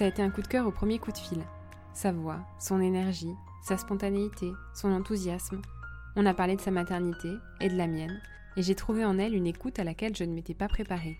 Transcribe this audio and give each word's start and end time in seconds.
ça 0.00 0.06
a 0.06 0.08
été 0.08 0.22
un 0.22 0.30
coup 0.30 0.40
de 0.40 0.48
cœur 0.48 0.66
au 0.66 0.70
premier 0.70 0.98
coup 0.98 1.12
de 1.12 1.18
fil. 1.18 1.42
Sa 1.92 2.10
voix, 2.10 2.38
son 2.58 2.80
énergie, 2.80 3.34
sa 3.62 3.76
spontanéité, 3.76 4.50
son 4.72 4.90
enthousiasme. 4.92 5.60
On 6.16 6.24
a 6.24 6.32
parlé 6.32 6.56
de 6.56 6.60
sa 6.62 6.70
maternité 6.70 7.28
et 7.60 7.68
de 7.68 7.76
la 7.76 7.86
mienne, 7.86 8.18
et 8.56 8.62
j'ai 8.62 8.74
trouvé 8.74 9.04
en 9.04 9.18
elle 9.18 9.34
une 9.34 9.46
écoute 9.46 9.78
à 9.78 9.84
laquelle 9.84 10.16
je 10.16 10.24
ne 10.24 10.32
m'étais 10.32 10.54
pas 10.54 10.68
préparée. 10.68 11.18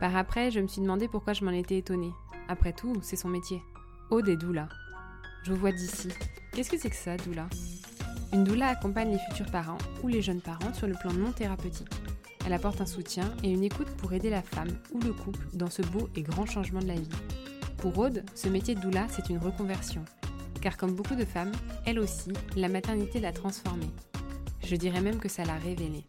Par 0.00 0.16
après, 0.16 0.50
je 0.50 0.58
me 0.58 0.66
suis 0.66 0.80
demandé 0.80 1.06
pourquoi 1.06 1.32
je 1.32 1.44
m'en 1.44 1.52
étais 1.52 1.78
étonnée. 1.78 2.10
Après 2.48 2.72
tout, 2.72 2.92
c'est 3.02 3.14
son 3.14 3.28
métier. 3.28 3.62
Aude 4.10 4.28
est 4.28 4.36
doula. 4.36 4.68
Je 5.44 5.52
vous 5.52 5.60
vois 5.60 5.70
d'ici. 5.70 6.08
Qu'est-ce 6.52 6.70
que 6.70 6.78
c'est 6.78 6.90
que 6.90 6.96
ça, 6.96 7.16
doula? 7.18 7.46
Une 8.32 8.42
doula 8.42 8.66
accompagne 8.66 9.12
les 9.12 9.20
futurs 9.30 9.52
parents 9.52 9.78
ou 10.02 10.08
les 10.08 10.22
jeunes 10.22 10.42
parents 10.42 10.74
sur 10.74 10.88
le 10.88 10.94
plan 10.94 11.12
non 11.12 11.30
thérapeutique. 11.30 11.94
Elle 12.44 12.52
apporte 12.52 12.80
un 12.80 12.86
soutien 12.86 13.32
et 13.44 13.52
une 13.52 13.62
écoute 13.62 13.96
pour 13.96 14.12
aider 14.12 14.28
la 14.28 14.42
femme 14.42 14.76
ou 14.90 14.98
le 14.98 15.12
couple 15.12 15.46
dans 15.52 15.70
ce 15.70 15.82
beau 15.82 16.08
et 16.16 16.22
grand 16.22 16.46
changement 16.46 16.80
de 16.80 16.88
la 16.88 16.94
vie. 16.94 17.08
Pour 17.78 17.96
Aude, 17.98 18.24
ce 18.34 18.48
métier 18.48 18.74
de 18.74 18.80
doula, 18.80 19.06
c'est 19.08 19.28
une 19.28 19.38
reconversion. 19.38 20.04
Car 20.60 20.76
comme 20.76 20.94
beaucoup 20.94 21.14
de 21.14 21.24
femmes, 21.24 21.52
elle 21.86 22.00
aussi, 22.00 22.32
la 22.56 22.68
maternité 22.68 23.20
l'a 23.20 23.32
transformée. 23.32 23.90
Je 24.64 24.74
dirais 24.74 25.00
même 25.00 25.18
que 25.18 25.28
ça 25.28 25.44
l'a 25.44 25.54
révélée. 25.54 26.04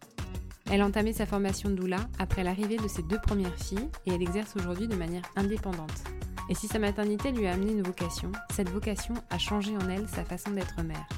Elle 0.72 0.80
a 0.80 0.86
entamé 0.86 1.12
sa 1.12 1.26
formation 1.26 1.70
de 1.70 1.76
doula 1.76 2.08
après 2.18 2.42
l'arrivée 2.42 2.76
de 2.76 2.88
ses 2.88 3.02
deux 3.02 3.20
premières 3.20 3.56
filles 3.56 3.88
et 4.04 4.12
elle 4.12 4.22
exerce 4.22 4.56
aujourd'hui 4.56 4.88
de 4.88 4.96
manière 4.96 5.22
indépendante. 5.36 6.02
Et 6.48 6.54
si 6.56 6.66
sa 6.66 6.80
maternité 6.80 7.30
lui 7.30 7.46
a 7.46 7.52
amené 7.52 7.70
une 7.70 7.82
vocation, 7.82 8.32
cette 8.52 8.70
vocation 8.70 9.14
a 9.30 9.38
changé 9.38 9.76
en 9.76 9.88
elle 9.88 10.08
sa 10.08 10.24
façon 10.24 10.50
d'être 10.50 10.82
mère. 10.82 11.08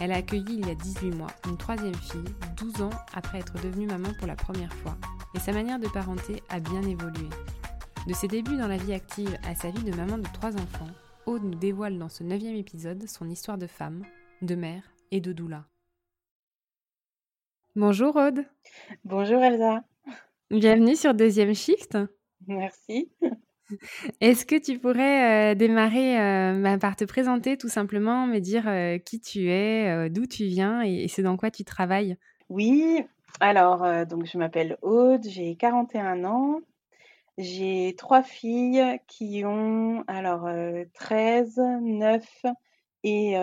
Elle 0.00 0.12
a 0.12 0.16
accueilli 0.16 0.58
il 0.58 0.66
y 0.66 0.70
a 0.70 0.74
18 0.74 1.10
mois 1.10 1.30
une 1.46 1.58
troisième 1.58 1.94
fille, 1.94 2.34
12 2.56 2.80
ans 2.82 2.90
après 3.12 3.40
être 3.40 3.60
devenue 3.62 3.86
maman 3.86 4.08
pour 4.18 4.26
la 4.26 4.36
première 4.36 4.72
fois, 4.72 4.96
et 5.34 5.38
sa 5.38 5.52
manière 5.52 5.78
de 5.78 5.88
parenter 5.88 6.42
a 6.48 6.58
bien 6.58 6.82
évolué. 6.82 7.28
De 8.08 8.14
ses 8.14 8.26
débuts 8.26 8.56
dans 8.56 8.66
la 8.66 8.78
vie 8.78 8.92
active 8.92 9.38
à 9.48 9.54
sa 9.54 9.70
vie 9.70 9.84
de 9.84 9.94
maman 9.94 10.18
de 10.18 10.26
trois 10.34 10.56
enfants, 10.56 10.88
Aude 11.24 11.44
nous 11.44 11.54
dévoile 11.54 11.98
dans 11.98 12.08
ce 12.08 12.24
neuvième 12.24 12.56
épisode 12.56 13.06
son 13.06 13.30
histoire 13.30 13.58
de 13.58 13.68
femme, 13.68 14.02
de 14.42 14.56
mère 14.56 14.82
et 15.12 15.20
de 15.20 15.32
doula. 15.32 15.66
Bonjour 17.76 18.16
Aude. 18.16 18.44
Bonjour 19.04 19.40
Elsa. 19.40 19.84
Bienvenue 20.50 20.96
sur 20.96 21.14
Deuxième 21.14 21.54
Shift. 21.54 21.96
Merci. 22.48 23.12
Est-ce 24.20 24.46
que 24.46 24.58
tu 24.58 24.80
pourrais 24.80 25.52
euh, 25.52 25.54
démarrer 25.54 26.20
euh, 26.20 26.60
bah, 26.60 26.78
par 26.78 26.96
te 26.96 27.04
présenter 27.04 27.56
tout 27.56 27.68
simplement, 27.68 28.26
me 28.26 28.40
dire 28.40 28.66
euh, 28.66 28.98
qui 28.98 29.20
tu 29.20 29.48
es, 29.48 30.10
d'où 30.10 30.26
tu 30.26 30.46
viens 30.46 30.82
et, 30.82 31.04
et 31.04 31.08
c'est 31.08 31.22
dans 31.22 31.36
quoi 31.36 31.52
tu 31.52 31.62
travailles? 31.62 32.16
Oui, 32.48 33.04
alors 33.38 34.06
donc 34.06 34.26
je 34.26 34.36
m'appelle 34.38 34.76
Aude, 34.82 35.22
j'ai 35.22 35.54
41 35.54 36.24
ans. 36.24 36.62
J'ai 37.38 37.94
trois 37.96 38.22
filles 38.22 39.00
qui 39.06 39.42
ont 39.44 40.04
alors 40.06 40.48
13, 40.94 41.58
9 41.80 42.46
et 43.04 43.34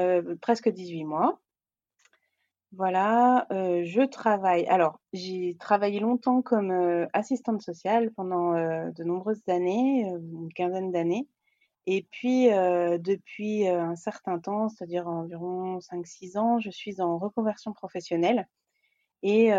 presque 0.42 0.70
18 0.70 1.06
mois. 1.06 1.40
Voilà, 2.72 3.48
je 3.50 4.06
travaille. 4.06 4.68
Alors 4.68 5.00
j'ai 5.12 5.58
travaillé 5.60 6.00
longtemps 6.00 6.44
comme, 6.44 7.08
assistante 7.14 7.64
sociale 7.64 8.12
pendant, 8.12 8.54
de 8.54 9.04
nombreuses 9.04 9.48
années, 9.50 10.02
une 10.02 10.54
quinzaine 10.54 10.92
d'années. 10.92 11.28
Et 11.88 12.06
puis, 12.12 12.46
depuis, 12.50 13.68
un 13.68 13.96
certain 13.96 14.38
temps, 14.38 14.70
c'est-à-dire 14.70 15.08
environ 15.08 15.80
5-6 15.80 16.38
ans, 16.38 16.60
je 16.60 16.70
suis 16.70 17.02
en 17.02 17.18
reconversion 17.18 17.74
professionnelle. 17.74 18.48
Et 19.24 19.52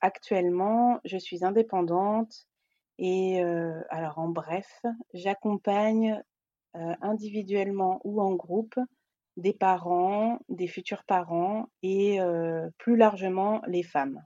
actuellement, 0.00 1.00
je 1.04 1.18
suis 1.18 1.44
indépendante 1.44 2.48
et 2.98 3.40
alors 3.90 4.18
en 4.18 4.28
bref, 4.28 4.82
j'accompagne, 5.14 6.22
individuellement 6.74 8.00
ou 8.04 8.20
en 8.22 8.34
groupe 8.34 8.76
des 9.36 9.52
parents, 9.54 10.38
des 10.48 10.68
futurs 10.68 11.04
parents 11.04 11.66
et 11.82 12.18
plus 12.78 12.96
largement 12.96 13.62
les 13.66 13.82
femmes. 13.82 14.22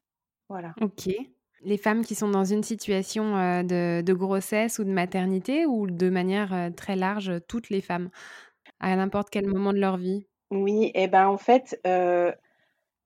Voilà. 0.48 0.74
OK. 0.80 1.08
Les 1.62 1.76
femmes 1.76 2.04
qui 2.04 2.14
sont 2.14 2.28
dans 2.30 2.44
une 2.44 2.62
situation, 2.62 3.32
de 3.64 4.00
de 4.00 4.12
grossesse 4.12 4.78
ou 4.78 4.84
de 4.84 4.90
maternité 4.92 5.66
ou 5.66 5.88
de 5.90 6.08
manière, 6.08 6.70
très 6.76 6.94
large, 6.94 7.32
toutes 7.48 7.70
les 7.70 7.80
femmes? 7.80 8.10
À 8.80 8.94
n'importe 8.96 9.30
quel 9.30 9.46
moment 9.48 9.72
de 9.72 9.78
leur 9.80 9.96
vie? 9.96 10.28
Oui 10.50 10.90
et 10.94 11.08
ben, 11.08 11.26
en 11.28 11.36
fait, 11.36 11.78
je 11.84 12.34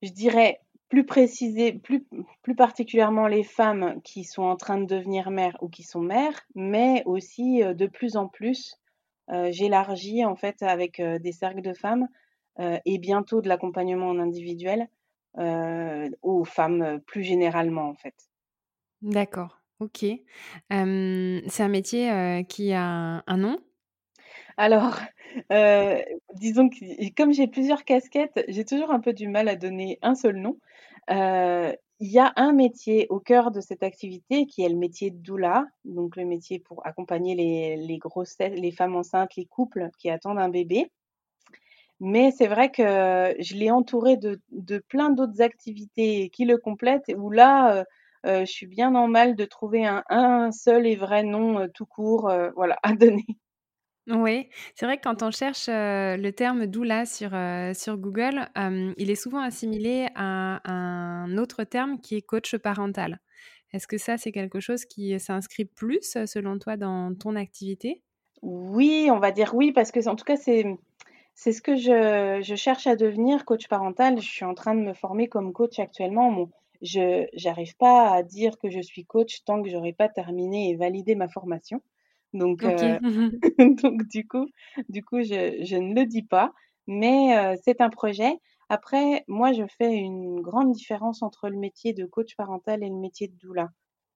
dirais 0.02 0.60
plus 0.92 1.06
préciser 1.06 1.72
plus 1.72 2.04
plus 2.42 2.54
particulièrement 2.54 3.26
les 3.26 3.44
femmes 3.44 4.02
qui 4.04 4.24
sont 4.24 4.42
en 4.42 4.56
train 4.56 4.76
de 4.76 4.84
devenir 4.84 5.30
mères 5.30 5.56
ou 5.62 5.70
qui 5.70 5.84
sont 5.84 6.02
mères, 6.02 6.42
mais 6.54 7.02
aussi, 7.06 7.62
de 7.64 7.86
plus 7.86 8.16
en 8.16 8.28
plus, 8.28 8.78
j'élargis 9.48 10.22
en 10.26 10.36
fait 10.36 10.62
avec, 10.62 11.00
des 11.00 11.32
cercles 11.32 11.62
de 11.62 11.72
femmes, 11.72 12.08
et 12.60 12.98
bientôt 12.98 13.40
de 13.40 13.48
l'accompagnement 13.48 14.08
en 14.08 14.18
individuel, 14.18 14.86
aux 15.38 16.44
femmes, 16.44 17.00
plus 17.06 17.22
généralement 17.22 17.88
en 17.88 17.94
fait. 17.94 18.28
D'accord, 19.00 19.62
OK. 19.80 20.04
c'est 20.04 20.22
un 20.68 21.68
métier, 21.68 22.44
qui 22.50 22.74
a 22.74 23.24
un 23.26 23.36
nom? 23.38 23.56
Alors, 24.58 24.98
disons 26.34 26.68
que 26.68 27.14
comme 27.16 27.32
j'ai 27.32 27.46
plusieurs 27.46 27.86
casquettes, 27.86 28.44
j'ai 28.48 28.66
toujours 28.66 28.90
un 28.90 29.00
peu 29.00 29.14
du 29.14 29.28
mal 29.28 29.48
à 29.48 29.56
donner 29.56 29.98
un 30.02 30.14
seul 30.14 30.36
nom. 30.36 30.58
Il 31.08 32.10
y 32.10 32.18
a 32.18 32.32
un 32.36 32.52
métier 32.52 33.06
au 33.10 33.20
cœur 33.20 33.50
de 33.50 33.60
cette 33.60 33.82
activité 33.82 34.46
qui 34.46 34.62
est 34.62 34.68
le 34.68 34.76
métier 34.76 35.10
de 35.10 35.18
doula, 35.18 35.66
donc 35.84 36.16
le 36.16 36.24
métier 36.24 36.58
pour 36.58 36.84
accompagner 36.86 37.34
les 37.76 37.98
grossesses 37.98 38.52
les 38.54 38.72
femmes 38.72 38.96
enceintes, 38.96 39.36
les 39.36 39.46
couples 39.46 39.88
qui 39.98 40.10
attendent 40.10 40.38
un 40.38 40.48
bébé. 40.48 40.90
Mais 42.00 42.32
c'est 42.32 42.48
vrai 42.48 42.70
que 42.72 42.82
je 43.38 43.54
l'ai 43.54 43.70
entouré 43.70 44.16
de 44.16 44.78
plein 44.88 45.10
d'autres 45.10 45.40
activités 45.40 46.30
qui 46.30 46.44
le 46.44 46.58
complètent 46.58 47.12
où 47.16 47.30
là, 47.30 47.84
je 48.24 48.44
suis 48.44 48.66
bien 48.66 48.94
en 48.96 49.06
mal 49.08 49.36
de 49.36 49.44
trouver 49.44 49.86
un 49.86 50.02
un 50.08 50.50
seul 50.50 50.86
et 50.86 50.96
vrai 50.96 51.22
nom, 51.22 51.68
tout 51.74 51.86
court, 51.86 52.32
voilà, 52.56 52.76
à 52.82 52.94
donner. 52.94 53.26
Oui, 54.08 54.48
c'est 54.74 54.84
vrai 54.84 54.96
que 54.96 55.02
quand 55.02 55.22
on 55.22 55.30
cherche, 55.30 55.66
le 55.68 56.30
terme 56.30 56.66
doula 56.66 57.06
sur, 57.06 57.30
Google, 57.96 58.48
il 58.96 59.10
est 59.10 59.14
souvent 59.14 59.40
assimilé 59.40 60.08
à 60.16 60.60
un 60.70 61.38
autre 61.38 61.62
terme 61.62 62.00
qui 62.00 62.16
est 62.16 62.22
coach 62.22 62.56
parental. 62.56 63.20
Est-ce 63.72 63.86
que 63.86 63.98
ça, 63.98 64.18
c'est 64.18 64.32
quelque 64.32 64.58
chose 64.60 64.84
qui 64.86 65.18
s'inscrit 65.20 65.64
plus, 65.66 66.16
selon 66.26 66.58
toi, 66.58 66.76
dans 66.76 67.14
ton 67.14 67.36
activité? 67.36 68.02
Oui, 68.42 69.08
on 69.10 69.18
va 69.18 69.30
dire 69.30 69.54
oui, 69.54 69.72
parce 69.72 69.90
que 69.92 70.06
en 70.08 70.16
tout 70.16 70.24
cas, 70.24 70.36
c'est 70.36 70.64
c'est 71.34 71.52
ce 71.52 71.62
que 71.62 71.76
je 71.76 72.54
cherche 72.56 72.86
à 72.86 72.96
devenir, 72.96 73.44
coach 73.44 73.68
parental. 73.68 74.20
Je 74.20 74.28
suis 74.30 74.44
en 74.44 74.54
train 74.54 74.74
de 74.74 74.80
me 74.80 74.94
former 74.94 75.28
comme 75.28 75.52
coach 75.52 75.78
actuellement. 75.78 76.50
Je 76.82 77.26
j'arrive 77.34 77.76
pas 77.76 78.10
à 78.12 78.22
dire 78.22 78.58
que 78.58 78.70
je 78.70 78.80
suis 78.80 79.04
coach 79.06 79.44
tant 79.44 79.62
que 79.62 79.70
j'aurai 79.70 79.92
pas 79.92 80.08
terminé 80.08 80.70
et 80.70 80.76
validé 80.76 81.14
ma 81.16 81.28
formation. 81.28 81.82
Donc, 82.32 82.64
OK. 82.64 82.82
heu, 82.82 82.98
donc 83.82 84.06
du 84.08 84.26
coup 84.26 84.46
du 84.88 85.04
coup, 85.04 85.22
je 85.22 85.62
je 85.64 85.76
ne 85.76 85.94
le 85.94 86.06
dis 86.06 86.22
pas, 86.22 86.52
mais 86.86 87.54
heu, 87.54 87.56
c'est 87.64 87.80
un 87.80 87.90
projet. 87.90 88.34
Après, 88.68 89.24
moi, 89.28 89.52
je 89.52 89.64
fais 89.78 89.92
une 89.94 90.40
grande 90.40 90.72
différence 90.72 91.22
entre 91.22 91.48
le 91.48 91.58
métier 91.58 91.92
de 91.92 92.06
coach 92.06 92.34
parental 92.36 92.82
et 92.82 92.88
le 92.88 92.96
métier 92.96 93.28
de 93.28 93.36
doula. 93.36 93.68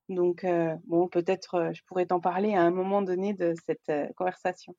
Donc 0.08 0.44
heu, 0.44 0.72
bon, 0.86 1.08
peut-être, 1.08 1.70
je 1.74 1.82
pourrais 1.86 2.06
t'en 2.06 2.20
parler 2.20 2.54
à 2.54 2.62
un 2.62 2.70
moment 2.70 3.02
donné 3.02 3.34
de 3.34 3.54
cette, 3.66 3.92
conversation. 4.16 4.74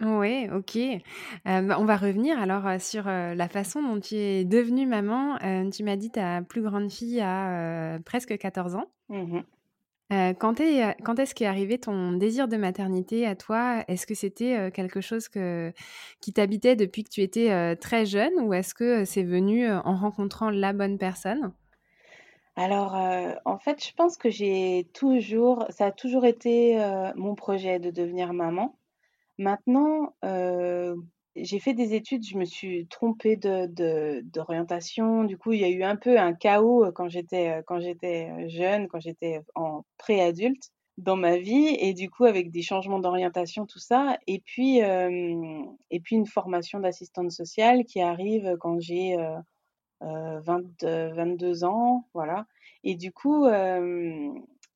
Oui, 0.00 0.48
OK. 0.52 0.78
Bah, 1.44 1.78
on 1.78 1.84
va 1.84 1.96
revenir 1.96 2.38
alors, 2.40 2.80
sur, 2.80 3.04
la 3.04 3.48
façon 3.48 3.82
dont 3.82 4.00
tu 4.00 4.16
es 4.16 4.44
devenue 4.44 4.86
maman. 4.86 5.38
Tu 5.70 5.84
m'as 5.84 5.96
dit 5.96 6.10
ta 6.10 6.42
plus 6.42 6.62
grande 6.62 6.90
fille 6.90 7.20
a, 7.20 7.98
presque 8.04 8.36
14 8.38 8.74
ans. 8.74 8.90
Mmh 9.08 9.36
mh. 9.36 9.44
Heu, 10.12 10.34
quand 10.38 10.60
est, 10.60 10.82
heu, 10.90 10.94
quand 11.02 11.18
est-ce 11.18 11.34
qu'est 11.34 11.46
arrivé 11.46 11.78
ton 11.78 12.12
désir 12.12 12.46
de 12.46 12.56
maternité 12.58 13.26
à 13.26 13.34
toi? 13.36 13.84
Est-ce 13.88 14.06
que 14.06 14.14
c'était, 14.14 14.56
heu, 14.68 14.70
quelque 14.70 15.00
chose 15.00 15.28
qui 16.20 16.32
t'habitait 16.32 16.76
depuis 16.76 17.04
que 17.04 17.08
tu 17.10 17.22
étais, 17.22 17.76
très 17.76 18.04
jeune 18.06 18.34
ou 18.40 18.52
est-ce 18.52 18.74
que, 18.74 19.04
c'est 19.04 19.22
venu, 19.22 19.70
en 19.70 19.96
rencontrant 19.96 20.50
la 20.50 20.72
bonne 20.72 20.98
personne? 20.98 21.54
Alors, 22.56 22.94
en 23.44 23.58
fait, 23.58 23.84
je 23.84 23.92
pense 23.94 24.16
que 24.16 24.30
j'ai 24.30 24.88
toujours 24.94 25.66
ça 25.70 25.86
a 25.86 25.92
toujours 25.92 26.24
été, 26.24 26.76
mon 27.16 27.34
projet 27.34 27.80
de 27.80 27.90
devenir 27.90 28.32
maman. 28.32 28.78
Maintenant, 29.38 30.14
j'ai 31.36 31.58
fait 31.60 31.74
des 31.74 31.94
études, 31.94 32.24
je 32.26 32.36
me 32.38 32.44
suis 32.44 32.86
trompée 32.88 33.36
de 33.36 33.66
de 33.66 34.20
d'orientation. 34.24 35.24
Du 35.24 35.36
coup, 35.38 35.52
il 35.52 35.60
y 35.60 35.64
a 35.64 35.68
eu 35.70 35.82
un 35.82 35.96
peu 35.96 36.18
un 36.18 36.32
chaos, 36.34 36.90
quand 36.94 37.08
j'étais, 37.08 37.62
quand 37.66 37.80
j'étais, 37.80 38.48
jeune, 38.48 38.88
quand 38.88 39.00
j'étais 39.00 39.40
en 39.54 39.84
préadulte 39.98 40.70
dans 40.98 41.16
ma 41.16 41.36
vie 41.38 41.76
et 41.80 41.92
du 41.92 42.08
coup 42.10 42.24
avec 42.24 42.50
des 42.52 42.62
changements 42.62 43.00
d'orientation, 43.00 43.66
tout 43.66 43.80
ça 43.80 44.16
et 44.28 44.40
puis, 44.40 44.78
et 44.78 46.00
puis 46.00 46.16
une 46.16 46.26
formation 46.26 46.78
d'assistante 46.80 47.30
sociale 47.32 47.84
qui 47.84 48.00
arrive 48.00 48.56
quand 48.60 48.78
j'ai, 48.80 49.16
heu 49.18 49.36
heu, 50.04 50.40
20-22 50.42 51.64
ans, 51.64 52.08
voilà 52.14 52.46
et 52.84 52.96
du 52.96 53.12
coup, 53.12 53.46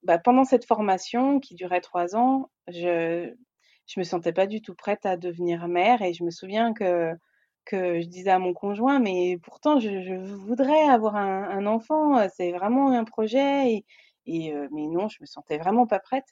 bah, 0.05 0.19
pendant 0.19 0.45
cette 0.45 0.65
formation 0.67 1.41
qui 1.41 1.55
durait 1.57 1.81
3 1.83 2.17
ans, 2.17 2.51
je 2.69 3.35
je 3.89 4.01
me 4.01 4.05
sentais 4.05 4.33
pas 4.35 4.47
du 4.47 4.63
tout 4.63 4.75
prête 4.77 5.07
à 5.07 5.17
devenir 5.19 5.69
mère 5.69 6.03
et 6.03 6.15
je 6.15 6.25
me 6.25 6.31
souviens 6.31 6.75
que 6.75 7.15
que 7.67 8.01
je 8.01 8.07
disais 8.09 8.31
à 8.31 8.39
mon 8.41 8.55
conjoint: 8.55 8.99
«Mais 9.01 9.39
pourtant 9.43 9.81
je 9.81 10.15
voudrais 10.37 10.85
avoir 10.89 11.17
un 11.17 11.67
enfant, 11.67 12.19
heu, 12.21 12.29
c'est 12.35 12.53
vraiment 12.53 12.93
un 12.93 13.05
projet» 13.05 13.85
et 14.27 14.53
heu, 14.55 14.69
mais 14.73 14.87
non, 14.89 15.09
je 15.09 15.19
me 15.23 15.27
sentais 15.27 15.59
vraiment 15.59 15.87
pas 15.87 16.01
prête. 16.01 16.27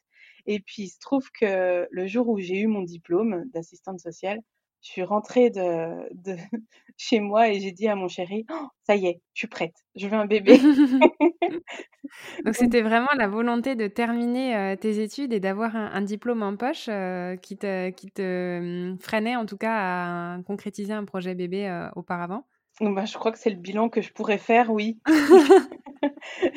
Et 0.47 0.61
puis 0.61 0.85
il 0.85 0.89
se 0.89 0.99
trouve 1.01 1.31
que 1.33 1.89
le 1.91 2.07
jour 2.07 2.29
où 2.29 2.39
j'ai 2.39 2.59
eu 2.61 2.67
mon 2.69 2.83
diplôme 2.83 3.45
d'assistante 3.53 4.01
sociale, 4.01 4.41
je 4.87 4.93
suis 4.93 5.03
rentrée 5.03 5.51
de 5.51 6.09
de 6.15 6.37
chez 6.97 7.21
moi 7.21 7.49
et 7.51 7.61
j'ai 7.61 7.73
dit 7.73 7.89
à 7.89 7.97
mon 7.97 8.09
chéri: 8.09 8.47
«Oh, 8.51 8.69
«Ça 8.85 8.97
y 8.97 9.07
est, 9.07 9.21
je 9.35 9.41
suis 9.41 9.49
prête, 9.49 9.75
je 9.97 10.07
veux 10.09 10.15
un 10.17 10.27
bébé». 10.27 10.59
Donc 12.45 12.55
c'était 12.55 12.83
vraiment 12.83 13.09
la 13.17 13.29
volonté 13.29 13.75
de 13.75 13.87
terminer, 13.87 14.57
heu, 14.75 14.77
tes 14.77 15.03
études 15.03 15.33
et 15.33 15.41
d'avoir 15.41 15.77
un 15.77 15.87
un 15.93 16.03
diplôme 16.03 16.43
en 16.43 16.57
poche, 16.57 16.89
heu, 16.89 17.37
qui 17.43 17.57
te 17.59 17.91
qui 17.91 18.11
te, 18.11 18.61
mmh, 18.93 18.99
freinait 19.01 19.37
en 19.37 19.47
tout 19.47 19.57
cas 19.57 20.35
à 20.37 20.43
concrétiser 20.47 20.93
un 20.93 21.05
projet 21.05 21.35
bébé, 21.35 21.69
heu, 21.69 21.89
auparavant? 21.97 22.47
bah, 22.81 23.05
je 23.05 23.15
crois 23.19 23.33
que 23.33 23.39
c'est 23.39 23.51
le 23.51 23.57
bilan 23.57 23.89
que 23.91 24.01
je 24.01 24.13
pourrais 24.13 24.39
faire, 24.39 24.71
oui. 24.71 24.99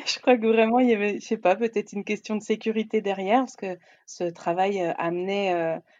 Je 0.06 0.18
crois 0.20 0.36
que 0.36 0.46
vraiment 0.46 0.78
il 0.80 0.88
y 0.88 0.94
avait, 0.94 1.20
je 1.20 1.26
sais 1.26 1.36
pas, 1.38 1.56
peut-être 1.56 1.92
une 1.92 2.04
question 2.04 2.36
de 2.36 2.42
sécurité 2.42 3.00
derrière 3.00 3.40
parce 3.40 3.56
que 3.56 3.78
ce 4.06 4.24
travail, 4.24 4.80
amenait, 4.98 5.54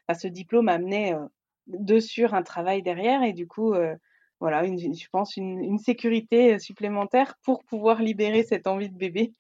enfin 0.09 0.19
ce 0.19 0.29
diplôme 0.29 0.69
amenait, 0.69 1.15
de 1.67 2.01
sûr 2.01 2.35
un 2.35 2.43
travail 2.43 2.83
derrière 2.83 3.23
et 3.23 3.33
du 3.33 3.47
coup, 3.49 3.75
heu, 3.75 3.97
voilà 4.41 4.65
une 4.65 4.79
je 4.79 5.09
pense 5.13 5.37
une 5.37 5.61
une 5.65 5.79
sécurité, 5.79 6.55
heu, 6.55 6.59
supplémentaire 6.59 7.37
pour 7.45 7.65
pouvoir 7.65 8.03
libérer 8.03 8.43
cette 8.45 8.67
envie 8.67 8.91
de 8.91 8.97
bébé. 8.99 9.35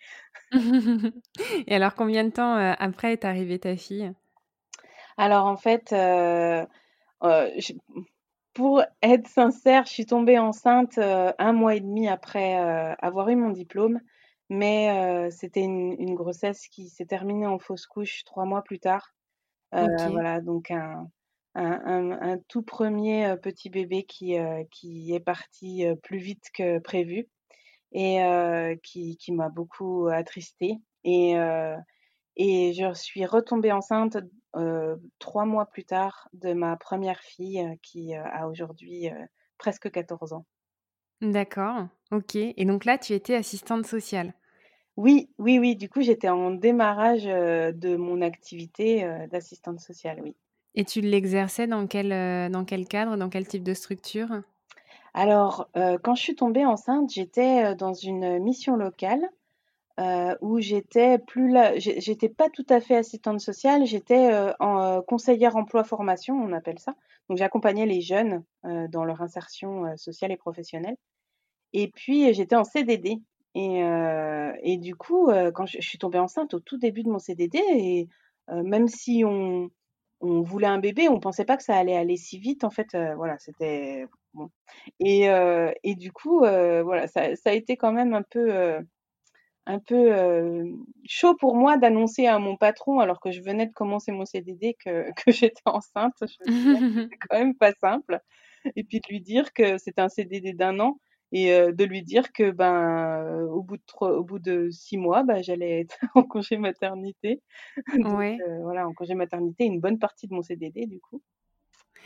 Et 1.67 1.75
alors 1.75 1.95
combien 1.95 2.25
de 2.25 2.31
temps, 2.31 2.57
heu, 2.59 2.75
après 2.79 3.13
est 3.13 3.25
arrivée 3.25 3.59
ta 3.59 3.77
fille? 3.77 4.13
Alors 5.17 5.47
en 5.47 5.57
fait, 5.57 5.93
pour 8.55 8.83
être 9.03 9.29
sincère, 9.29 9.87
je 9.87 9.93
suis 9.93 10.07
tombée 10.07 10.39
enceinte, 10.39 10.99
1 10.99 11.53
mois 11.53 11.75
et 11.77 11.81
demi 11.81 12.09
après, 12.09 12.55
avoir 13.01 13.29
eu 13.29 13.37
mon 13.37 13.51
diplôme, 13.51 14.01
mais 14.49 15.31
c'était 15.31 15.63
une 15.63 15.95
une 15.99 16.15
grossesse 16.15 16.67
qui 16.69 16.89
s'est 16.89 17.07
terminée 17.07 17.47
en 17.47 17.59
fausse 17.59 17.87
couche 17.87 18.25
3 18.25 18.45
mois 18.45 18.63
plus 18.63 18.81
tard. 18.81 19.15
Voilà 19.73 20.41
donc 20.43 20.71
un 20.73 21.09
un 21.55 21.73
un 21.85 22.13
un 22.23 22.39
tout 22.49 22.63
1er, 22.63 23.27
heu, 23.33 23.37
petit 23.41 23.71
bébé 23.71 24.05
qui, 24.05 24.37
heu, 24.39 24.65
qui 24.71 25.15
est 25.15 25.21
parti, 25.21 25.85
heu, 25.87 25.97
plus 25.97 26.19
vite 26.19 26.51
que 26.55 26.79
prévu 26.81 27.29
et 27.93 28.19
qui 28.85 29.17
qui 29.19 29.33
m'a 29.33 29.49
beaucoup 29.51 30.09
attristée 30.09 30.77
et 31.05 31.35
et 32.37 32.75
je 32.75 32.95
suis 32.95 33.27
retombée 33.27 33.73
enceinte, 33.73 34.19
3 35.21 35.45
mois 35.47 35.67
plus 35.67 35.85
tard 35.87 36.29
de 36.35 36.53
ma 36.55 36.77
1re 36.79 37.21
fille, 37.21 37.79
qui, 37.83 38.15
a 38.15 38.49
aujourd'hui, 38.49 39.11
presque 39.59 39.91
14 39.93 40.33
ans. 40.35 40.47
D'accord, 41.23 41.89
OK 42.13 42.35
et 42.37 42.65
donc 42.65 42.87
là, 42.87 42.97
tu 42.97 43.13
étais 43.13 43.35
assistante 43.35 43.87
sociale? 43.87 44.33
Oui, 44.97 45.31
oui, 45.39 45.59
oui, 45.61 45.77
du 45.77 45.89
coup, 45.89 46.03
j'étais 46.03 46.29
en 46.29 46.51
démarrage, 46.51 47.25
de 47.25 47.97
mon 47.97 48.21
activité, 48.23 49.05
d'assistante 49.31 49.79
sociale, 49.81 50.21
oui. 50.23 50.37
Et 50.75 50.85
tu 50.85 51.01
l'exerçais 51.01 51.67
dans 51.67 51.87
quel, 51.87 52.13
heu, 52.13 52.49
dans 52.51 52.65
quel 52.65 52.87
cadre, 52.87 53.17
dans 53.17 53.29
quel 53.29 53.47
type 53.47 53.63
de 53.65 53.75
structure? 53.75 54.43
Alors, 55.15 55.69
heu, 55.77 55.99
quand 56.03 56.15
je 56.15 56.23
suis 56.23 56.35
tombée 56.37 56.65
enceinte, 56.65 57.11
j'étais, 57.13 57.75
dans 57.75 57.93
une 57.93 58.39
mission 58.39 58.77
locale, 58.77 59.29
où 60.41 60.61
j'étais 60.61 61.19
plus 61.19 61.51
là 61.51 61.79
j'é 61.79 62.01
j'étais 62.01 62.31
pas 62.31 62.49
tout 62.51 62.65
à 62.71 62.81
fait 62.81 62.97
assistante 62.97 63.41
sociale, 63.41 63.85
j'étais, 63.87 64.31
en, 64.61 65.03
conseillère 65.03 65.57
emploi 65.57 65.85
formation, 65.85 66.35
on 66.37 66.53
appelle 66.53 66.79
ça. 66.79 66.95
Donc 67.29 67.39
j'accompagnais 67.39 67.87
les 67.87 68.01
jeunes, 68.01 68.45
dans 68.65 69.05
leur 69.05 69.23
insertion, 69.23 69.97
sociale 69.97 70.33
et 70.33 70.37
professionnelle 70.39 70.97
et 71.75 71.89
puis 71.91 72.33
j'étais 72.35 72.57
en 72.57 72.65
CDD 72.65 73.19
et 73.55 73.83
et 74.63 74.79
du 74.79 74.97
coup, 74.97 75.31
quand 75.55 75.67
je 75.67 75.79
je 75.81 75.89
suis 75.89 75.99
tombée 75.99 76.19
enceinte 76.21 76.55
au 76.55 76.61
tout 76.61 76.79
début 76.79 77.03
de 77.05 77.11
mon 77.11 77.19
CDD 77.21 77.59
et 77.59 78.09
même 78.49 78.89
si 78.89 79.25
on 79.27 79.71
on 80.21 80.43
voulait 80.43 80.67
un 80.69 80.79
bébé, 80.79 81.09
on 81.09 81.21
pensait 81.21 81.45
pas 81.47 81.57
que 81.57 81.63
ça 81.65 81.77
allait 81.77 81.97
aller 81.97 82.17
si 82.17 82.39
vite 82.39 82.65
en 82.65 82.71
fait, 82.71 82.95
heu, 82.95 83.15
voilà, 83.17 83.39
c'était 83.39 84.07
bon 84.35 84.51
et 85.01 85.29
heu 85.31 85.73
et 85.85 85.95
du 85.97 86.13
coup, 86.13 86.45
heu, 86.45 86.83
voilà, 86.83 87.07
ça 87.09 87.35
ça 87.37 87.51
a 87.51 87.53
été 87.55 87.77
quand 87.77 87.93
même 87.93 88.15
un 88.15 88.23
peu, 88.23 88.79
un 89.67 89.79
peu, 89.81 90.13
chaud 91.07 91.37
pour 91.37 91.57
moi 91.57 91.77
d'annoncer 91.79 92.27
à 92.27 92.39
mon 92.39 92.57
patron, 92.57 93.01
alors 93.01 93.21
que 93.21 93.31
je 93.33 93.43
venais 93.43 93.67
de 93.67 93.73
commencer 93.73 94.13
mon 94.13 94.25
CDD 94.27 94.77
que 94.85 95.07
que 95.27 95.33
j'étais 95.33 95.63
enceinte. 95.67 96.15
Je 96.23 96.27
me 96.27 96.47
c'était 97.11 97.19
quand 97.29 97.39
même 97.39 97.57
pas 97.57 97.73
simple 97.75 98.21
et 98.77 98.85
puis 98.85 99.01
de 99.01 99.09
lui 99.11 99.21
dire 99.23 99.53
que 99.55 99.79
c'était 99.79 100.03
un 100.03 100.09
CDD 100.11 100.53
d'1 100.55 100.81
an 100.81 101.01
et 101.33 101.51
de 101.73 101.85
lui 101.85 102.03
dire 102.03 102.33
que, 102.33 102.51
ben, 102.51 103.43
au 103.51 103.63
bout 103.63 103.77
de 103.79 103.83
tro 103.87 104.09
au 104.09 104.25
bout 104.25 104.39
de 104.41 104.71
6 104.71 104.99
mois, 104.99 105.23
bah, 105.25 105.43
j'allais 105.43 105.81
être 105.83 105.99
en 106.15 106.25
congé 106.25 106.57
maternité. 106.59 107.43
Donc 108.05 108.05
Ouais. 108.05 108.47
voilà, 108.63 108.89
en 108.89 108.95
congé 108.95 109.15
maternité, 109.15 109.65
une 109.65 109.81
bonne 109.81 109.99
partie 109.99 110.29
de 110.29 110.35
mon 110.35 110.43
CDD, 110.43 110.87
du 110.87 111.01
coup. 111.01 111.23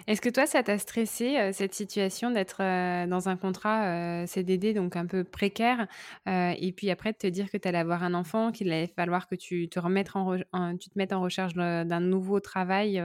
Est-ce 0.07 0.21
que 0.21 0.29
toi, 0.29 0.47
ça 0.47 0.63
t'a 0.63 0.79
stressé, 0.79 1.53
cette 1.53 1.75
situation 1.75 2.31
d'être, 2.31 2.59
dans 3.07 3.29
un 3.29 3.37
contrat, 3.37 4.27
CDD 4.27 4.75
donc 4.75 4.97
un 4.97 5.07
peu 5.07 5.25
précaire, 5.25 5.87
et 6.27 6.73
puis 6.77 6.91
après 6.91 7.13
de 7.13 7.19
te 7.19 7.27
dire 7.27 7.51
que 7.51 7.57
tu 7.57 7.69
allais 7.69 7.79
avoir 7.79 8.03
un 8.03 8.15
enfant, 8.15 8.53
qu'il 8.53 8.71
allait 8.73 8.87
falloir 8.95 9.29
que 9.29 9.35
tu 9.35 9.69
te 9.69 9.79
remettes 9.79 10.11
en 10.15 10.37
tu 10.79 10.91
te 10.91 10.99
mettes 10.99 11.13
en 11.13 11.21
recherche 11.21 11.55
d'un 11.55 12.01
nouveau 12.01 12.41
travail, 12.41 13.03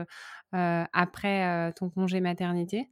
après, 0.52 1.72
ton 1.74 1.90
congé 1.90 2.20
maternité? 2.20 2.90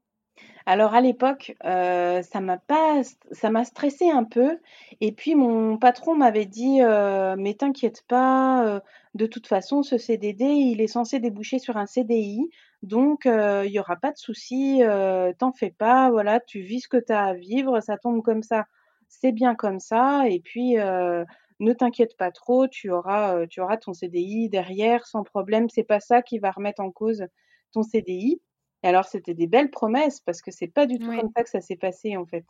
Alors 0.67 0.95
à 0.95 1.01
l'époque, 1.01 1.55
heu, 1.65 2.21
ça 2.23 2.41
m'a 2.41 2.59
pas 2.59 3.03
ça 3.33 3.51
m'a 3.51 3.65
stressée 3.65 4.11
un 4.11 4.25
peu. 4.25 4.59
Et 5.01 5.13
puis 5.13 5.35
mon 5.35 5.79
patron 5.79 6.15
m'avait 6.17 6.47
dit, 6.47 6.81
heu: 6.83 7.37
«Mais 7.37 7.55
t'inquiète 7.55 8.03
pas, 8.09 8.65
heu, 8.77 8.81
de 9.15 9.27
toute 9.27 9.47
façon 9.47 9.83
ce 9.83 9.99
CDD, 9.99 10.45
il 10.45 10.81
est 10.81 10.87
censé 10.87 11.21
déboucher 11.21 11.59
sur 11.59 11.77
un 11.77 11.87
CDI 11.87 12.49
donc 12.83 13.25
il 13.27 13.71
y 13.73 13.81
aura 13.81 13.97
pas 13.97 14.13
de 14.13 14.17
souci, 14.19 14.81
t'en 15.39 15.53
fais 15.53 15.71
pas, 15.71 16.11
voilà, 16.11 16.39
tu 16.41 16.61
vis 16.61 16.81
ce 16.83 16.89
que 16.89 16.97
tu 16.99 17.13
as 17.13 17.25
à 17.25 17.35
vivre, 17.35 17.81
ça 17.81 17.97
tombe 17.99 18.23
comme 18.23 18.43
ça, 18.45 18.67
c'est 19.09 19.33
bien 19.33 19.55
comme 19.57 19.81
ça. 19.81 20.29
Et 20.29 20.39
puis, 20.41 20.77
ne 20.77 21.73
t'inquiète 21.73 22.17
pas 22.17 22.31
trop, 22.31 22.69
tu 22.69 22.91
auras, 22.93 23.47
tu 23.49 23.61
auras 23.61 23.79
ton 23.79 23.95
CDI 23.95 24.49
derrière 24.49 25.07
sans 25.09 25.25
problème, 25.25 25.69
c'est 25.71 25.83
pas 25.83 25.99
ça 26.01 26.23
qui 26.23 26.39
va 26.39 26.53
remettre 26.53 26.81
en 26.81 26.91
cause 26.93 27.25
ton 27.73 27.83
CDI» 27.83 28.41
et 28.83 28.89
alors 28.89 29.05
c'était 29.07 29.35
des 29.35 29.47
belles 29.49 29.71
promesses 29.71 30.21
parce 30.21 30.43
que 30.43 30.51
c'est 30.53 30.69
pas 30.69 30.87
du 30.87 31.01
tout 31.01 31.13
comme 31.13 31.25
Ouais. 31.25 31.35
ça 31.37 31.45
que 31.45 31.51
ça 31.51 31.61
s'est 31.61 31.77
passé 31.77 32.17
en 32.17 32.27
fait. 32.27 32.45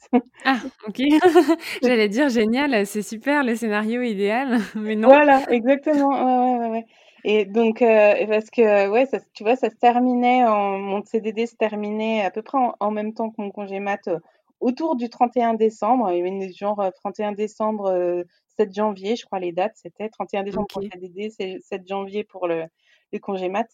Ah 0.44 0.64
OK. 0.86 0.98
J'allais 1.82 2.08
dire: 2.08 2.28
«Génial, 2.28 2.86
c'est 2.86 3.02
super 3.02 3.42
le 3.44 3.56
scénario 3.56 4.02
idéal», 4.02 4.58
mais 4.76 4.94
non. 4.96 5.10
Voilà, 5.10 5.44
exactement, 5.48 6.08
ouais, 6.08 6.58
ouais, 6.58 6.66
ouais, 6.66 6.70
ouais 6.70 6.86
et 7.24 7.44
donc 7.44 7.82
et 7.82 8.26
parce 8.28 8.50
que, 8.50 8.88
ouais, 8.90 9.06
ça 9.06 9.18
s 9.18 9.24
tu 9.32 9.44
vois, 9.44 9.54
ça 9.56 9.70
se 9.70 9.76
terminait 9.76 10.44
en 10.44 10.78
mon 10.78 11.04
CDD 11.04 11.46
se 11.46 11.54
terminait 11.56 12.24
à 12.24 12.30
peu 12.32 12.42
près 12.42 12.58
en 12.58 12.74
en 12.80 12.90
même 12.90 13.14
temps 13.14 13.30
que 13.30 13.40
mon 13.40 13.50
congé 13.52 13.78
mat, 13.80 14.06
heu, 14.08 14.18
autour 14.60 14.96
du 14.96 15.08
31 15.08 15.54
décembre. 15.54 16.10
Il 16.12 16.18
y 16.18 16.20
avait 16.20 16.52
genre, 16.52 16.80
heu, 16.82 16.90
31 16.92 17.32
décembre, 17.32 17.90
heu, 17.92 18.24
7 18.56 18.74
janvier, 18.74 19.14
je 19.16 19.24
crois 19.24 19.38
les 19.40 19.52
dates, 19.52 19.76
c'était 19.76 20.08
31 20.08 20.42
décembre 20.42 20.68
pour 20.68 20.80
le. 20.80 20.88
CDD, 20.92 21.30
c'est 21.30 21.58
7 21.60 21.86
janvier 21.86 22.24
pour 22.24 22.46
le 22.48 22.64
le 23.12 23.18
congé 23.20 23.48
mat 23.48 23.66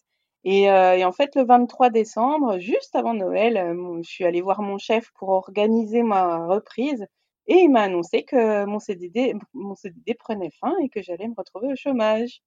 Et, 0.45 0.69
euh, 0.69 1.05
en 1.05 1.11
fait, 1.11 1.35
le 1.35 1.43
23 1.43 1.89
décembre, 1.89 2.59
juste 2.59 2.95
avant 2.95 3.13
Noël, 3.13 3.57
euh, 3.57 3.99
je 4.03 4.09
suis 4.09 4.25
allée 4.25 4.41
voir 4.41 4.61
mon 4.61 4.77
chef 4.77 5.11
pour 5.15 5.29
organiser 5.29 6.03
ma 6.03 6.45
reprise 6.45 7.05
et 7.47 7.55
il 7.55 7.69
m'a 7.69 7.81
annoncé 7.83 8.23
que 8.23 8.65
mon 8.65 8.79
CDD, 8.79 9.33
mon 9.53 9.75
CDD 9.75 10.13
prenait 10.13 10.51
fin 10.59 10.73
et 10.83 10.89
que 10.89 11.01
j'allais 11.01 11.27
me 11.27 11.33
retrouver 11.37 11.71
au 11.73 11.75
chômage. 11.75 12.41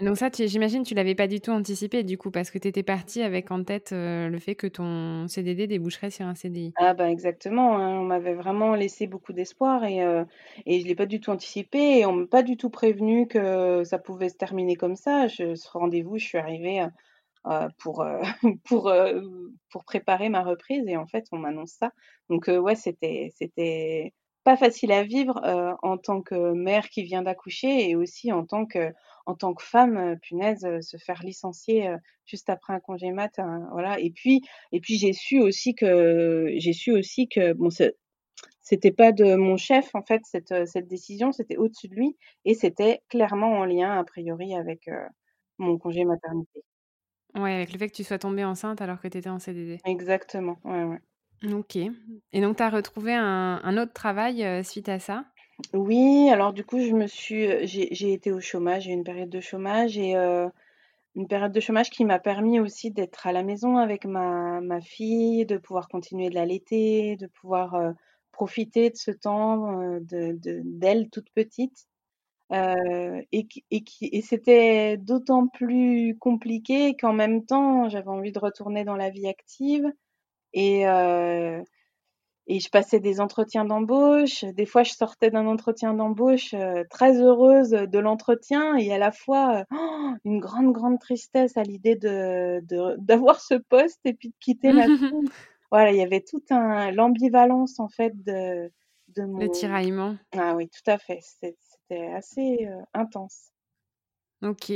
Donc 0.00 0.16
ça, 0.16 0.30
j'imagine, 0.32 0.82
tu 0.82 0.94
l'avais 0.94 1.14
pas 1.14 1.26
du 1.26 1.40
tout 1.40 1.50
anticipé 1.50 2.02
du 2.04 2.18
coup, 2.18 2.30
parce 2.30 2.50
que 2.50 2.58
tu 2.58 2.68
étais 2.68 2.82
partie 2.82 3.22
avec 3.22 3.50
en 3.50 3.64
tête 3.64 3.92
euh, 3.92 4.28
le 4.28 4.38
fait 4.38 4.54
que 4.54 4.66
ton 4.66 5.26
CDD 5.28 5.66
déboucherait 5.66 6.10
sur 6.10 6.26
un 6.26 6.34
CDI. 6.34 6.74
Ah 6.80 6.94
bah 6.94 7.10
exactement, 7.10 7.76
hein, 7.76 7.98
on 7.98 8.04
m'avait 8.04 8.34
vraiment 8.34 8.74
laissé 8.76 9.08
beaucoup 9.08 9.32
d'espoir 9.32 9.82
et, 9.84 10.00
euh, 10.04 10.24
et 10.64 10.80
je 10.80 10.86
l'ai 10.86 10.94
pas 10.94 11.06
du 11.06 11.18
tout 11.20 11.30
anticipé 11.30 11.98
et 11.98 12.06
on 12.06 12.12
m'a 12.12 12.26
pas 12.28 12.44
du 12.44 12.56
tout 12.56 12.70
prévenu 12.70 13.26
que 13.26 13.82
ça 13.82 13.98
pouvait 13.98 14.28
se 14.28 14.36
terminer 14.36 14.76
comme 14.76 14.94
ça. 14.94 15.28
Ce 15.28 15.68
rendez-vous, 15.72 16.18
je 16.18 16.24
suis 16.24 16.38
arrivée 16.38 16.86
euh, 17.46 17.68
pour, 17.78 18.04
pour, 18.64 18.92
pour 19.70 19.84
préparer 19.84 20.28
ma 20.28 20.42
reprise 20.44 20.84
et 20.88 20.96
en 20.96 21.06
fait, 21.06 21.26
on 21.32 21.38
m'annonce 21.38 21.72
ça. 21.72 21.92
Donc 22.30 22.48
ouais, 22.48 22.76
c'était, 22.76 23.30
c'était 23.36 24.14
pas 24.48 24.56
facile 24.56 24.92
à 24.92 25.02
vivre 25.02 25.38
en 25.82 25.98
tant 25.98 26.22
que 26.22 26.52
mère 26.54 26.88
qui 26.88 27.02
vient 27.02 27.20
d'accoucher 27.20 27.90
et 27.90 27.96
aussi 27.96 28.32
en 28.32 28.46
tant 28.46 28.64
que 28.64 28.94
en 29.28 29.34
tant 29.34 29.52
que 29.52 29.62
femme, 29.62 29.98
euh, 29.98 30.16
punaise, 30.16 30.64
euh, 30.64 30.80
se 30.80 30.96
faire 30.96 31.22
licencier 31.22 31.86
euh, 31.86 31.98
juste 32.24 32.48
après 32.48 32.72
un 32.72 32.80
congé 32.80 33.12
mat, 33.12 33.38
hein, 33.38 33.68
voilà. 33.72 34.00
Et 34.00 34.10
puis, 34.10 34.40
et 34.72 34.80
puis 34.80 34.96
j'ai 34.96 35.12
su 35.12 35.38
aussi 35.38 35.74
que 35.74 36.50
j'ai 36.56 36.72
su 36.72 36.92
aussi 36.92 37.28
que 37.28 37.52
bon, 37.52 37.68
c'était 38.62 38.90
pas 38.90 39.12
de 39.12 39.34
mon 39.34 39.58
chef 39.58 39.94
en 39.94 40.02
fait 40.02 40.22
cette, 40.24 40.66
cette 40.66 40.88
décision, 40.88 41.30
c'était 41.30 41.58
au-dessus 41.58 41.88
de 41.88 41.94
lui 41.94 42.16
et 42.46 42.54
c'était 42.54 43.02
clairement 43.10 43.52
en 43.52 43.66
lien 43.66 43.98
a 43.98 44.04
priori 44.04 44.54
avec 44.54 44.88
mon 45.58 45.76
congé 45.76 46.04
maternité. 46.04 46.62
Ouais, 47.34 47.52
avec 47.52 47.72
le 47.72 47.78
fait 47.78 47.88
que 47.88 47.96
tu 47.96 48.04
sois 48.04 48.18
tombée 48.18 48.44
enceinte 48.44 48.80
alors 48.80 49.00
que 49.00 49.08
tu 49.08 49.18
étais 49.18 49.28
en 49.28 49.38
CDD. 49.38 49.78
Exactement, 49.84 50.58
ouais, 50.64 50.84
ouais. 50.84 51.00
OK. 51.44 51.76
Et 51.76 52.40
donc 52.40 52.56
tu 52.56 52.62
as 52.62 52.70
retrouvé 52.70 53.14
un, 53.14 53.76
autre 53.76 53.92
travail 53.92 54.64
suite 54.64 54.88
à 54.88 54.98
ça? 54.98 55.24
Oui, 55.72 56.28
alors 56.30 56.52
du 56.52 56.64
coup, 56.64 56.80
je 56.80 56.92
me 56.92 57.06
suis, 57.06 57.66
j'ai 57.66 58.12
été 58.12 58.32
au 58.32 58.40
chômage, 58.40 58.84
j'ai 58.84 58.90
eu 58.90 58.94
une 58.94 59.04
période 59.04 59.28
de 59.28 59.40
chômage 59.40 59.98
et 59.98 60.14
une 60.14 61.28
période 61.28 61.52
de 61.52 61.60
chômage 61.60 61.90
qui 61.90 62.04
m'a 62.04 62.18
permis 62.18 62.60
aussi 62.60 62.90
d'être 62.90 63.26
à 63.26 63.32
la 63.32 63.42
maison 63.42 63.76
avec 63.76 64.04
ma 64.04 64.80
fille, 64.80 65.46
de 65.46 65.56
pouvoir 65.56 65.88
continuer 65.88 66.28
de 66.30 66.34
l'allaiter, 66.34 67.16
de 67.16 67.26
pouvoir, 67.26 67.94
profiter 68.38 68.90
de 68.90 68.96
ce 68.96 69.10
temps, 69.10 69.98
de 70.00 70.32
de 70.38 70.62
d'elle 70.64 71.10
toute 71.10 71.28
petite. 71.34 71.88
et 72.52 73.48
et 73.70 73.84
et 74.02 74.22
c'était 74.22 74.96
d'autant 74.96 75.48
plus 75.48 76.16
compliqué 76.18 76.96
qu'en 76.96 77.12
même 77.12 77.44
temps, 77.44 77.88
j'avais 77.88 78.08
envie 78.08 78.32
de 78.32 78.38
retourner 78.38 78.84
dans 78.84 78.96
la 78.96 79.10
vie 79.10 79.28
active 79.28 79.92
et 80.52 80.86
et 82.48 82.60
je 82.60 82.70
passais 82.70 82.98
des 82.98 83.20
entretiens 83.20 83.66
d'embauche. 83.66 84.42
Des 84.42 84.64
fois, 84.64 84.82
je 84.82 84.92
sortais 84.92 85.30
d'un 85.30 85.46
entretien 85.46 85.92
d'embauche 85.92 86.54
euh, 86.54 86.82
très 86.88 87.20
heureuse 87.20 87.70
de 87.70 87.98
l'entretien 87.98 88.74
et 88.76 88.90
à 88.92 88.98
la 88.98 89.12
fois 89.12 89.64
euh, 89.70 90.16
une 90.24 90.40
grande, 90.40 90.72
grande 90.72 90.98
tristesse 90.98 91.58
à 91.58 91.62
l'idée 91.62 91.94
de, 91.94 92.60
d'avoir 92.96 93.40
ce 93.40 93.54
poste 93.54 94.00
et 94.04 94.14
puis 94.14 94.30
de 94.30 94.34
quitter 94.40 94.72
fille. 94.72 95.12
Voilà, 95.70 95.92
il 95.92 95.98
y 95.98 96.02
avait 96.02 96.22
toute 96.22 96.50
un, 96.50 96.90
l'ambivalence 96.92 97.78
en 97.78 97.88
fait 97.88 98.14
de, 98.24 98.72
de 99.08 99.22
mon... 99.24 99.38
Le 99.38 99.50
tiraillement. 99.50 100.16
Ah 100.32 100.54
oui, 100.56 100.66
tout 100.70 100.90
à 100.90 100.96
fait. 100.96 101.20
C'était, 101.20 102.06
assez 102.14 102.66
euh, 102.66 102.80
intense. 102.94 103.50
Ok 104.42 104.72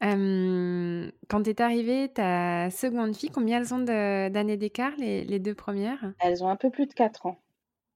quand 0.00 1.42
tu 1.42 1.50
es 1.50 1.60
arrivée, 1.60 2.08
ta 2.08 2.70
seconde 2.70 3.16
fille, 3.16 3.30
combien 3.30 3.60
elles 3.60 3.74
ont 3.74 3.80
d'années 3.80 4.56
d'écart, 4.56 4.92
les, 4.98 5.38
deux 5.38 5.54
premières? 5.54 6.12
Elles 6.20 6.44
ont 6.44 6.48
un 6.48 6.56
peu 6.56 6.70
plus 6.70 6.86
de 6.86 6.92
4 6.92 7.26
ans. 7.26 7.38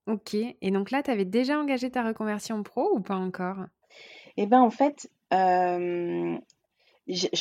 Ok. 0.07 0.35
Et 0.35 0.71
donc 0.71 0.91
là, 0.91 1.03
tu 1.03 1.11
avais 1.11 1.25
déjà 1.25 1.59
engagé 1.59 1.91
ta 1.91 2.03
reconversion 2.03 2.63
pro 2.63 2.91
ou 2.95 3.01
pas 3.01 3.17
encore? 3.17 3.59
Eh 4.37 4.47
bien, 4.47 4.61
en 4.61 4.71
fait, 4.71 5.11
je, 5.31 6.39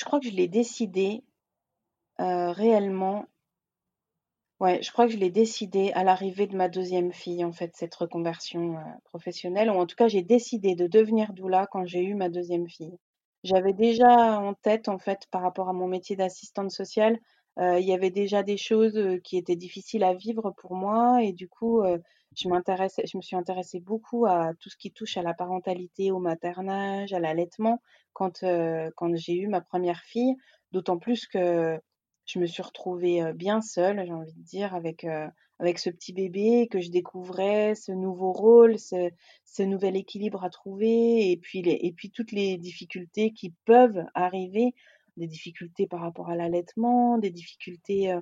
crois 0.03 0.19
que 0.19 0.27
je 0.27 0.33
l'ai 0.33 0.47
décidé 0.47 1.23
réellement. 2.17 3.25
Ouais, 4.59 4.79
je 4.83 4.91
crois 4.91 5.07
que 5.07 5.13
je 5.13 5.17
l'ai 5.17 5.31
décidé 5.31 5.91
à 5.93 6.03
l'arrivée 6.03 6.45
de 6.45 6.55
ma 6.55 6.69
deuxième 6.69 7.11
fille, 7.11 7.43
en 7.43 7.51
fait, 7.51 7.71
cette 7.75 7.95
reconversion 7.95 8.75
professionnelle. 9.05 9.71
Ou 9.71 9.79
en 9.79 9.87
tout 9.87 9.95
cas, 9.95 10.07
j'ai 10.07 10.21
décidé 10.21 10.75
de 10.75 10.85
devenir 10.85 11.33
doula 11.33 11.65
quand 11.71 11.87
j'ai 11.87 12.03
eu 12.03 12.13
ma 12.13 12.29
deuxième 12.29 12.69
fille. 12.69 12.99
J'avais 13.43 13.73
déjà 13.73 14.39
en 14.39 14.53
tête, 14.53 14.87
en 14.87 14.97
fait, 14.99 15.27
par 15.31 15.41
rapport 15.41 15.69
à 15.69 15.73
mon 15.73 15.87
métier 15.87 16.15
d'assistante 16.15 16.71
sociale, 16.71 17.17
euh, 17.59 17.79
il 17.79 17.87
y 17.87 17.93
avait 17.93 18.11
déjà 18.11 18.43
des 18.43 18.57
choses, 18.57 18.99
qui 19.23 19.37
étaient 19.37 19.55
difficiles 19.55 20.03
à 20.03 20.13
vivre 20.13 20.51
pour 20.57 20.75
moi 20.75 21.23
et 21.23 21.33
du 21.33 21.47
coup, 21.49 21.81
je 22.37 22.47
m'intéressais 22.47 23.03
je 23.05 23.17
me 23.17 23.21
suis 23.21 23.35
intéressée 23.35 23.79
beaucoup 23.79 24.25
à 24.25 24.51
tout 24.59 24.69
ce 24.69 24.77
qui 24.77 24.91
touche 24.91 25.17
à 25.17 25.21
la 25.23 25.33
parentalité, 25.33 26.11
au 26.11 26.19
maternage, 26.19 27.13
à 27.13 27.19
l'allaitement 27.19 27.81
quand, 28.13 28.43
quand 28.95 29.15
j'ai 29.15 29.33
eu 29.37 29.47
ma 29.47 29.61
première 29.61 30.01
fille. 30.01 30.35
D'autant 30.71 30.97
plus 30.97 31.27
que 31.27 31.77
je 32.31 32.39
me 32.39 32.45
suis 32.45 32.63
retrouvée, 32.63 33.33
bien 33.33 33.61
seule, 33.61 34.03
j'ai 34.05 34.13
envie 34.13 34.33
de 34.33 34.43
dire, 34.43 34.73
avec, 34.73 35.05
avec 35.59 35.79
ce 35.79 35.89
petit 35.89 36.13
bébé 36.13 36.67
que 36.71 36.79
je 36.79 36.89
découvrais, 36.89 37.75
ce 37.75 37.91
nouveau 37.91 38.31
rôle, 38.31 38.79
ce, 38.79 39.63
nouvel 39.63 39.97
équilibre 39.97 40.43
à 40.43 40.49
trouver, 40.49 41.31
et 41.31 41.37
puis, 41.37 41.59
et 41.59 41.91
puis 41.91 42.09
toutes 42.09 42.31
les 42.31 42.57
difficultés 42.57 43.31
qui 43.31 43.53
peuvent 43.65 44.05
arriver, 44.13 44.73
des 45.17 45.27
difficultés 45.27 45.87
par 45.87 45.99
rapport 45.99 46.29
à 46.29 46.35
l'allaitement, 46.35 47.17
des 47.17 47.31
difficultés 47.31 48.15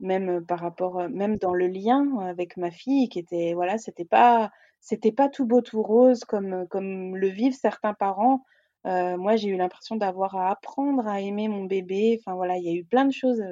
même 0.00 0.44
par 0.44 0.60
rapport, 0.60 1.08
même 1.08 1.36
dans 1.36 1.54
le 1.54 1.66
lien 1.66 2.18
avec 2.20 2.56
ma 2.56 2.70
fille, 2.70 3.08
qui 3.08 3.18
était, 3.18 3.54
voilà, 3.54 3.78
c'était 3.78 4.04
pas, 4.04 4.52
pas 5.16 5.28
tout 5.28 5.46
beau 5.46 5.60
tout 5.60 5.82
rose 5.82 6.24
comme, 6.24 6.66
comme 6.68 7.16
le 7.16 7.28
vivent 7.28 7.58
certains 7.58 7.94
parents. 7.94 8.44
Euh, 8.86 9.16
moi, 9.16 9.36
j'ai 9.36 9.48
eu 9.48 9.56
l'impression 9.56 9.96
d'avoir 9.96 10.36
à 10.36 10.50
apprendre 10.50 11.06
à 11.06 11.20
aimer 11.20 11.48
mon 11.48 11.64
bébé. 11.64 12.18
Enfin 12.20 12.34
voilà, 12.34 12.56
il 12.56 12.64
y 12.64 12.68
a 12.68 12.72
eu 12.72 12.84
plein 12.84 13.04
de 13.04 13.12
choses 13.12 13.42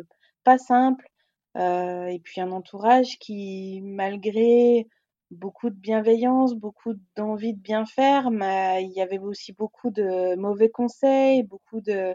pas 0.44 0.58
simples. 0.58 1.08
Euh, 1.56 2.06
et 2.06 2.18
puis 2.20 2.40
un 2.40 2.52
entourage 2.52 3.18
qui, 3.18 3.80
malgré 3.82 4.86
beaucoup 5.30 5.70
de 5.70 5.74
bienveillance, 5.76 6.54
beaucoup 6.54 6.94
d'envie 7.16 7.54
de 7.54 7.60
bien 7.60 7.86
faire, 7.86 8.28
il 8.30 8.92
y 8.94 9.00
avait 9.00 9.18
aussi 9.18 9.52
beaucoup 9.52 9.90
de 9.90 10.36
mauvais 10.36 10.68
conseils, 10.68 11.42
beaucoup 11.42 11.80
de, 11.80 12.14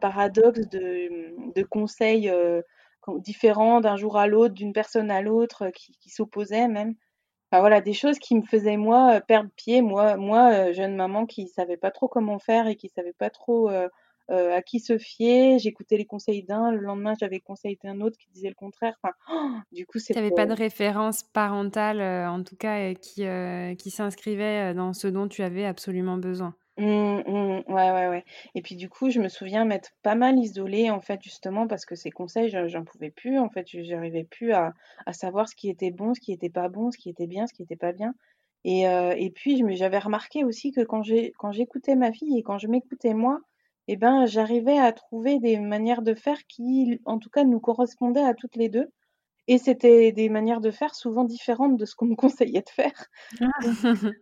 paradoxes, 0.00 0.68
de, 0.68 1.62
conseils 1.64 2.30
euh, 2.30 2.62
différents 3.18 3.80
d'un 3.80 3.96
jour 3.96 4.16
à 4.16 4.26
l'autre, 4.26 4.54
d'une 4.54 4.72
personne 4.72 5.10
à 5.10 5.20
l'autre, 5.20 5.70
qui 5.74 6.10
s'opposaient 6.10 6.68
même. 6.68 6.94
Enfin 7.50 7.60
voilà, 7.60 7.80
des 7.80 7.92
choses 7.92 8.18
qui 8.18 8.36
me 8.36 8.42
faisaient 8.42 8.76
moi 8.76 9.20
perdre 9.20 9.50
pied, 9.56 9.82
moi, 9.82 10.16
moi 10.16 10.52
euh, 10.52 10.72
jeune 10.72 10.94
maman 10.94 11.26
qui 11.26 11.48
savait 11.48 11.76
pas 11.76 11.90
trop 11.90 12.08
comment 12.08 12.38
faire 12.38 12.68
et 12.68 12.76
qui 12.76 12.88
savait 12.88 13.12
pas 13.12 13.30
trop 13.30 13.68
euh, 14.30 14.54
à 14.54 14.62
qui 14.62 14.78
se 14.78 14.96
fier. 14.96 15.58
J'écoutais 15.58 15.96
les 15.96 16.04
conseils 16.04 16.44
d'un, 16.44 16.70
le 16.70 16.78
lendemain 16.78 17.14
j'avais 17.18 17.40
conseil 17.40 17.76
d'un 17.82 18.00
autre 18.00 18.16
qui 18.16 18.28
disait 18.32 18.48
le 18.48 18.54
contraire. 18.54 18.94
Enfin, 19.02 19.14
du 19.72 19.86
coup, 19.86 19.98
c'est. 19.98 20.14
N'avais 20.14 20.30
pas 20.30 20.46
de 20.46 20.52
référence 20.52 21.24
parentale, 21.24 22.00
euh, 22.00 22.30
en 22.30 22.44
tout 22.44 22.54
cas, 22.54 22.78
euh, 22.78 22.94
qui, 22.94 23.24
qui 23.76 23.90
s'inscrivait 23.90 24.72
dans 24.74 24.92
ce 24.92 25.08
dont 25.08 25.26
tu 25.26 25.42
avais 25.42 25.64
absolument 25.64 26.16
besoin. 26.16 26.54
Mmh, 26.78 26.84
mmh, 27.26 27.62
ouais, 27.68 27.90
ouais, 27.92 28.08
ouais. 28.08 28.24
Et 28.54 28.62
puis 28.62 28.74
du 28.76 28.88
coup, 28.88 29.10
je 29.10 29.20
me 29.20 29.28
souviens 29.28 29.64
m'être 29.64 29.90
pas 30.02 30.14
mal 30.14 30.38
isolée, 30.38 30.90
en 30.90 31.00
fait, 31.00 31.20
justement, 31.22 31.66
parce 31.66 31.84
que 31.84 31.94
ces 31.94 32.10
conseils, 32.10 32.50
j'en 32.68 32.84
pouvais 32.84 33.10
plus. 33.10 33.38
En 33.38 33.50
fait, 33.50 33.66
j'arrivais 33.68 34.24
plus 34.24 34.52
à, 34.52 34.72
savoir 35.12 35.48
ce 35.48 35.54
qui 35.56 35.68
était 35.68 35.90
bon, 35.90 36.14
ce 36.14 36.20
qui 36.20 36.32
était 36.32 36.48
pas 36.50 36.68
bon, 36.68 36.90
ce 36.90 36.98
qui 36.98 37.10
était 37.10 37.26
bien, 37.26 37.46
ce 37.46 37.52
qui 37.52 37.62
était 37.62 37.76
pas 37.76 37.92
bien. 37.92 38.14
Et, 38.64 38.82
et 38.84 39.30
puis, 39.30 39.62
j'avais 39.76 39.98
remarqué 39.98 40.44
aussi 40.44 40.72
que 40.72 40.82
quand 40.82 41.02
j'écoutais 41.52 41.96
ma 41.96 42.12
fille 42.12 42.38
et 42.38 42.42
quand 42.42 42.58
je 42.58 42.68
m'écoutais 42.68 43.14
moi, 43.14 43.40
eh 43.88 43.96
ben, 43.96 44.26
j'arrivais 44.26 44.78
à 44.78 44.92
trouver 44.92 45.38
des 45.40 45.58
manières 45.58 46.02
de 46.02 46.14
faire 46.14 46.46
qui, 46.46 47.00
en 47.04 47.18
tout 47.18 47.30
cas, 47.30 47.44
nous 47.44 47.60
correspondaient 47.60 48.22
à 48.24 48.34
toutes 48.34 48.56
les 48.56 48.68
deux. 48.68 48.86
Et 49.52 49.58
c'était 49.58 50.12
des 50.12 50.28
manières 50.28 50.60
de 50.60 50.70
faire 50.70 50.94
souvent 50.94 51.24
différentes 51.24 51.76
de 51.76 51.84
ce 51.84 51.96
qu'on 51.96 52.06
me 52.06 52.14
conseillait 52.14 52.62
de 52.62 52.70
faire. 52.70 53.06
Ah. 53.40 53.48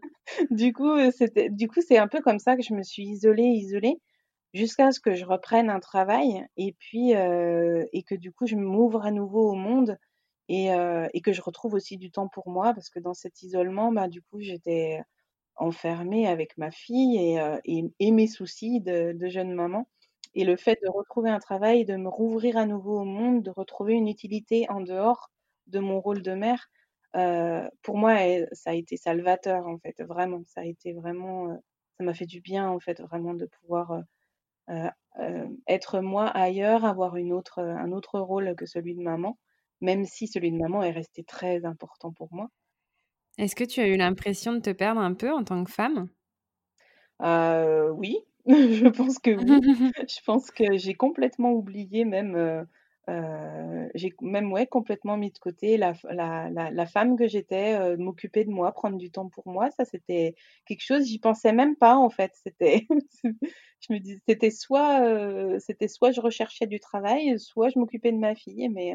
du 0.50 0.72
coup, 0.72 0.98
c'était, 1.10 1.50
du 1.50 1.68
coup, 1.68 1.82
c'est 1.86 1.98
un 1.98 2.08
peu 2.08 2.22
comme 2.22 2.38
ça 2.38 2.56
que 2.56 2.62
je 2.62 2.72
me 2.72 2.82
suis 2.82 3.02
isolée, 3.02 3.42
isolée, 3.42 4.00
jusqu'à 4.54 4.90
ce 4.90 5.00
que 5.00 5.14
je 5.14 5.26
reprenne 5.26 5.68
un 5.68 5.80
travail 5.80 6.46
et 6.56 6.74
puis 6.78 7.14
euh, 7.14 7.84
et 7.92 8.04
que 8.04 8.14
du 8.14 8.32
coup, 8.32 8.46
je 8.46 8.56
m'ouvre 8.56 9.04
à 9.04 9.10
nouveau 9.10 9.50
au 9.50 9.54
monde 9.54 9.98
et, 10.48 10.72
euh, 10.72 11.06
et 11.12 11.20
que 11.20 11.34
je 11.34 11.42
retrouve 11.42 11.74
aussi 11.74 11.98
du 11.98 12.10
temps 12.10 12.28
pour 12.28 12.48
moi 12.48 12.72
parce 12.72 12.88
que 12.88 12.98
dans 12.98 13.12
cet 13.12 13.42
isolement, 13.42 13.92
bah, 13.92 14.08
du 14.08 14.22
coup, 14.22 14.40
j'étais 14.40 15.02
enfermée 15.56 16.26
avec 16.26 16.56
ma 16.56 16.70
fille 16.70 17.18
et, 17.18 17.38
euh, 17.38 17.58
et, 17.66 18.10
mes 18.12 18.28
soucis 18.28 18.80
de, 18.80 19.12
de, 19.12 19.28
jeune 19.28 19.52
maman. 19.52 19.86
Et 20.38 20.44
le 20.46 20.56
fait 20.56 20.78
de 20.82 20.88
retrouver 20.88 21.30
un 21.30 21.38
travail, 21.40 21.84
de 21.84 21.96
me 21.96 22.08
rouvrir 22.08 22.56
à 22.56 22.64
nouveau 22.66 23.00
au 23.00 23.04
monde, 23.04 23.42
de 23.42 23.50
retrouver 23.50 23.92
une 23.94 24.08
utilité 24.08 24.66
en 24.70 24.80
dehors 24.80 25.30
de 25.66 25.80
mon 25.80 26.00
rôle 26.00 26.22
de 26.22 26.32
mère, 26.32 26.68
euh, 27.16 27.68
pour 27.82 27.98
moi, 27.98 28.14
ça 28.52 28.70
a 28.70 28.74
été 28.74 28.96
salvateur 28.96 29.66
en 29.66 29.78
fait, 29.78 30.00
vraiment. 30.02 30.42
Ça 30.46 30.62
a 30.62 30.64
été 30.64 30.94
vraiment, 30.94 31.50
euh, 31.50 31.56
ça 31.98 32.04
m'a 32.04 32.14
fait 32.14 32.26
du 32.26 32.40
bien 32.40 32.70
en 32.70 32.80
fait, 32.80 33.02
vraiment 33.02 33.34
de 33.34 33.46
pouvoir 33.46 34.02
être 35.66 36.00
moi 36.00 36.26
ailleurs, 36.28 36.84
avoir 36.84 37.16
une 37.16 37.32
autre, 37.32 37.60
un 37.60 37.92
autre 37.92 38.18
rôle 38.20 38.54
que 38.56 38.66
celui 38.66 38.94
de 38.94 39.02
maman, 39.02 39.38
même 39.80 40.04
si 40.04 40.26
celui 40.26 40.50
de 40.52 40.56
maman 40.56 40.82
est 40.82 40.90
resté 40.90 41.24
très 41.24 41.64
important 41.64 42.12
pour 42.12 42.32
moi. 42.32 42.48
Est-ce 43.36 43.56
que 43.56 43.64
tu 43.64 43.80
as 43.80 43.88
eu 43.88 43.96
l'impression 43.96 44.52
de 44.52 44.60
te 44.60 44.70
perdre 44.70 45.00
un 45.00 45.14
peu 45.14 45.32
en 45.32 45.42
tant 45.42 45.64
que 45.64 45.72
femme? 45.72 46.08
oui, 47.94 48.18
je 48.82 48.88
pense 48.88 49.18
que 49.18 49.30
oui. 49.30 49.60
Je 50.08 50.20
pense 50.24 50.50
que 50.50 50.76
j'ai 50.78 50.94
complètement 50.94 51.52
oublié 51.52 52.04
même, 52.04 52.36
Heu, 53.08 53.90
j'ai 53.94 54.12
même, 54.20 54.52
ouais, 54.52 54.66
complètement 54.66 55.16
mis 55.16 55.30
de 55.32 55.38
côté 55.38 55.76
la 55.78 55.94
la 56.10 56.50
la 56.50 56.70
la 56.70 56.86
femme 56.86 57.16
que 57.16 57.26
j'étais, 57.28 57.74
heu, 57.80 57.96
m'occuper 57.96 58.44
de 58.44 58.50
moi, 58.50 58.72
prendre 58.72 58.98
du 58.98 59.10
temps 59.10 59.28
pour 59.30 59.48
moi, 59.48 59.70
ça 59.70 59.84
c'était 59.86 60.34
quelque 60.66 60.82
chose 60.84 61.06
j'y 61.06 61.18
pensais 61.18 61.52
même 61.52 61.74
pas 61.76 61.96
en 61.96 62.10
fait. 62.10 62.32
C'était 62.44 62.86
je 63.84 63.92
me 63.94 63.98
dis 63.98 64.18
c'était 64.28 64.50
soit, 64.50 65.58
c'était 65.60 65.88
soit 65.88 66.12
je 66.12 66.20
recherchais 66.20 66.66
du 66.66 66.80
travail, 66.80 67.38
soit 67.40 67.70
je 67.70 67.78
m'occupais 67.78 68.12
de 68.12 68.18
ma 68.18 68.34
fille, 68.34 68.68
mais 68.68 68.94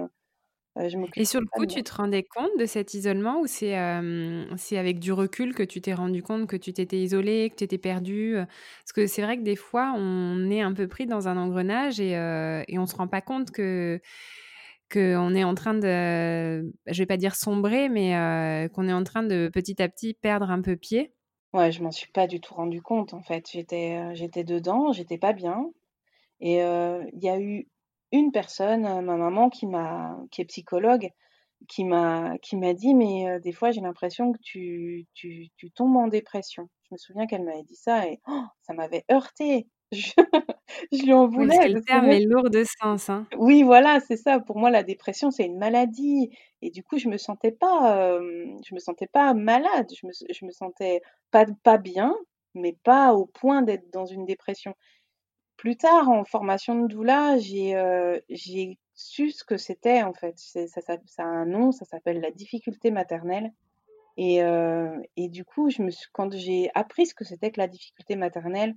je 0.77 0.97
Et 1.15 1.25
sur 1.25 1.39
le 1.41 1.45
coup, 1.45 1.65
tu 1.67 1.83
te 1.83 1.93
rendais 1.93 2.23
compte 2.23 2.49
de 2.59 2.65
cet 2.65 2.93
isolement 2.95 3.39
ou 3.41 3.47
c'est, 3.47 3.75
avec 3.75 4.99
du 4.99 5.11
recul 5.11 5.53
que 5.53 5.61
tu 5.63 5.79
t'es 5.81 5.93
rendu 5.93 6.23
compte 6.23 6.47
que 6.47 6.55
tu 6.57 6.73
t'étais 6.73 6.97
isolée, 6.99 7.49
que 7.51 7.55
tu 7.55 7.63
étais 7.63 7.77
perdue, 7.77 8.35
heu? 8.37 8.45
Parce 8.83 8.93
que 8.93 9.05
c'est 9.07 9.21
vrai 9.21 9.37
que 9.37 9.43
des 9.43 9.55
fois, 9.55 9.93
on 9.95 10.49
est 10.49 10.61
un 10.61 10.73
peu 10.73 10.87
pris 10.87 11.05
dans 11.05 11.27
un 11.27 11.37
engrenage 11.37 11.99
et 11.99 12.11
et 12.67 12.79
on 12.79 12.85
se 12.87 12.95
rend 12.95 13.07
pas 13.07 13.21
compte 13.21 13.51
que 13.51 13.99
qu'on 14.91 15.35
est 15.35 15.43
en 15.43 15.55
train 15.55 15.73
de 15.75 16.73
je 16.87 16.97
vais 16.99 17.05
pas 17.07 17.17
dire 17.17 17.35
sombrer, 17.35 17.89
mais 17.89 18.69
qu'on 18.73 18.87
est 18.87 18.93
en 18.93 19.03
train 19.03 19.23
de 19.23 19.49
petit 19.53 19.81
à 19.81 19.89
petit 19.89 20.13
perdre 20.15 20.51
un 20.51 20.61
peu 20.61 20.75
pied. 20.77 21.13
Ouais, 21.53 21.71
je 21.71 21.83
m'en 21.83 21.91
suis 21.91 22.11
pas 22.11 22.25
du 22.27 22.41
tout 22.41 22.53
rendu 22.55 22.81
compte 22.81 23.13
en 23.13 23.21
fait. 23.21 23.47
J'étais, 23.51 24.15
j'étais 24.15 24.43
dedans, 24.43 24.91
j'étais 24.91 25.17
pas 25.19 25.33
bien 25.33 25.71
et 26.41 26.57
il 26.59 27.23
y 27.23 27.29
a 27.29 27.39
eu 27.41 27.69
une 28.13 28.31
personne, 28.33 28.85
heu, 28.87 29.01
ma 29.03 29.17
maman 29.17 29.49
qui 29.51 29.67
m'a 29.67 30.17
qui 30.31 30.41
est 30.43 30.45
psychologue, 30.45 31.09
qui 31.69 31.85
m'a 31.85 32.37
qui 32.39 32.57
m'a 32.57 32.73
dit: 32.75 32.95
«Mais 32.95 33.27
heu, 33.37 33.39
des 33.41 33.53
fois, 33.53 33.71
j'ai 33.71 33.81
l'impression 33.81 34.33
que 34.33 34.39
tu 34.43 35.07
tu 35.15 35.49
tu 35.57 35.71
tombes 35.71 35.97
en 35.97 36.07
dépression». 36.09 36.69
Je 36.89 36.95
me 36.95 36.97
souviens 36.97 37.27
qu'elle 37.27 37.43
m'avait 37.45 37.63
dit 37.63 37.75
ça 37.77 38.07
et 38.07 38.21
oh, 38.27 38.43
ça 38.61 38.73
m'avait 38.73 39.05
heurtée. 39.11 39.67
Je 39.93 40.11
je 40.93 41.03
lui 41.05 41.13
en 41.13 41.27
Oui, 41.35 41.47
voulais 41.47 41.59
que 41.59 41.67
le 41.67 41.79
terme 41.85 42.11
est 42.11 42.21
lourd 42.25 42.49
de 42.49 42.63
sens, 42.63 43.09
hein. 43.09 43.27
oui, 43.37 43.63
voilà, 43.63 43.99
c'est 43.99 44.17
ça. 44.17 44.39
Pour 44.39 44.57
moi, 44.59 44.69
la 44.69 44.83
dépression, 44.83 45.31
c'est 45.31 45.45
une 45.45 45.57
maladie 45.57 46.29
et 46.61 46.69
du 46.69 46.83
coup, 46.83 46.97
je 46.99 47.09
me 47.09 47.17
sentais 47.17 47.51
pas, 47.51 48.19
je 48.67 48.73
me 48.75 48.79
sentais 48.79 49.07
pas 49.07 49.33
malade. 49.33 49.87
Je 49.99 50.05
me 50.07 50.11
je 50.33 50.45
me 50.45 50.51
sentais 50.51 51.01
pas 51.31 51.45
pas 51.63 51.77
bien, 51.79 52.15
mais 52.53 52.73
pas 52.83 53.13
au 53.13 53.25
point 53.25 53.61
d'être 53.63 53.91
dans 53.91 54.05
une 54.05 54.25
dépression. 54.25 54.75
Plus 55.63 55.77
tard, 55.77 56.09
en 56.09 56.25
formation 56.25 56.75
de 56.81 56.87
doula, 56.87 57.37
j'ai, 57.39 57.73
j'ai 58.29 58.77
su 58.93 59.31
ce 59.31 59.45
que 59.45 59.55
c'était, 59.57 60.03
en 60.03 60.13
fait. 60.13 60.37
Ça 60.37 60.67
ça 60.67 60.97
ça 61.05 61.23
a 61.23 61.25
un 61.25 61.45
nom, 61.45 61.71
ça 61.71 61.85
s'appelle 61.85 62.19
la 62.19 62.31
difficulté 62.31 62.91
maternelle 62.91 63.53
et 64.17 64.39
et 65.17 65.29
du 65.29 65.45
coup, 65.45 65.69
je 65.69 65.81
me 65.83 65.91
suis 65.91 66.09
quand 66.13 66.33
j'ai 66.35 66.69
appris 66.75 67.05
ce 67.07 67.15
que 67.15 67.25
c'était 67.25 67.51
que 67.51 67.59
la 67.61 67.67
difficulté 67.67 68.15
maternelle, 68.17 68.75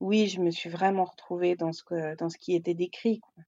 oui, 0.00 0.28
je 0.28 0.40
me 0.40 0.50
suis 0.50 0.70
vraiment 0.70 1.04
retrouvée 1.04 1.56
dans 1.56 1.72
ce 1.72 1.84
que 1.84 2.16
dans 2.16 2.30
ce 2.30 2.38
qui 2.38 2.54
était 2.54 2.74
décrit, 2.74 3.20
quoi. 3.20 3.44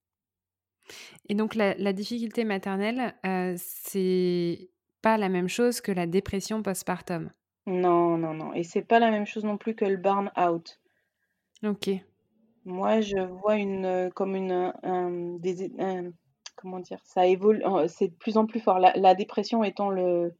Et 1.28 1.34
donc 1.34 1.54
la 1.54 1.74
la 1.74 1.92
difficulté 1.92 2.44
maternelle, 2.44 3.14
heu, 3.26 3.54
c'est 3.56 4.70
pas 5.02 5.16
la 5.18 5.28
même 5.28 5.48
chose 5.48 5.80
que 5.80 5.92
la 5.92 6.06
dépression 6.06 6.62
postpartum? 6.62 7.30
Non, 7.66 8.16
non, 8.16 8.32
non 8.32 8.54
et 8.54 8.62
c'est 8.62 8.80
pas 8.80 8.98
la 8.98 9.10
même 9.10 9.26
chose 9.26 9.44
non 9.44 9.58
plus 9.58 9.74
que 9.74 9.84
le 9.84 9.98
burn-out. 9.98 10.80
OK. 11.62 12.04
Moi, 12.64 13.00
je 13.02 13.18
vois 13.18 13.56
une, 13.56 13.84
heu, 13.84 14.10
comme 14.14 14.34
une, 14.36 14.72
un 14.82 15.10
des 15.38 15.70
comment 16.56 16.80
dire? 16.80 16.98
Ça 17.04 17.26
évolue 17.26 17.62
heu, 17.66 17.88
c'est 17.88 18.08
de 18.08 18.14
plus 18.14 18.38
en 18.38 18.46
plus 18.46 18.60
fort. 18.60 18.78
La 18.78 19.14
dépression 19.14 19.62
étant 19.64 19.90
le 19.90 20.34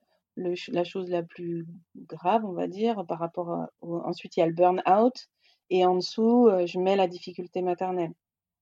la 0.68 0.84
chose 0.84 1.10
la 1.10 1.22
plus 1.22 1.66
grave, 1.96 2.44
on 2.44 2.52
va 2.52 2.66
dire, 2.66 3.04
par 3.06 3.18
rapport 3.20 3.68
ensuite 3.82 4.36
il 4.36 4.40
y 4.40 4.42
a 4.42 4.46
le 4.46 4.52
burn-out 4.54 5.28
et 5.70 5.84
en 5.86 5.96
dessous, 5.96 6.48
heu, 6.50 6.66
je 6.66 6.78
mets 6.80 6.96
la 6.96 7.06
difficulté 7.08 7.62
maternelle. 7.62 8.12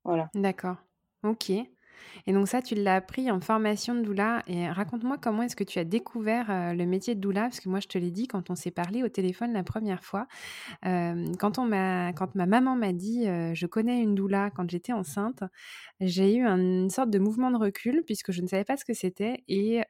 Voilà. 0.05 0.33
D'accord. 0.35 0.77
OK. 1.25 1.53
Et 2.27 2.33
donc 2.33 2.49
ça, 2.49 2.63
tu 2.63 2.75
l'as 2.75 2.97
appris 2.97 3.31
en 3.31 3.41
formation 3.41 3.95
de 3.95 4.03
doula 4.03 4.43
et 4.47 4.69
raconte-moi 4.69 5.19
comment 5.19 5.43
est-ce 5.43 5.57
que 5.57 5.65
tu 5.65 5.79
as 5.79 5.85
découvert, 5.85 6.51
heu, 6.51 6.75
le 6.77 6.87
métier 6.87 7.15
de 7.15 7.21
doula? 7.21 7.43
Parce 7.43 7.61
que 7.61 7.69
moi, 7.69 7.81
je 7.81 7.89
te 7.89 7.99
l'ai 7.99 8.11
dit 8.11 8.27
quand 8.29 8.51
on 8.51 8.55
s'est 8.55 8.71
parlé 8.71 9.03
au 9.03 9.09
téléphone 9.09 9.53
la 9.53 9.63
première 9.65 10.05
fois, 10.05 10.27
hem, 10.83 11.37
quand 11.39 11.59
m'a 11.59 12.13
quand 12.15 12.35
ma 12.35 12.47
maman 12.47 12.77
m'a 12.77 12.93
dit, 12.93 13.27
heu: 13.29 13.55
«Je 13.55 13.67
connais 13.67 14.01
une 14.03 14.15
doula» 14.15 14.51
quand 14.51 14.71
j'étais 14.71 14.93
enceinte, 14.93 15.45
j'ai 16.01 16.35
eu 16.37 16.43
un 16.47 16.59
une 16.59 16.91
sorte 16.91 17.11
de 17.11 17.19
mouvement 17.19 17.51
de 17.51 17.57
recul 17.59 18.03
puisque 18.07 18.33
je 18.33 18.43
ne 18.43 18.47
savais 18.47 18.65
pas 18.65 18.77
ce 18.77 18.85
que 18.85 18.95
c'était 18.95 19.45
et 19.49 19.83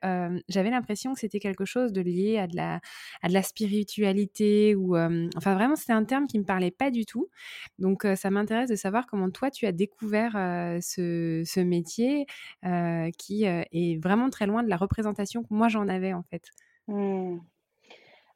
j'avais 0.48 0.70
l'impression 0.70 1.12
que 1.14 1.20
c'était 1.20 1.40
quelque 1.40 1.64
chose 1.64 1.92
de 1.92 2.00
lié 2.00 2.38
à 2.38 2.46
de 2.46 2.56
la 2.56 2.80
à 3.22 3.28
de 3.28 3.32
la 3.34 3.42
spiritualité 3.42 4.74
ou 4.74 4.96
enfin 4.96 5.54
vraiment 5.54 5.76
c'était 5.76 5.92
un 5.92 6.04
terme 6.04 6.26
qui 6.26 6.38
me 6.38 6.44
parlait 6.44 6.70
pas 6.70 6.90
du 6.90 7.04
tout. 7.06 7.28
Donc 7.78 8.06
ça 8.16 8.30
m'intéresse 8.30 8.70
de 8.70 8.76
savoir 8.76 9.06
comment 9.06 9.30
toi 9.30 9.50
tu 9.50 9.66
as 9.66 9.72
découvert, 9.72 10.32
ce 10.82 11.42
ce 11.44 11.60
métier, 11.60 11.91
qui, 11.96 13.44
est 13.44 14.02
vraiment 14.02 14.30
très 14.30 14.46
loin 14.46 14.62
de 14.62 14.68
la 14.68 14.76
représentation 14.76 15.42
que 15.42 15.48
moi 15.50 15.68
j'en 15.68 15.88
avais 15.88 16.12
en 16.12 16.22
fait. 16.22 16.44
Mmh. 16.88 17.38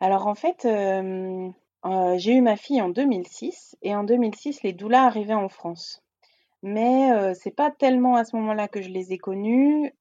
Alors 0.01 0.27
en 0.27 0.35
fait, 0.35 0.66
j'ai 0.66 2.33
eu 2.33 2.40
ma 2.40 2.57
fille 2.57 2.83
en 2.83 2.88
2006 2.88 3.77
et 3.83 3.95
en 3.95 4.05
2006, 4.05 4.62
les 4.62 4.73
doulas 4.73 5.05
arrivaient 5.05 5.35
en 5.35 5.49
France. 5.49 6.03
Mais 6.62 7.12
heu, 7.12 7.35
c'est 7.35 7.55
pas 7.55 7.71
tellement 7.71 8.16
à 8.16 8.25
ce 8.25 8.35
moment-là 8.37 8.66
que 8.66 8.83
je 8.83 8.88
les 8.88 9.12
ai 9.12 9.19
connus. 9.19 9.92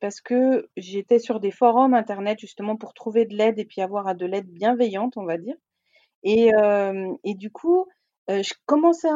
Parce 0.00 0.20
que 0.20 0.68
j'étais 0.76 1.18
sur 1.18 1.40
des 1.40 1.50
forums 1.50 1.94
internet 1.94 2.38
justement 2.38 2.76
pour 2.76 2.94
trouver 2.94 3.24
de 3.26 3.34
l'aide 3.34 3.58
et 3.58 3.64
puis 3.64 3.80
avoir 3.80 4.14
de 4.14 4.26
l'aide 4.26 4.48
bienveillante, 4.48 5.16
on 5.16 5.24
va 5.24 5.38
dire 5.38 5.56
et 6.24 6.50
et 7.24 7.34
du 7.34 7.50
coup, 7.50 7.86
heu, 8.30 8.42
je 8.42 8.54
commençais 8.66 9.08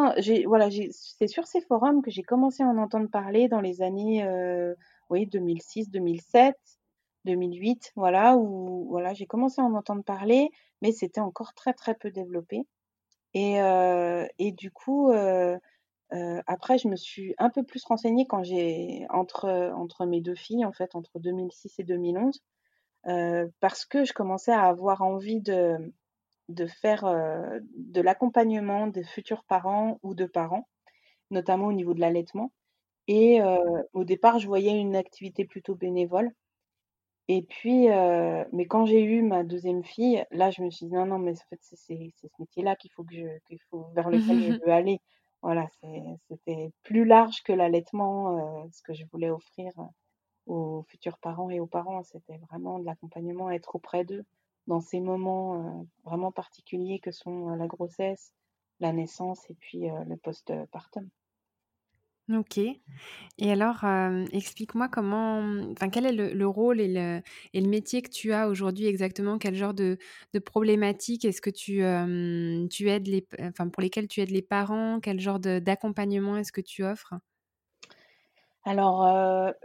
voilà, 0.46 0.68
c'est 0.90 1.26
sur 1.28 1.46
ces 1.46 1.60
forums 1.62 2.02
que 2.02 2.10
j'ai 2.10 2.22
commencé 2.22 2.62
à 2.62 2.66
en 2.66 2.78
entendre 2.78 3.08
parler 3.10 3.48
dans 3.48 3.60
les 3.60 3.82
années, 3.82 4.24
heu, 4.26 4.76
oui 5.10 5.26
2006-2007, 5.26 6.54
2008, 7.24 7.92
voilà, 7.96 8.36
où 8.36 8.86
voilà, 8.90 9.14
j'ai 9.14 9.26
commencé 9.26 9.60
à 9.60 9.64
en 9.64 9.74
entendre 9.74 10.04
parler, 10.04 10.50
mais 10.82 10.92
c'était 10.92 11.20
encore 11.20 11.54
très, 11.54 11.72
très 11.74 11.94
peu 11.94 12.10
développé. 12.10 12.62
Et 13.34 13.60
heu 13.60 14.28
et 14.38 14.52
du 14.52 14.70
coup, 14.72 15.12
après 16.46 16.78
je 16.78 16.88
me 16.88 16.96
suis 16.96 17.34
un 17.38 17.50
peu 17.50 17.62
plus 17.64 17.84
renseignée 17.84 18.26
quand 18.26 18.42
j'ai 18.42 19.06
entre, 19.10 19.48
entre 19.76 20.06
mes 20.06 20.20
2 20.20 20.34
filles 20.34 20.64
en 20.64 20.72
fait, 20.72 20.94
entre 20.94 21.18
2006 21.18 21.78
et 21.78 21.84
2011, 21.84 22.40
heu, 23.08 23.52
parce 23.60 23.84
que 23.86 24.04
je 24.04 24.12
commençais 24.12 24.52
à 24.52 24.62
avoir 24.64 25.02
envie 25.02 25.40
de 25.40 25.92
de 26.48 26.66
faire, 26.66 27.04
heu, 27.06 27.60
de 27.76 28.00
l'accompagnement 28.00 28.86
des 28.88 29.04
futurs 29.04 29.44
parents 29.44 29.98
ou 30.02 30.14
de 30.14 30.26
parents, 30.26 30.68
notamment 31.30 31.66
au 31.68 31.72
niveau 31.74 31.94
de 31.94 32.00
l'allaitement 32.00 32.52
et 33.08 33.40
heu, 33.42 33.58
au 33.94 34.04
départ 34.04 34.38
je 34.40 34.46
voyais 34.48 34.78
une 34.80 34.96
activité 34.96 35.44
plutôt 35.46 35.74
bénévole 35.76 36.32
et 37.28 37.42
puis, 37.42 37.88
heu, 37.90 38.46
mais 38.52 38.66
quand 38.66 38.86
j'ai 38.86 39.02
eu 39.04 39.22
ma 39.22 39.44
deuxième 39.44 39.84
fille, 39.84 40.24
là, 40.30 40.50
je 40.50 40.62
me 40.62 40.70
suis 40.70 40.86
dit: 40.86 40.92
«Non, 40.92 41.04
non, 41.06 41.18
mais 41.18 41.32
en 41.32 41.34
fait, 41.50 41.58
c'est 41.60 41.76
ce 41.76 42.26
métier-là 42.38 42.74
qu'il 42.76 42.90
faut 42.92 43.04
que 43.04 43.14
je 43.14 43.56
faut 43.70 43.88
vers 43.94 44.08
lequel 44.10 44.40
je 44.40 44.52
veux 44.64 44.72
aller». 44.72 45.00
Voilà, 45.42 45.66
c'était 46.30 46.72
plus 46.82 47.04
large 47.04 47.42
que 47.44 47.52
l'allaitement, 47.52 48.68
ce 48.72 48.82
que 48.82 48.94
je 48.94 49.04
voulais 49.12 49.30
offrir, 49.30 49.72
aux 50.46 50.84
futurs 50.88 51.18
parents 51.18 51.50
et 51.50 51.60
aux 51.60 51.66
parents. 51.66 52.02
C'était 52.04 52.38
vraiment 52.50 52.78
de 52.80 52.86
l'accompagnement, 52.86 53.50
être 53.50 53.76
auprès 53.76 54.04
d'eux 54.04 54.24
dans 54.68 54.80
ces 54.80 55.00
moments, 55.00 55.82
heu, 55.82 55.88
vraiment 56.04 56.32
particuliers 56.32 57.00
que 57.00 57.10
sont, 57.12 57.50
heu, 57.50 57.56
la 57.58 57.66
grossesse, 57.68 58.34
la 58.80 58.92
naissance 58.92 59.50
et 59.50 59.56
puis, 59.56 59.90
heu, 59.90 60.04
le 60.06 60.16
postpartum. 60.16 61.10
OK. 62.30 62.58
Et 62.58 63.50
alors, 63.52 63.84
explique-moi 64.32 64.88
comment, 64.88 65.38
enfin, 65.72 65.88
quel 65.90 66.06
est 66.06 66.12
le 66.12 66.34
le 66.34 66.46
rôle 66.48 66.80
et 66.80 66.88
le 66.88 67.22
et 67.54 67.60
le 67.62 67.68
métier 67.68 68.02
que 68.02 68.10
tu 68.10 68.32
as 68.34 68.48
aujourd'hui 68.48 68.86
exactement? 68.86 69.38
Quel 69.38 69.54
genre 69.54 69.74
de 69.74 69.98
de 70.34 70.38
problématiques? 70.40 71.24
Est-ce 71.24 71.40
que 71.42 71.50
tu, 71.50 71.82
tu 72.70 72.90
aides 72.90 73.08
les 73.08 73.26
enfin, 73.42 73.68
pour 73.70 73.82
lesquelles 73.82 74.08
tu 74.08 74.20
aides 74.20 74.30
les 74.30 74.42
parents? 74.42 75.00
Quel 75.00 75.20
genre 75.20 75.40
d'accompagnement 75.40 76.36
est-ce 76.38 76.52
que 76.52 76.60
tu 76.62 76.84
offres? 76.84 77.14
Alors, 78.64 79.02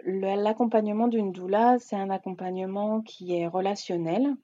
l'accompagnement 0.05 1.07
d'une 1.07 1.31
doula, 1.31 1.77
c'est 1.79 1.95
un 1.95 2.09
accompagnement 2.09 3.01
qui 3.01 3.35
est 3.35 3.45
relationnel. 3.47 4.35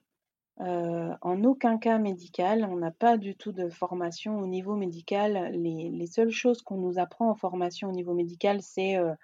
Heu, 0.60 1.12
en 1.22 1.44
aucun 1.44 1.78
cas 1.78 1.98
médical. 1.98 2.66
On 2.70 2.76
n'a 2.76 2.90
pas 2.90 3.16
du 3.18 3.36
tout 3.36 3.52
de 3.52 3.68
formation 3.70 4.38
au 4.40 4.46
niveau 4.46 4.76
médical. 4.76 5.52
Les 5.54 5.90
les 5.90 6.06
seules 6.06 6.30
choses 6.30 6.62
qu'on 6.62 6.76
nous 6.78 6.98
apprend 6.98 7.30
en 7.30 7.34
formation 7.34 7.88
au 7.88 7.92
niveau 7.92 8.14
médical, 8.14 8.62
c'est, 8.62 8.96
heu 8.98 9.14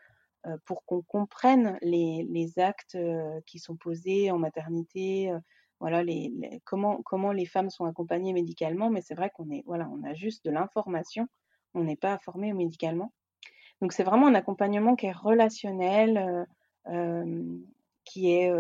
heu, 0.47 0.59
pour 0.67 0.85
qu'on 0.87 1.03
comprenne 1.03 1.79
les 1.83 2.59
actes, 2.61 2.99
qui 3.47 3.59
sont 3.61 3.77
posés 3.77 4.31
en 4.33 4.39
maternité, 4.39 5.33
voilà 5.81 6.05
comment 6.65 7.33
les 7.33 7.47
femmes 7.47 7.71
sont 7.71 7.87
accompagnées 7.87 8.33
médicalement. 8.35 8.91
Mais 8.91 9.03
c'est 9.03 9.15
vrai 9.17 9.31
qu'on 9.35 9.51
est 9.51 9.65
voilà, 9.67 9.89
on 9.93 10.05
a 10.05 10.15
juste 10.15 10.45
de 10.47 10.51
l'information. 10.53 11.29
On 11.75 11.85
n'est 11.85 11.97
pas 11.97 12.19
formé 12.19 12.53
médicalement. 12.55 13.13
Donc 13.83 13.93
c'est 13.93 14.05
vraiment 14.05 14.29
un 14.29 14.35
accompagnement 14.37 14.97
qui 14.97 15.07
est 15.07 15.13
relationnel, 15.13 16.47
qui 18.05 18.33
est, 18.33 18.51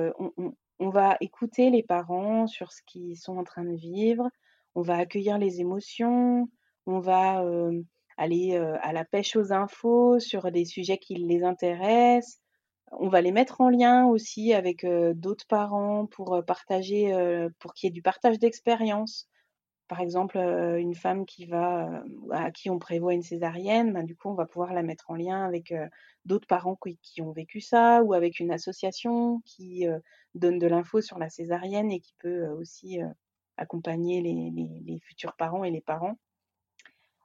va 0.78 1.16
écouter 1.20 1.70
les 1.70 1.82
parents 1.82 2.46
sur 2.46 2.72
ce 2.72 2.82
qu'ils 2.86 3.16
sont 3.16 3.36
en 3.36 3.44
train 3.44 3.64
de 3.64 3.76
vivre, 3.76 4.28
on 4.74 4.82
va 4.82 4.96
accueillir 4.98 5.38
les 5.38 5.60
émotions, 5.60 6.48
on 6.86 7.00
va 7.00 7.42
aller 8.16 8.56
à 8.56 8.92
la 8.92 9.04
pêche 9.04 9.36
aux 9.36 9.52
infos 9.52 10.20
sur 10.20 10.50
des 10.52 10.64
sujets 10.64 10.98
qui 10.98 11.14
les 11.14 11.42
intéressent. 11.42 12.40
On 12.92 13.08
va 13.08 13.20
les 13.20 13.32
mettre 13.32 13.60
en 13.60 13.70
lien 13.70 14.06
aussi 14.06 14.52
avec 14.52 14.86
d'autres 14.86 15.46
parents 15.48 16.06
pour 16.06 16.42
partager, 16.46 17.10
pour 17.58 17.74
qu'il 17.74 17.86
y 17.86 17.90
ait 17.90 17.92
du 17.92 18.02
partage 18.02 18.38
d'expérience. 18.38 19.28
Par 19.88 20.00
exemple, 20.00 20.36
une 20.36 20.94
femme 20.94 21.26
qui 21.26 21.46
va, 21.46 22.02
à 22.32 22.50
qui 22.50 22.70
on 22.70 22.78
prévoit 22.78 23.14
une 23.14 23.22
césarienne, 23.22 23.92
ben, 23.92 24.04
du 24.04 24.16
coup, 24.16 24.28
on 24.28 24.34
va 24.34 24.46
pouvoir 24.46 24.72
la 24.72 24.82
mettre 24.82 25.10
en 25.10 25.14
lien 25.14 25.44
avec 25.44 25.72
d'autres 26.24 26.48
parents 26.48 26.76
qui, 27.02 27.22
ont 27.22 27.30
vécu 27.30 27.60
ça 27.60 28.02
ou 28.02 28.12
avec 28.12 28.40
une 28.40 28.50
association 28.50 29.40
qui 29.44 29.86
donne 30.34 30.58
de 30.58 30.66
l'info 30.66 31.00
sur 31.00 31.18
la 31.18 31.28
césarienne 31.28 31.92
et 31.92 32.00
qui 32.00 32.14
peut 32.18 32.48
aussi 32.48 32.98
accompagner 33.56 34.20
les, 34.22 34.98
futurs 35.04 35.36
parents 35.36 35.62
et 35.62 35.70
les 35.70 35.80
parents. 35.80 36.18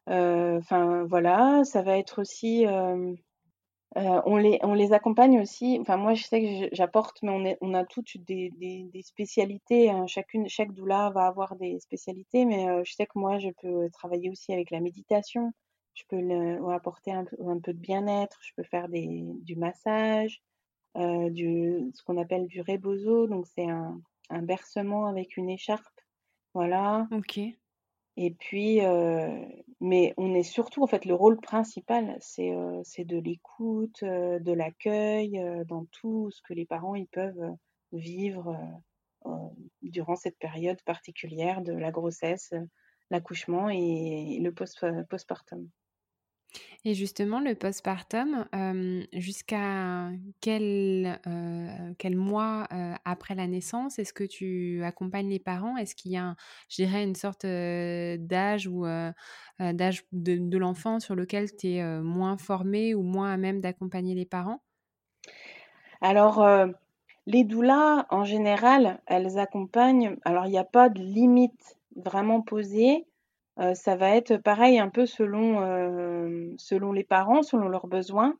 Enfin, 0.05 1.03
voilà, 1.05 1.63
ça 1.63 1.81
va 1.81 1.97
être 1.97 2.21
aussi 2.21 2.65
euh, 3.97 4.21
on, 4.25 4.37
les, 4.37 4.59
on 4.63 4.73
les 4.73 4.93
accompagne 4.93 5.39
aussi. 5.41 5.77
Enfin, 5.81 5.97
moi, 5.97 6.13
je 6.13 6.23
sais 6.23 6.41
que 6.41 6.75
j'apporte, 6.75 7.21
mais 7.23 7.57
on, 7.61 7.73
a 7.73 7.85
toutes 7.85 8.17
des, 8.17 8.49
des, 8.51 9.01
spécialités. 9.01 9.89
Hein. 9.89 10.07
Chacune, 10.07 10.47
chaque 10.47 10.73
doula 10.73 11.09
va 11.09 11.25
avoir 11.27 11.55
des 11.57 11.79
spécialités, 11.79 12.45
mais 12.45 12.69
euh, 12.69 12.83
je 12.85 12.93
sais 12.93 13.05
que 13.05 13.19
moi, 13.19 13.37
je 13.39 13.49
peux 13.61 13.89
travailler 13.91 14.29
aussi 14.29 14.53
avec 14.53 14.71
la 14.71 14.79
méditation. 14.79 15.51
Je 15.93 16.03
peux 16.07 16.71
apporter 16.71 17.11
un, 17.11 17.25
un, 17.45 17.59
peu 17.59 17.73
de 17.73 17.79
bien-être. 17.79 18.37
Je 18.41 18.51
peux 18.55 18.63
faire 18.63 18.87
des, 18.87 19.25
du 19.41 19.57
massage, 19.57 20.41
euh, 20.97 21.29
du, 21.29 21.91
ce 21.93 22.03
qu'on 22.03 22.17
appelle 22.17 22.47
du 22.47 22.61
rebozo. 22.61 23.27
Donc, 23.27 23.45
c'est 23.47 23.69
un, 23.69 24.01
un 24.29 24.41
bercement 24.41 25.07
avec 25.07 25.35
une 25.35 25.49
écharpe. 25.49 25.83
Voilà. 26.53 27.07
Ok. 27.11 27.39
Et 28.23 28.29
puis, 28.29 28.81
mais 29.79 30.13
on 30.15 30.35
est 30.35 30.43
surtout, 30.43 30.83
en 30.83 30.87
fait, 30.87 31.05
le 31.05 31.15
rôle 31.15 31.41
principal, 31.41 32.17
c'est 32.19 32.53
c'est 32.83 33.03
de 33.03 33.17
l'écoute, 33.17 34.03
de 34.03 34.51
l'accueil, 34.51 35.43
dans 35.67 35.85
tout 35.85 36.29
ce 36.29 36.39
que 36.43 36.53
les 36.53 36.67
parents 36.67 36.93
ils 36.93 37.07
peuvent 37.07 37.55
vivre 37.91 38.55
durant 39.81 40.15
cette 40.15 40.37
période 40.37 40.79
particulière 40.83 41.63
de 41.63 41.73
la 41.73 41.89
grossesse, 41.89 42.53
l'accouchement 43.09 43.69
et 43.71 44.37
le 44.39 44.53
post 44.53 44.85
postpartum. 45.09 45.67
Et 46.85 46.93
justement, 46.93 47.39
le 47.39 47.55
postpartum, 47.55 48.45
jusqu'à 49.13 50.09
quel, 50.41 51.19
quel 51.97 52.15
mois 52.15 52.67
après 53.05 53.35
la 53.35 53.47
naissance 53.47 53.99
est-ce 53.99 54.13
que 54.13 54.23
tu 54.23 54.83
accompagnes 54.83 55.29
les 55.29 55.39
parents? 55.39 55.77
Est-ce 55.77 55.95
qu'il 55.95 56.11
y 56.11 56.17
a, 56.17 56.35
je 56.69 56.75
dirais, 56.83 57.03
une 57.03 57.15
sorte 57.15 57.45
d'âge 57.45 58.67
ou 58.67 58.85
d'âge 59.59 60.03
de, 60.11 60.37
de 60.37 60.57
l'enfant 60.57 60.99
sur 60.99 61.15
lequel 61.15 61.55
tu 61.55 61.67
es 61.73 62.01
moins 62.01 62.37
formé 62.37 62.95
ou 62.95 63.03
moins 63.03 63.33
à 63.33 63.37
même 63.37 63.61
d'accompagner 63.61 64.15
les 64.15 64.25
parents? 64.25 64.63
Alors, 66.01 66.45
les 67.27 67.43
doulas, 67.43 68.05
en 68.11 68.23
général, 68.23 69.01
elles 69.07 69.39
accompagnent. 69.39 70.17
Alors, 70.25 70.45
il 70.45 70.51
n'y 70.51 70.57
a 70.59 70.63
pas 70.63 70.89
de 70.89 71.01
limite 71.01 71.77
vraiment 71.95 72.41
posée 72.41 73.07
ça 73.73 73.95
va 73.95 74.15
être 74.15 74.37
pareil 74.37 74.79
un 74.79 74.89
peu 74.89 75.05
selon, 75.05 76.55
selon 76.57 76.91
les 76.91 77.03
parents, 77.03 77.43
selon 77.43 77.67
leurs 77.67 77.87
besoins 77.87 78.35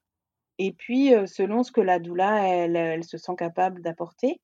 et 0.58 0.74
puis, 0.74 1.12
selon 1.26 1.64
ce 1.64 1.72
que 1.72 1.82
la 1.82 1.98
doula, 1.98 2.48
elle 2.48 3.04
se 3.04 3.18
sent 3.18 3.34
capable 3.38 3.82
d'apporter. 3.82 4.40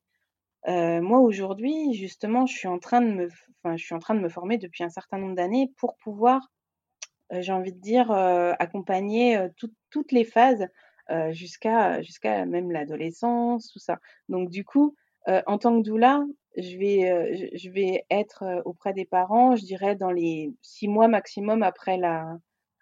moi 0.66 1.20
aujourd'hui, 1.20 1.94
justement, 1.94 2.46
je 2.46 2.56
suis 2.56 2.68
en 2.68 2.80
train 2.80 3.02
de 3.02 3.12
me 3.12 3.30
je 3.76 3.84
suis 3.84 3.96
en 3.96 4.00
train 4.00 4.16
de 4.16 4.22
me 4.22 4.30
former 4.30 4.58
depuis 4.58 4.84
un 4.84 4.90
certain 4.90 5.18
nombre 5.18 5.36
d'années 5.36 5.72
pour 5.78 5.96
pouvoir, 5.98 6.52
j'ai 7.32 7.52
envie 7.52 7.74
de 7.74 7.80
dire, 7.80 8.12
accompagner, 8.12 9.40
toutes 9.90 10.12
les 10.12 10.24
phases, 10.24 10.68
jusqu'à 11.32 12.02
jusqu'à 12.02 12.46
même 12.46 12.72
l'adolescence, 12.72 13.72
tout 13.72 13.80
ça. 13.80 14.00
Donc 14.30 14.50
du 14.50 14.66
coup, 14.66 14.96
en 15.28 15.58
tant 15.58 15.78
que 15.78 15.84
doula, 15.84 16.24
je 16.58 16.78
vais, 16.78 17.12
euh, 17.12 17.50
je 17.54 17.70
vais 17.70 18.06
être 18.10 18.44
euh, 18.44 18.62
auprès 18.66 18.94
des 18.94 19.06
parents, 19.06 19.56
je 19.56 19.64
dirais 19.64 19.96
dans 19.96 20.12
les 20.12 20.54
six 20.62 20.88
mois 20.88 21.08
maximum 21.08 21.64
après 21.64 21.98
la, 21.98 22.38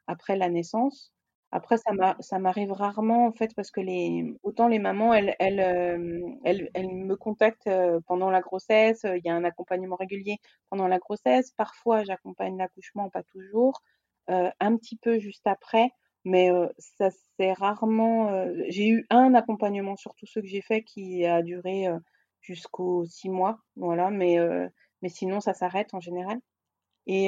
après 0.07 0.37
la 0.37 0.49
naissance. 0.49 1.11
Après, 1.51 1.77
ça 1.77 2.39
m'arrive 2.39 2.71
rarement, 2.73 3.27
en 3.27 3.31
fait, 3.31 3.51
parce 3.55 3.71
que 3.71 3.79
les, 3.79 4.35
autant 4.43 4.67
les 4.67 4.79
mamans, 4.79 5.13
elles, 5.13 5.35
elles, 5.39 5.61
euh, 5.61 6.19
elles, 6.43 6.69
elles 6.73 6.89
me 6.89 7.15
contactent 7.15 7.69
pendant 8.07 8.29
la 8.29 8.41
grossesse, 8.41 9.03
il 9.05 9.21
y 9.23 9.29
a 9.29 9.35
un 9.35 9.45
accompagnement 9.45 9.95
régulier 9.95 10.37
pendant 10.69 10.87
la 10.89 10.97
grossesse. 10.99 11.51
Parfois, 11.51 12.03
j'accompagne 12.03 12.57
l'accouchement, 12.57 13.09
pas 13.09 13.23
toujours. 13.23 13.81
un 14.27 14.75
petit 14.75 14.97
peu 14.97 15.19
juste 15.19 15.47
après, 15.47 15.91
mais 16.25 16.49
ça 16.77 17.09
c'est 17.39 17.53
rarement. 17.53 18.47
j'ai 18.67 18.89
eu 18.89 19.05
un 19.09 19.33
accompagnement 19.33 19.95
sur 19.95 20.13
tous 20.15 20.25
ceux 20.25 20.41
que 20.41 20.47
j'ai 20.47 20.61
fait 20.61 20.83
qui 20.83 21.25
a 21.25 21.41
duré 21.41 21.87
jusqu'aux 22.45 23.05
six 23.05 23.29
mois, 23.29 23.59
voilà, 23.75 24.09
mais, 24.09 24.37
mais 25.01 25.09
sinon 25.09 25.39
ça 25.41 25.53
s'arrête 25.53 25.93
en 25.93 25.99
général. 25.99 26.39
Et, 27.07 27.27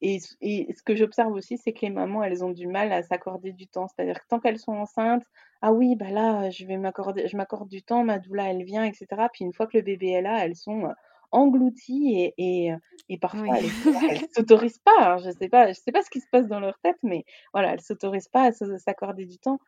et, 0.00 0.20
ce 0.20 0.82
que 0.82 0.96
j'observe 0.96 1.32
aussi, 1.32 1.58
c'est 1.58 1.72
que 1.72 1.80
les 1.82 1.90
mamans, 1.90 2.22
elles 2.22 2.44
ont 2.44 2.50
du 2.50 2.66
mal 2.66 2.92
à 2.92 3.02
s'accorder 3.02 3.52
du 3.52 3.66
temps. 3.66 3.86
C'est-à-dire 3.88 4.20
que 4.20 4.26
tant 4.28 4.40
qu'elles 4.40 4.58
sont 4.58 4.72
enceintes, 4.72 5.24
ah 5.60 5.72
oui, 5.72 5.94
bah 5.96 6.10
là, 6.10 6.50
je 6.50 6.64
vais 6.66 6.78
m'accorder, 6.78 7.28
je 7.28 7.36
m'accorde 7.36 7.68
du 7.68 7.82
temps, 7.82 8.04
ma 8.04 8.18
doula, 8.18 8.50
elle 8.50 8.64
vient, 8.64 8.84
etc. 8.84 9.06
Puis 9.32 9.44
une 9.44 9.52
fois 9.52 9.66
que 9.66 9.76
le 9.76 9.82
bébé 9.82 10.10
est 10.10 10.22
là, 10.22 10.44
elles 10.44 10.56
sont 10.56 10.88
englouties 11.32 12.14
et, 12.14 12.34
et, 12.38 12.74
et 13.08 13.18
parfois 13.18 13.58
elles, 13.58 13.70
elles 14.10 14.28
s'autorisent 14.34 14.80
pas. 14.84 15.14
Hein, 15.14 15.18
je 15.18 15.30
sais 15.30 15.48
pas, 15.48 15.68
je 15.68 15.80
sais 15.80 15.92
pas 15.92 16.02
ce 16.02 16.10
qui 16.10 16.20
se 16.20 16.28
passe 16.30 16.46
dans 16.46 16.60
leur 16.60 16.78
tête, 16.80 16.98
mais 17.02 17.24
voilà, 17.52 17.72
elles 17.72 17.80
s'autorisent 17.80 18.28
pas 18.28 18.44
à 18.44 18.52
s'accorder 18.52 19.26
du 19.26 19.38
temps. 19.38 19.58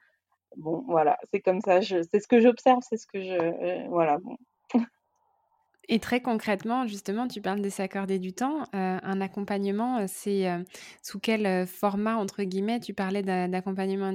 Bon, 0.57 0.85
voilà, 0.88 1.19
c'est 1.33 1.40
comme 1.40 1.61
ça. 1.61 1.81
C'est 1.83 2.21
ce 2.21 2.29
que 2.29 2.40
j'observe, 2.40 2.81
c'est 2.88 2.97
ce 2.97 3.07
que 3.07 3.21
je. 3.23 3.33
Euh, 3.33 3.88
voilà, 3.88 4.19
bon. 4.19 4.37
Et 5.88 5.99
très 5.99 6.20
concrètement, 6.20 6.87
justement, 6.87 7.29
tu 7.29 7.40
parles 7.40 7.61
de 7.61 7.68
s'accorder 7.68 8.18
du 8.18 8.33
temps. 8.33 8.62
Euh, 8.75 8.99
un 9.03 9.20
accompagnement, 9.20 9.99
euh, 9.99 10.05
c'est 10.09 10.49
euh, 10.49 10.62
sous 11.03 11.18
quel 11.18 11.66
format, 11.66 12.16
entre 12.16 12.42
guillemets, 12.42 12.81
tu 12.81 12.94
parlais 12.94 13.23
d'accompagnement 13.23 14.07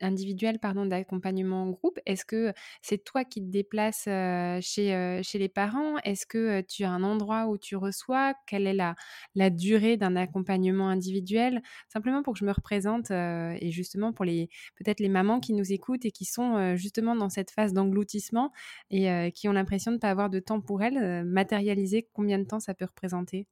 individuel, 0.00 0.58
pardon, 0.60 0.86
d'accompagnement 0.86 1.62
en 1.64 1.70
groupe. 1.70 1.98
Est-ce 2.06 2.24
que 2.24 2.52
c'est 2.82 3.04
toi 3.04 3.24
qui 3.24 3.40
te 3.40 3.50
déplaces 3.50 4.04
chez, 4.04 5.20
chez 5.22 5.38
les 5.38 5.48
parents? 5.48 5.96
Est-ce 6.04 6.26
que 6.26 6.60
tu 6.62 6.84
as 6.84 6.90
un 6.90 7.02
endroit 7.02 7.46
où 7.46 7.58
tu 7.58 7.76
reçois? 7.76 8.34
Quelle 8.46 8.66
est 8.66 8.74
la, 8.74 8.94
la 9.34 9.50
durée 9.50 9.96
d'un 9.96 10.16
accompagnement 10.16 10.88
individuel? 10.88 11.62
Simplement 11.88 12.22
pour 12.22 12.34
que 12.34 12.40
je 12.40 12.44
me 12.44 12.52
représente 12.52 13.10
et 13.10 13.70
justement 13.70 14.12
pour 14.12 14.24
les 14.24 14.48
peut-être 14.76 15.00
les 15.00 15.08
mamans 15.08 15.40
qui 15.40 15.52
nous 15.52 15.72
écoutent 15.72 16.04
et 16.04 16.10
qui 16.10 16.24
sont 16.24 16.76
justement 16.76 17.16
dans 17.16 17.28
cette 17.28 17.50
phase 17.50 17.72
d'engloutissement 17.72 18.52
et 18.90 19.32
qui 19.34 19.48
ont 19.48 19.52
l'impression 19.52 19.90
de 19.90 19.96
ne 19.96 20.00
pas 20.00 20.10
avoir 20.10 20.30
de 20.30 20.38
temps 20.38 20.60
pour 20.60 20.82
elles 20.82 21.07
euh, 21.08 21.24
matérialiser, 21.24 22.08
combien 22.12 22.38
de 22.38 22.44
temps 22.44 22.60
ça 22.60 22.74
peut 22.74 22.84
représenter? 22.84 23.46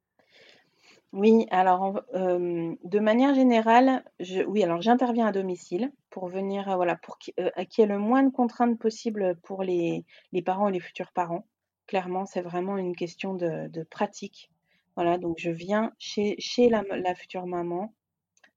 Oui, 1.13 1.47
alors 1.51 2.03
de 2.13 2.99
manière 2.99 3.35
générale, 3.35 4.05
je, 4.21 4.43
oui, 4.43 4.63
alors 4.63 4.83
j'interviens 4.83 5.27
à 5.27 5.33
domicile 5.33 5.93
pour 6.11 6.27
venir, 6.27 6.69
euh, 6.69 6.77
voilà, 6.77 6.97
pour 6.97 7.19
euh, 7.39 7.51
qu'il 7.71 7.83
y 7.83 7.85
ait 7.85 7.91
le 7.91 7.99
moins 7.99 8.23
de 8.23 8.31
contraintes 8.31 8.79
possible 8.79 9.37
pour 9.43 9.63
les, 9.63 10.05
les 10.33 10.43
parents 10.43 10.69
et 10.69 10.73
les 10.73 10.81
futurs 10.81 11.13
parents. 11.13 11.47
Clairement, 11.87 12.27
c'est 12.27 12.43
vraiment 12.43 12.77
une 12.77 12.95
question 12.95 13.35
de, 13.35 13.69
de, 13.69 13.83
pratique. 13.85 14.51
Voilà, 14.97 15.17
donc 15.17 15.39
je 15.39 15.51
viens 15.51 15.93
chez, 15.99 16.35
chez 16.39 16.69
la, 16.69 16.83
la 16.83 17.15
future 17.15 17.47
maman 17.47 17.95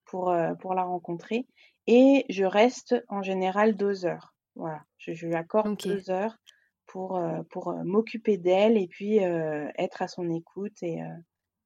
pour, 0.04 0.36
pour 0.60 0.74
la 0.74 0.84
rencontrer 0.84 1.46
et 1.88 2.26
je 2.30 2.44
reste 2.44 2.96
en 3.08 3.22
général 3.22 3.76
deux 3.76 4.06
heures. 4.06 4.34
Voilà, 4.56 4.84
je, 4.98 5.14
je 5.14 5.28
lui 5.28 5.36
accorde 5.36 5.78
deux 5.78 6.10
heures 6.10 6.38
pour, 6.90 7.22
pour 7.50 7.74
m'occuper 7.84 8.38
d'elle 8.38 8.78
et 8.78 8.88
puis 8.88 9.18
être 9.18 10.02
à 10.02 10.08
son 10.08 10.30
écoute 10.30 10.82
et, 10.82 11.00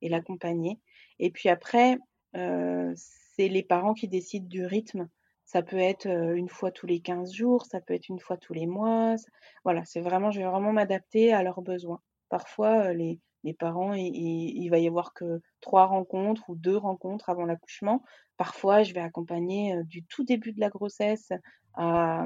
et 0.01 0.09
l'accompagner. 0.09 0.79
Et 1.19 1.31
puis 1.31 1.49
après, 1.49 1.97
c'est 2.33 3.47
les 3.47 3.63
parents 3.63 3.93
qui 3.93 4.07
décident 4.07 4.47
du 4.47 4.65
rythme. 4.65 5.09
Ça 5.45 5.61
peut 5.61 5.79
être 5.79 6.07
une 6.07 6.49
fois 6.49 6.71
tous 6.71 6.87
les 6.87 6.99
15 6.99 7.33
jours, 7.33 7.65
ça 7.65 7.81
peut 7.81 7.93
être 7.93 8.09
une 8.09 8.19
fois 8.19 8.37
tous 8.37 8.53
les 8.53 8.65
mois. 8.65 9.15
Voilà, 9.63 9.83
c'est 9.85 10.01
vraiment, 10.01 10.31
je 10.31 10.39
vais 10.39 10.47
vraiment 10.47 10.73
m'adapter 10.73 11.33
à 11.33 11.43
leurs 11.43 11.61
besoins. 11.61 12.01
Parfois, 12.29 12.93
les, 12.93 13.19
les 13.43 13.53
parents, 13.53 13.93
il, 13.93 14.13
il, 14.15 14.69
va 14.69 14.79
y 14.79 14.87
avoir 14.87 15.13
que 15.13 15.41
trois 15.61 15.85
rencontres 15.85 16.49
ou 16.49 16.55
deux 16.55 16.77
rencontres 16.77 17.29
avant 17.29 17.45
l'accouchement. 17.45 18.03
Parfois, 18.37 18.83
je 18.83 18.93
vais 18.93 19.01
accompagner 19.01 19.75
du 19.83 20.03
tout 20.03 20.23
début 20.23 20.53
de 20.53 20.59
la 20.59 20.69
grossesse 20.69 21.31
à, 21.75 22.25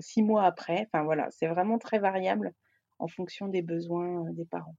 six 0.00 0.22
mois 0.22 0.44
après. 0.44 0.86
Enfin 0.86 1.04
voilà, 1.04 1.28
c'est 1.30 1.46
vraiment 1.46 1.78
très 1.78 1.98
variable 1.98 2.52
en 2.98 3.08
fonction 3.08 3.48
des 3.48 3.62
besoins 3.62 4.24
des 4.32 4.44
parents. 4.44 4.76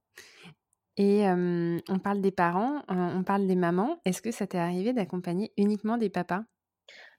Et 0.96 1.24
on 1.26 1.98
parle 1.98 2.20
des 2.20 2.30
parents, 2.30 2.82
on 2.88 3.22
parle 3.24 3.46
des 3.46 3.56
mamans. 3.56 3.98
Est-ce 4.04 4.22
que 4.22 4.30
ça 4.30 4.46
t'est 4.46 4.58
arrivé 4.58 4.92
d'accompagner 4.92 5.52
uniquement 5.56 5.96
des 5.96 6.10
papas? 6.10 6.44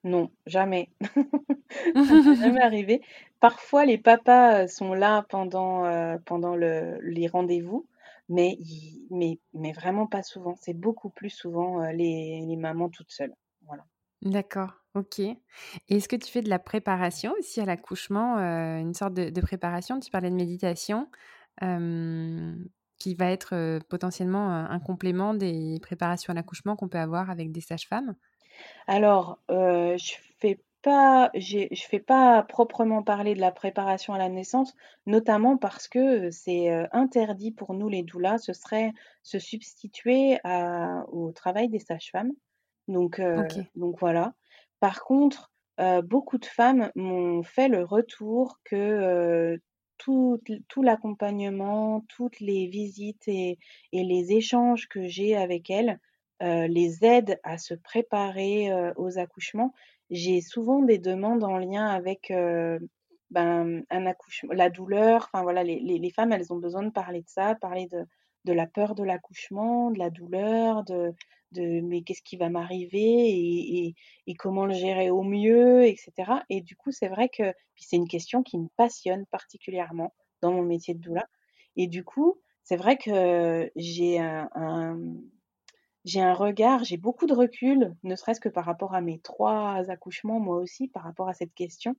Non, 0.03 0.31
jamais. 0.45 0.89
Ça 1.95 2.21
m'est 2.21 2.36
jamais 2.36 2.62
arrivé. 2.62 3.01
Parfois, 3.39 3.86
les 3.86 3.97
papas, 3.97 4.67
sont 4.67 4.93
là 4.93 5.25
pendant, 5.29 6.17
pendant 6.25 6.55
le 6.55 6.99
les 7.01 7.27
rendez-vous, 7.27 7.88
mais 8.29 8.57
mais 9.12 9.39
mais 9.53 9.71
vraiment 9.73 10.07
pas 10.07 10.23
souvent. 10.23 10.55
C'est 10.62 10.73
beaucoup 10.73 11.09
plus 11.09 11.29
souvent, 11.29 11.81
les 11.91 12.45
les 12.47 12.55
mamans 12.57 12.89
toutes 12.89 13.12
seules. 13.12 13.33
Voilà. 13.67 13.86
D'accord, 14.21 14.71
OK. 14.95 15.19
Et 15.19 15.38
est-ce 15.89 16.07
que 16.07 16.15
tu 16.15 16.31
fais 16.31 16.41
de 16.41 16.49
la 16.49 16.59
préparation 16.59 17.33
aussi 17.38 17.59
à 17.59 17.65
l'accouchement, 17.65 18.38
une 18.38 18.93
sorte 18.93 19.13
de 19.13 19.29
de 19.29 19.41
préparation? 19.41 19.99
Tu 19.99 20.09
parlais 20.12 20.29
de 20.29 20.36
méditation, 20.36 21.09
qui 21.59 23.15
va 23.15 23.31
être, 23.31 23.79
potentiellement, 23.89 24.49
un 24.49 24.79
complément 24.79 25.33
des 25.33 25.77
préparations 25.81 26.31
à 26.31 26.36
l'accouchement 26.36 26.75
qu'on 26.77 26.88
peut 26.89 26.99
avoir 26.99 27.29
avec 27.29 27.51
des 27.51 27.62
sages-femmes? 27.62 28.15
Alors, 28.88 29.39
je 29.49 30.13
fais 30.39 30.63
pas 30.83 31.31
j'ai 31.35 31.69
je 31.71 31.83
fais 31.83 31.99
pas 32.01 32.43
proprement 32.43 33.03
parler 33.03 33.35
de 33.35 33.41
la 33.41 33.51
préparation 33.51 34.13
à 34.13 34.19
la 34.19 34.29
naissance, 34.29 34.75
notamment 35.07 35.57
parce 35.57 35.87
que, 35.87 36.31
c'est, 36.31 36.71
heu, 36.71 36.87
interdit 36.93 37.51
pour 37.51 37.73
nous 37.73 37.89
les 37.89 38.03
doulas. 38.03 38.37
Ce 38.39 38.53
serait 38.53 38.93
se 39.23 39.39
substituer 39.39 40.39
à 40.43 41.05
au 41.09 41.31
travail 41.33 41.69
des 41.69 41.79
sages-femmes. 41.79 42.33
Donc 42.87 43.21
OK. 43.35 43.73
donc 43.75 43.99
voilà. 43.99 44.35
Par 44.81 45.03
contre, 45.05 45.51
heu, 45.81 46.01
beaucoup 46.03 46.37
de 46.39 46.45
femmes 46.45 46.91
m'ont 46.95 47.43
fait 47.43 47.69
le 47.69 47.83
retour 47.85 48.59
que, 48.65 49.57
l 50.49 50.61
tout 50.67 50.83
l'accompagnement, 50.83 52.01
toutes 52.09 52.39
les 52.41 52.67
visites 52.67 53.27
et 53.27 53.57
et 53.93 54.03
les 54.03 54.33
échanges 54.33 54.87
que 54.89 55.07
j'ai 55.07 55.35
avec 55.37 55.69
elles, 55.71 55.99
les 56.67 57.03
aident 57.06 57.39
à 57.43 57.58
se 57.58 57.73
préparer, 57.73 58.71
heu, 58.71 58.93
aux 58.97 59.17
accouchements. 59.19 59.73
J'ai 60.10 60.41
souvent 60.41 60.82
des 60.82 60.97
demandes 60.99 61.43
en 61.43 61.58
lien 61.58 61.88
avec, 61.88 62.32
heu, 62.32 62.79
ben, 63.32 63.84
un 63.89 64.06
accouchem 64.06 64.51
la 64.53 64.69
douleur, 64.69 65.29
enfin 65.34 65.43
voilà, 65.43 65.63
les 65.63 66.10
femmes, 66.12 66.32
elles 66.34 66.53
ont 66.53 66.58
besoin 66.60 66.84
de 66.84 66.91
parler 66.91 67.21
de 67.21 67.29
ça, 67.29 67.56
parler 67.56 67.88
de 67.88 68.53
la 68.53 68.67
peur 68.67 68.95
de 68.95 69.03
l'accouchement, 69.03 69.91
de 69.91 69.99
la 69.99 70.10
douleur, 70.10 70.84
de 70.84 71.13
«Mais 71.82 72.01
qu'est-ce 72.03 72.21
qui 72.23 72.38
va 72.38 72.49
m'arriver 72.49 73.93
et 74.27 74.36
comment 74.36 74.65
le 74.65 74.73
gérer 74.73 75.10
au 75.12 75.21
mieux?» 75.23 75.86
et 75.86 75.95
cetera 75.97 76.43
et 76.49 76.62
du 76.62 76.75
coup, 76.75 76.91
c'est 76.91 77.08
vrai 77.10 77.29
que 77.29 77.53
c'est 77.75 77.95
une 77.97 78.08
question 78.08 78.43
qui 78.43 78.58
me 78.60 78.67
passionne 78.77 79.25
particulièrement 79.27 80.13
dans 80.41 80.51
mon 80.51 80.63
métier 80.63 80.93
de 80.95 80.99
doula 80.99 81.27
et 81.75 81.88
du 81.88 82.03
coup, 82.03 82.39
c'est 82.63 82.75
vrai 82.77 82.97
que 82.97 83.71
j'ai 83.75 84.19
un 84.19 84.99
j'ai 86.05 86.21
un 86.21 86.33
regard, 86.33 86.83
j'ai 86.83 86.97
beaucoup 86.97 87.25
de 87.27 87.33
recul, 87.33 87.95
ne 88.03 88.15
serait-ce 88.15 88.41
que 88.41 88.49
par 88.49 88.65
rapport 88.65 88.93
à 88.95 89.01
mes 89.01 89.19
3 89.19 89.89
accouchements, 89.89 90.39
moi 90.39 90.57
aussi, 90.57 90.87
par 90.87 91.03
rapport 91.03 91.29
à 91.29 91.33
cette 91.33 91.53
question 91.53 91.95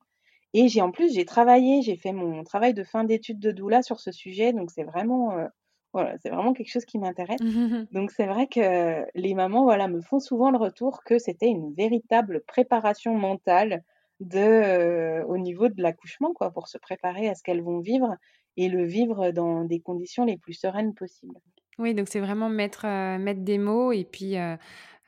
et 0.54 0.68
j'ai 0.68 0.80
en 0.80 0.90
plus, 0.90 1.12
j'ai 1.14 1.24
travaillé, 1.26 1.82
j'ai 1.82 1.96
fait 1.96 2.12
mon 2.12 2.44
travail 2.44 2.74
de 2.74 2.84
fin 2.84 3.04
d'études 3.04 3.40
de 3.40 3.50
doula 3.50 3.82
sur 3.82 4.00
ce 4.00 4.12
sujet, 4.12 4.52
donc 4.52 4.70
c'est 4.70 4.84
vraiment, 4.84 5.36
heu, 5.38 5.48
voilà, 5.92 6.16
c'est 6.18 6.30
vraiment 6.30 6.52
quelque 6.54 6.70
chose 6.70 6.84
qui 6.86 6.98
m'intéresse. 6.98 7.40
Donc 7.92 8.10
c'est 8.10 8.26
vrai 8.26 8.46
que 8.48 9.04
les 9.14 9.34
mamans, 9.34 9.64
voilà, 9.64 9.88
me 9.88 10.00
font 10.00 10.20
souvent 10.20 10.50
le 10.50 10.58
retour 10.58 11.04
que 11.04 11.18
c'était 11.18 11.48
une 11.48 11.74
véritable 11.74 12.42
préparation 12.46 13.14
mentale 13.16 13.84
de, 14.20 15.20
heu, 15.20 15.24
au 15.28 15.38
niveau 15.38 15.68
de 15.68 15.80
l'accouchement, 15.82 16.32
quoi, 16.34 16.50
pour 16.52 16.68
se 16.68 16.78
préparer 16.78 17.28
à 17.28 17.34
ce 17.34 17.42
qu'elles 17.42 17.62
vont 17.62 17.80
vivre 17.80 18.16
et 18.56 18.68
le 18.68 18.84
vivre 18.84 19.30
dans 19.32 19.64
des 19.64 19.80
conditions 19.80 20.24
les 20.24 20.36
plus 20.38 20.54
sereines 20.54 20.94
possibles. 20.94 21.40
Oui, 21.78 21.92
donc 21.94 22.08
c'est 22.08 22.20
vraiment 22.20 22.48
mettre, 22.48 22.86
heu, 22.86 23.18
mettre 23.18 23.40
des 23.42 23.58
mots 23.58 23.90
et 23.92 24.04
puis, 24.04 24.36
heu, 24.36 24.56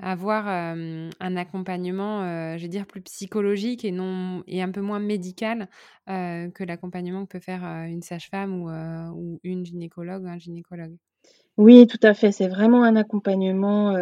avoir, 0.01 0.49
hem, 0.49 1.11
un 1.21 1.37
accompagnement, 1.37 2.23
je 2.57 2.63
vais 2.63 2.69
dire 2.69 2.87
plus 2.87 3.01
psychologique 3.03 3.85
et 3.85 3.93
non 3.93 4.43
et 4.49 4.63
un 4.63 4.71
peu 4.73 4.81
moins 4.81 4.99
médical, 4.99 5.69
que 6.07 6.65
l'accompagnement 6.65 7.25
que 7.27 7.39
peut 7.39 7.41
faire, 7.41 7.65
une 7.65 8.03
sage-femme 8.03 8.63
ou, 8.63 8.69
ou 9.17 9.41
une 9.45 9.65
gynécologue 9.65 10.25
ou 10.25 10.29
un 10.29 10.39
gynécologue. 10.39 10.97
Oui, 11.57 11.87
tout 11.87 11.99
à 12.03 12.13
fait, 12.15 12.33
c'est 12.33 12.49
vraiment 12.49 12.83
un 12.85 12.97
accompagnement, 12.97 13.97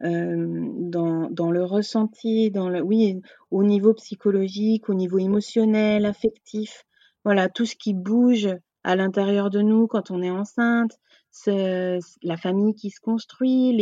dans 0.00 1.28
dans 1.30 1.50
le 1.50 1.64
ressenti, 1.64 2.50
dans 2.50 2.68
le 2.68 2.80
oui, 2.82 3.20
au 3.50 3.64
niveau 3.64 3.94
psychologique, 3.94 4.88
au 4.88 4.94
niveau 4.94 5.18
émotionnel, 5.18 6.06
affectif. 6.06 6.84
Voilà, 7.24 7.48
tout 7.48 7.66
ce 7.66 7.74
qui 7.76 7.94
bouge 7.94 8.48
à 8.84 8.96
l'intérieur 8.96 9.50
de 9.50 9.60
nous 9.62 9.86
quand 9.86 10.10
on 10.10 10.22
est 10.22 10.30
enceinte, 10.30 10.98
la 12.22 12.36
famille 12.36 12.74
qui 12.74 12.90
se 12.90 13.00
construit, 13.00 13.72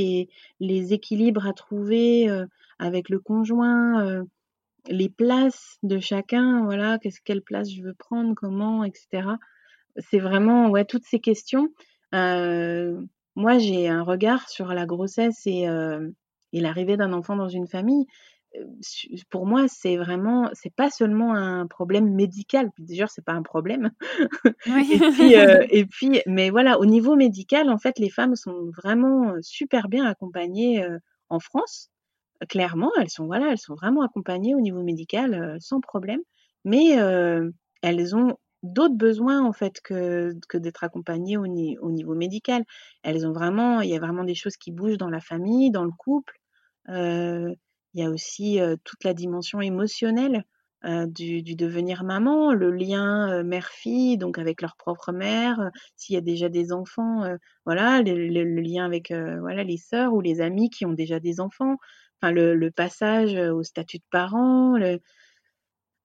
les 0.61 0.93
équilibres 0.93 1.47
à 1.47 1.53
trouver, 1.53 2.29
heu, 2.29 2.47
avec 2.79 3.09
le 3.09 3.19
conjoint, 3.21 4.05
heu, 4.07 4.25
les 4.89 5.09
places 5.11 5.79
de 5.85 6.01
chacun, 6.01 6.65
voilà, 6.65 6.99
qu'est-ce 6.99 7.21
quelle 7.25 7.43
place 7.43 7.71
je 7.73 7.83
veux 7.83 7.95
prendre, 7.95 8.35
comment 8.37 8.85
et 8.85 8.93
cetera. 8.95 9.39
C'est 9.99 10.21
vraiment, 10.21 10.71
ouais, 10.71 10.85
toutes 10.87 11.05
ces 11.07 11.21
questions. 11.21 11.69
Heu, 12.15 13.07
moi, 13.37 13.59
j'ai 13.59 13.89
un 13.89 14.03
regard 14.05 14.49
sur 14.51 14.69
la 14.75 14.87
grossesse 14.87 15.47
et 15.47 15.67
l'arrivée 16.61 16.97
d'un 16.97 17.13
enfant 17.13 17.37
dans 17.37 17.49
une 17.49 17.69
famille, 17.69 18.07
pour 19.31 19.47
moi, 19.47 19.67
c'est 19.69 19.97
vraiment 19.97 20.49
c'est 20.53 20.75
pas 20.75 20.91
seulement 20.91 21.35
un 21.35 21.67
problème 21.67 22.15
médical, 22.15 22.71
puis 22.75 22.85
d'ailleurs, 22.85 23.11
c'est 23.11 23.25
pas 23.25 23.33
un 23.33 23.43
problème 23.43 23.91
et 24.91 25.01
puis, 25.01 25.35
Oui. 25.35 25.37
et 25.71 25.87
puis 25.87 26.23
mais 26.27 26.51
voilà, 26.51 26.79
au 26.81 26.87
niveau 26.87 27.17
médical, 27.17 27.71
en 27.71 27.79
fait, 27.79 27.99
les 27.99 28.11
femmes 28.11 28.37
sont 28.37 28.71
vraiment, 28.77 29.35
heu, 29.37 29.41
super 29.43 29.89
bien 29.89 30.07
accompagnées, 30.07 30.83
heu, 30.85 30.99
en 31.31 31.41
France. 31.41 31.91
Clairement, 32.49 32.93
elles 33.01 33.11
sont, 33.11 33.27
voilà, 33.27 33.51
elles 33.53 33.59
sont 33.59 33.75
vraiment 33.77 34.03
accompagnées 34.03 34.55
au 34.55 34.61
niveau 34.61 34.83
médical, 34.83 35.35
heu, 35.35 35.57
sans 35.61 35.81
problème. 35.81 36.21
Mais, 36.65 36.99
heu, 37.01 37.53
elles 37.83 38.17
ont 38.17 38.37
d'autres 38.65 38.97
besoins, 38.97 39.43
en 39.45 39.53
fait, 39.53 39.81
que 39.83 40.35
que 40.49 40.59
d'être 40.59 40.85
accompagnées 40.85 41.37
au 41.39 41.47
ni 41.49 41.79
au 41.79 41.93
niveau 41.93 42.15
médical. 42.15 42.65
Elles 43.05 43.27
ont 43.27 43.33
vraiment 43.33 43.81
il 43.83 43.91
y 43.91 43.97
a 43.97 44.01
vraiment 44.01 44.25
des 44.25 44.35
choses 44.37 44.57
qui 44.57 44.73
bougent 44.73 44.99
dans 44.99 45.11
la 45.11 45.21
famille, 45.21 45.71
dans 45.73 45.85
le 45.85 45.93
couple. 45.93 46.39
Heu, 46.89 47.55
il 47.99 48.03
y 48.03 48.05
a 48.07 48.11
aussi, 48.11 48.61
toute 48.85 49.05
la 49.05 49.13
dimension 49.15 49.61
émotionnelle, 49.61 50.45
du 50.85 51.43
devenir 51.57 52.05
maman, 52.05 52.53
le 52.53 52.71
lien, 52.71 53.43
mère-fille, 53.43 54.17
donc 54.19 54.39
avec 54.39 54.63
leur 54.63 54.77
propre 54.77 55.11
mère, 55.13 55.71
s'il 55.97 56.15
y 56.15 56.19
a 56.19 56.21
déjà 56.21 56.49
des 56.49 56.73
enfants, 56.73 57.25
voilà, 57.67 58.01
le 58.03 58.61
lien 58.63 58.85
avec, 58.87 59.13
voilà, 59.13 59.65
les 59.65 59.79
sœurs 59.79 60.15
ou 60.15 60.21
les 60.21 60.41
amies 60.41 60.71
qui 60.71 60.87
ont 60.87 60.93
déjà 60.93 61.19
des 61.19 61.41
enfants. 61.41 61.77
Enfin, 62.23 62.33
le 62.33 62.55
le 62.55 62.71
passage, 62.71 63.35
au 63.37 63.63
statut 63.65 63.99
de 63.99 64.05
parent, 64.11 64.77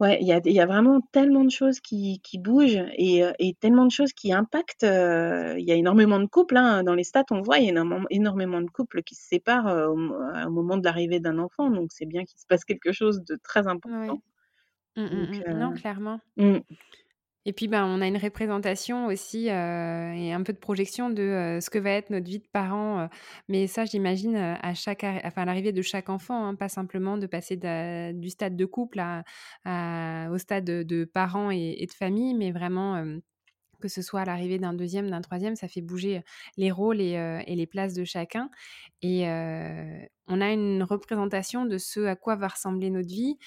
ouais, 0.04 0.20
il 0.22 0.28
y 0.28 0.32
a 0.34 0.40
des 0.40 0.52
il 0.52 0.56
y 0.56 0.60
a 0.62 0.66
vraiment 0.68 1.02
tellement 1.12 1.44
de 1.46 1.50
choses 1.52 1.80
qui 1.80 2.20
qui 2.24 2.38
bougent 2.40 2.84
et 2.98 3.24
heu 3.24 3.34
et 3.40 3.54
tellement 3.60 3.86
de 3.86 3.92
choses 3.92 4.14
qui 4.14 4.34
impactent, 4.34 4.84
heu, 4.84 5.56
il 5.60 5.66
y 5.68 5.72
a 5.72 5.76
énormément 5.76 6.20
de 6.20 6.28
couples, 6.28 6.58
hein, 6.58 6.84
dans 6.84 6.96
les 6.96 7.04
stats, 7.04 7.26
on 7.32 7.42
voit, 7.42 7.60
il 7.60 7.66
y 7.66 7.68
a 7.68 7.72
énormément 7.72 8.06
énormément 8.10 8.62
de 8.62 8.70
couples 8.70 9.04
qui 9.04 9.16
se 9.16 9.28
séparent, 9.28 9.68
heu, 9.70 9.88
au 9.88 9.94
au 10.48 10.52
moment 10.52 10.78
de 10.78 10.84
l'arrivée 10.86 11.20
d'un 11.20 11.40
enfant, 11.40 11.70
donc 11.72 11.92
c'est 11.92 12.06
bien 12.06 12.24
qu'il 12.26 12.40
se 12.40 12.46
passe 12.48 12.66
quelque 12.66 12.92
chose 12.92 13.24
de 13.24 13.38
très 13.44 13.68
important. 13.68 14.20
Mmh, 14.96 15.04
Donc 15.06 15.36
mmh 15.36 15.40
mh. 15.40 15.44
Non, 15.58 15.74
clairement. 15.74 16.20
mmh. 16.38 16.60
Et 17.46 17.52
puis, 17.54 17.68
ben, 17.68 17.86
on 17.86 18.00
a 18.02 18.08
une 18.08 18.18
représentation 18.18 19.08
aussi, 19.08 19.50
heu 19.50 19.54
et 20.16 20.32
un 20.32 20.42
peu 20.44 20.54
de 20.54 20.58
projection 20.58 21.10
de, 21.10 21.22
heu, 21.58 21.62
ce 21.62 21.70
que 21.70 21.78
va 21.78 21.90
être 21.92 22.10
notre 22.10 22.28
vie 22.28 22.40
de 22.40 22.48
parents, 22.54 23.04
heu, 23.06 23.10
mais 23.50 23.68
ça, 23.68 23.84
j'imagine, 23.86 24.38
à 24.38 24.74
chaque 24.74 25.04
enfin, 25.04 25.42
à 25.42 25.46
l'arrivée 25.46 25.74
de 25.74 25.82
chaque 25.82 26.08
enfant, 26.10 26.46
hein, 26.48 26.56
pas 26.56 26.70
simplement 26.70 27.18
de 27.18 27.28
passer 27.28 27.58
du 27.58 28.30
stade 28.30 28.56
de 28.56 28.66
couple 28.66 29.00
à 29.66 30.30
au 30.32 30.38
stade 30.38 30.64
de 30.66 31.04
parents 31.06 31.52
et 31.52 31.86
de 31.86 31.92
famille, 31.94 32.34
mais 32.34 32.52
vraiment, 32.52 33.04
que 33.84 33.90
ce 33.90 34.02
soit 34.02 34.22
à 34.22 34.26
l'arrivée 34.26 34.60
d'un 34.60 34.74
deuxième, 34.74 35.12
d'un 35.12 35.22
troisième, 35.22 35.56
ça 35.58 35.68
fait 35.68 35.82
bouger, 35.82 36.20
heu, 36.20 36.24
les 36.58 36.72
rôles 36.72 37.02
et 37.02 37.18
heu 37.18 37.42
et 37.48 37.56
les 37.56 37.68
places 37.68 37.94
de 37.94 38.06
chacun 38.06 38.50
et 39.04 39.28
heu, 39.28 40.08
on 40.28 40.42
a 40.42 40.52
une 40.54 40.84
représentation 40.84 41.66
de 41.66 41.78
ce 41.78 42.02
à 42.08 42.16
quoi 42.16 42.36
va 42.38 42.48
ressembler 42.50 42.90
notre 42.92 43.10
vie, 43.10 43.38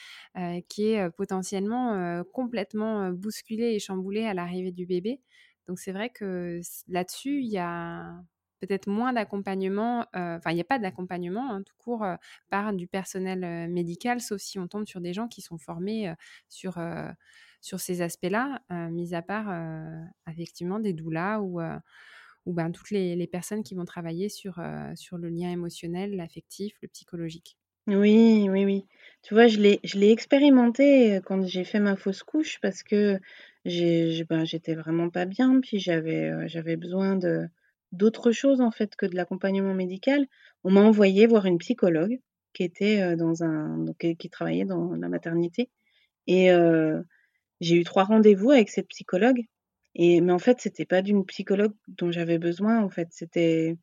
qui 0.68 0.88
est, 0.92 1.10
potentiellement, 1.10 2.22
complètement, 2.32 3.10
bousculée 3.12 3.74
et 3.74 3.78
chamboulée 3.80 4.26
à 4.26 4.34
l'arrivée 4.34 4.72
du 4.72 4.86
bébé. 4.86 5.22
Donc 5.68 5.78
c'est 5.80 5.92
vrai 5.92 6.10
que 6.10 6.60
là-dessus, 6.88 7.40
il 7.42 7.48
y 7.50 7.58
a 7.58 8.22
peut-être 8.60 8.88
moins 8.88 9.12
d'accompagnement, 9.14 10.06
enfin, 10.14 10.50
il 10.52 10.58
y 10.58 10.60
a 10.60 10.64
pas 10.64 10.78
d'accompagnement, 10.78 11.50
hein, 11.52 11.62
tout 11.62 11.74
court, 11.78 12.06
par 12.50 12.72
du 12.74 12.86
personnel, 12.88 13.70
médical, 13.70 14.20
sauf 14.20 14.40
si 14.40 14.58
on 14.58 14.68
tombe 14.68 14.86
sur 14.86 15.00
des 15.00 15.12
gens 15.14 15.28
qui 15.28 15.42
sont 15.42 15.58
formés, 15.58 16.12
sur, 16.48 16.78
sur 17.66 17.80
ces 17.80 18.00
aspects-là, 18.02 18.62
heu, 18.72 18.90
mis 18.90 19.14
à 19.14 19.22
part, 19.22 19.50
heu, 19.50 20.04
effectivement 20.30 20.78
des 20.80 20.92
doulas 20.92 21.40
ou, 21.40 21.60
heu, 21.60 21.78
ou 22.46 22.52
ben, 22.54 22.70
toutes 22.72 22.90
les 22.90 23.26
personnes 23.26 23.62
qui 23.64 23.74
vont 23.74 23.84
travailler 23.84 24.28
sur, 24.28 24.60
sur 24.96 25.18
le 25.18 25.28
lien 25.30 25.50
émotionnel, 25.52 26.16
l'affectif, 26.16 26.76
le 26.82 26.88
psychologique. 26.88 27.58
Oui, 27.88 28.48
oui, 28.50 28.64
oui. 28.64 28.86
Tu 29.22 29.34
vois, 29.34 29.46
je 29.46 29.58
l'ai 29.60 30.10
expérimenté, 30.10 31.20
quand 31.24 31.46
j'ai 31.46 31.62
fait 31.64 31.78
ma 31.78 31.94
fausse 31.96 32.22
couche 32.24 32.58
parce 32.60 32.82
que 32.82 33.20
ben, 33.64 34.44
j'étais 34.44 34.74
vraiment 34.74 35.08
pas 35.10 35.24
bien, 35.24 35.60
puis 35.60 35.78
j'avais, 35.78 36.48
j'avais 36.48 36.76
besoin 36.76 37.16
de 37.16 37.48
d'autres 37.92 38.32
choses 38.32 38.60
en 38.60 38.70
fait 38.72 38.96
que 38.96 39.06
de 39.06 39.14
l'accompagnement 39.14 39.72
médical, 39.74 40.26
on 40.64 40.70
m'a 40.72 40.80
envoyé 40.80 41.26
voir 41.28 41.46
une 41.46 41.58
psychologue 41.58 42.18
qui 42.52 42.64
était, 42.64 43.14
dans 43.16 43.44
un 43.44 43.78
donc 43.78 43.98
qui 44.18 44.30
travaillait 44.30 44.64
dans 44.64 44.92
la 44.96 45.08
maternité 45.08 45.70
et 46.26 46.50
j'ai 47.60 47.76
eu 47.76 47.84
trois 47.84 48.04
rendez-vous 48.04 48.50
avec 48.50 48.70
cette 48.70 48.88
psychologue 48.88 49.42
et 49.94 50.20
mais 50.20 50.32
en 50.32 50.38
fait, 50.38 50.60
c'était 50.60 50.84
pas 50.84 51.02
d'une 51.02 51.24
psychologue 51.26 51.72
dont 51.88 52.10
j'avais 52.12 52.38
besoin, 52.38 52.82
en 52.82 52.90
fait. 52.90 53.08
C'était 53.10 53.76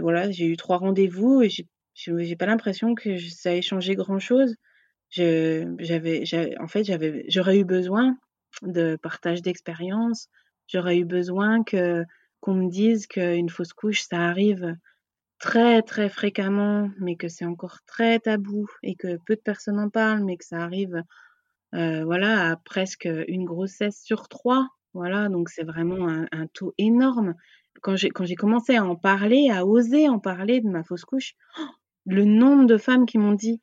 voilà, 0.00 0.30
j'ai 0.30 0.46
eu 0.46 0.56
trois 0.56 0.78
rendez-vous 0.78 1.42
et 1.42 1.48
j'ai 1.94 2.36
pas 2.36 2.46
l'impression 2.46 2.94
que 2.94 3.18
ça 3.18 3.54
ait 3.56 3.62
changé 3.62 3.94
grand-chose. 3.94 4.56
Je 5.10 5.74
j'avais 5.80 6.24
en 6.60 6.68
fait, 6.68 6.84
j'aurais 7.28 7.58
eu 7.58 7.64
besoin 7.64 8.18
de 8.62 8.96
partage 9.02 9.42
d'expérience, 9.42 10.28
j'aurais 10.68 10.98
eu 10.98 11.04
besoin 11.04 11.64
que 11.64 12.04
qu'on 12.40 12.54
me 12.54 12.70
dise 12.70 13.06
qu'une 13.06 13.50
fausse 13.50 13.72
couche, 13.72 14.02
ça 14.02 14.18
arrive 14.18 14.76
très, 15.38 15.82
très 15.82 16.08
fréquemment, 16.08 16.90
mais 17.00 17.16
que 17.16 17.28
c'est 17.28 17.44
encore 17.46 17.80
très 17.86 18.18
tabou 18.20 18.66
et 18.82 18.94
que 18.96 19.18
peu 19.26 19.36
de 19.36 19.40
personnes 19.40 19.78
en 19.80 19.90
parlent, 19.90 20.24
mais 20.24 20.36
que 20.36 20.44
ça 20.44 20.58
arrive, 20.58 21.02
voilà, 21.72 22.50
à 22.50 22.56
presque 22.56 23.08
une 23.28 23.44
grossesse 23.44 24.02
sur 24.02 24.28
trois. 24.28 24.68
Voilà, 24.92 25.28
donc 25.28 25.48
c'est 25.48 25.62
vraiment 25.62 26.08
un, 26.08 26.46
taux 26.52 26.74
énorme. 26.78 27.34
Quand 27.82 27.96
j'ai 27.96 28.10
commencé 28.10 28.76
à 28.76 28.84
en 28.84 28.96
parler, 28.96 29.50
à 29.50 29.64
oser 29.64 30.08
en 30.08 30.18
parler 30.18 30.60
de 30.60 30.68
ma 30.68 30.82
fausse 30.82 31.04
couche, 31.04 31.34
le 32.06 32.24
nombre 32.24 32.66
de 32.66 32.76
femmes 32.76 33.06
qui 33.06 33.18
m'ont 33.18 33.32
dit: 33.32 33.60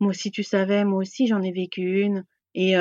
«Moi 0.00 0.10
aussi 0.10 0.30
tu 0.30 0.42
savais, 0.42 0.84
moi 0.84 0.98
aussi 1.00 1.26
j'en 1.26 1.42
ai 1.42 1.52
vécu 1.52 2.00
une» 2.00 2.24
et 2.54 2.74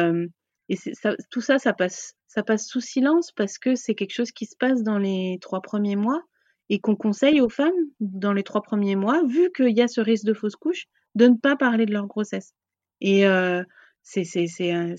et 0.70 0.76
ça 0.76 1.15
tout 1.32 1.42
ça, 1.42 1.60
ça 1.60 1.74
passe 1.74 2.13
ça 2.28 2.44
passe 2.44 2.68
sous 2.68 2.80
silence 2.82 3.32
parce 3.32 3.58
que 3.58 3.76
c'est 3.76 3.96
quelque 3.96 4.13
chose 4.13 4.32
qui 4.32 4.46
se 4.46 4.56
passe 4.56 4.84
dans 4.84 5.00
les 5.00 5.39
trois 5.42 5.62
premiers 5.62 5.96
mois 5.96 6.22
et 6.70 6.80
qu'on 6.80 6.96
conseille 6.96 7.42
aux 7.42 7.50
femmes 7.50 7.74
dans 8.00 8.34
les 8.34 8.44
trois 8.44 8.62
premiers 8.62 8.96
mois, 8.96 9.24
vu 9.28 9.52
qu'il 9.56 9.76
y 9.76 9.82
a 9.82 9.88
ce 9.88 10.00
risque 10.00 10.26
de 10.26 10.34
fausse 10.36 10.56
couche, 10.56 10.86
de 11.15 11.28
ne 11.28 11.36
pas 11.36 11.56
parler 11.56 11.88
de 11.88 11.94
leur 11.94 12.06
grossesse 12.08 12.54
et 13.02 13.22
c'est 13.22 13.65
c'est 14.10 14.72
un 14.72 14.95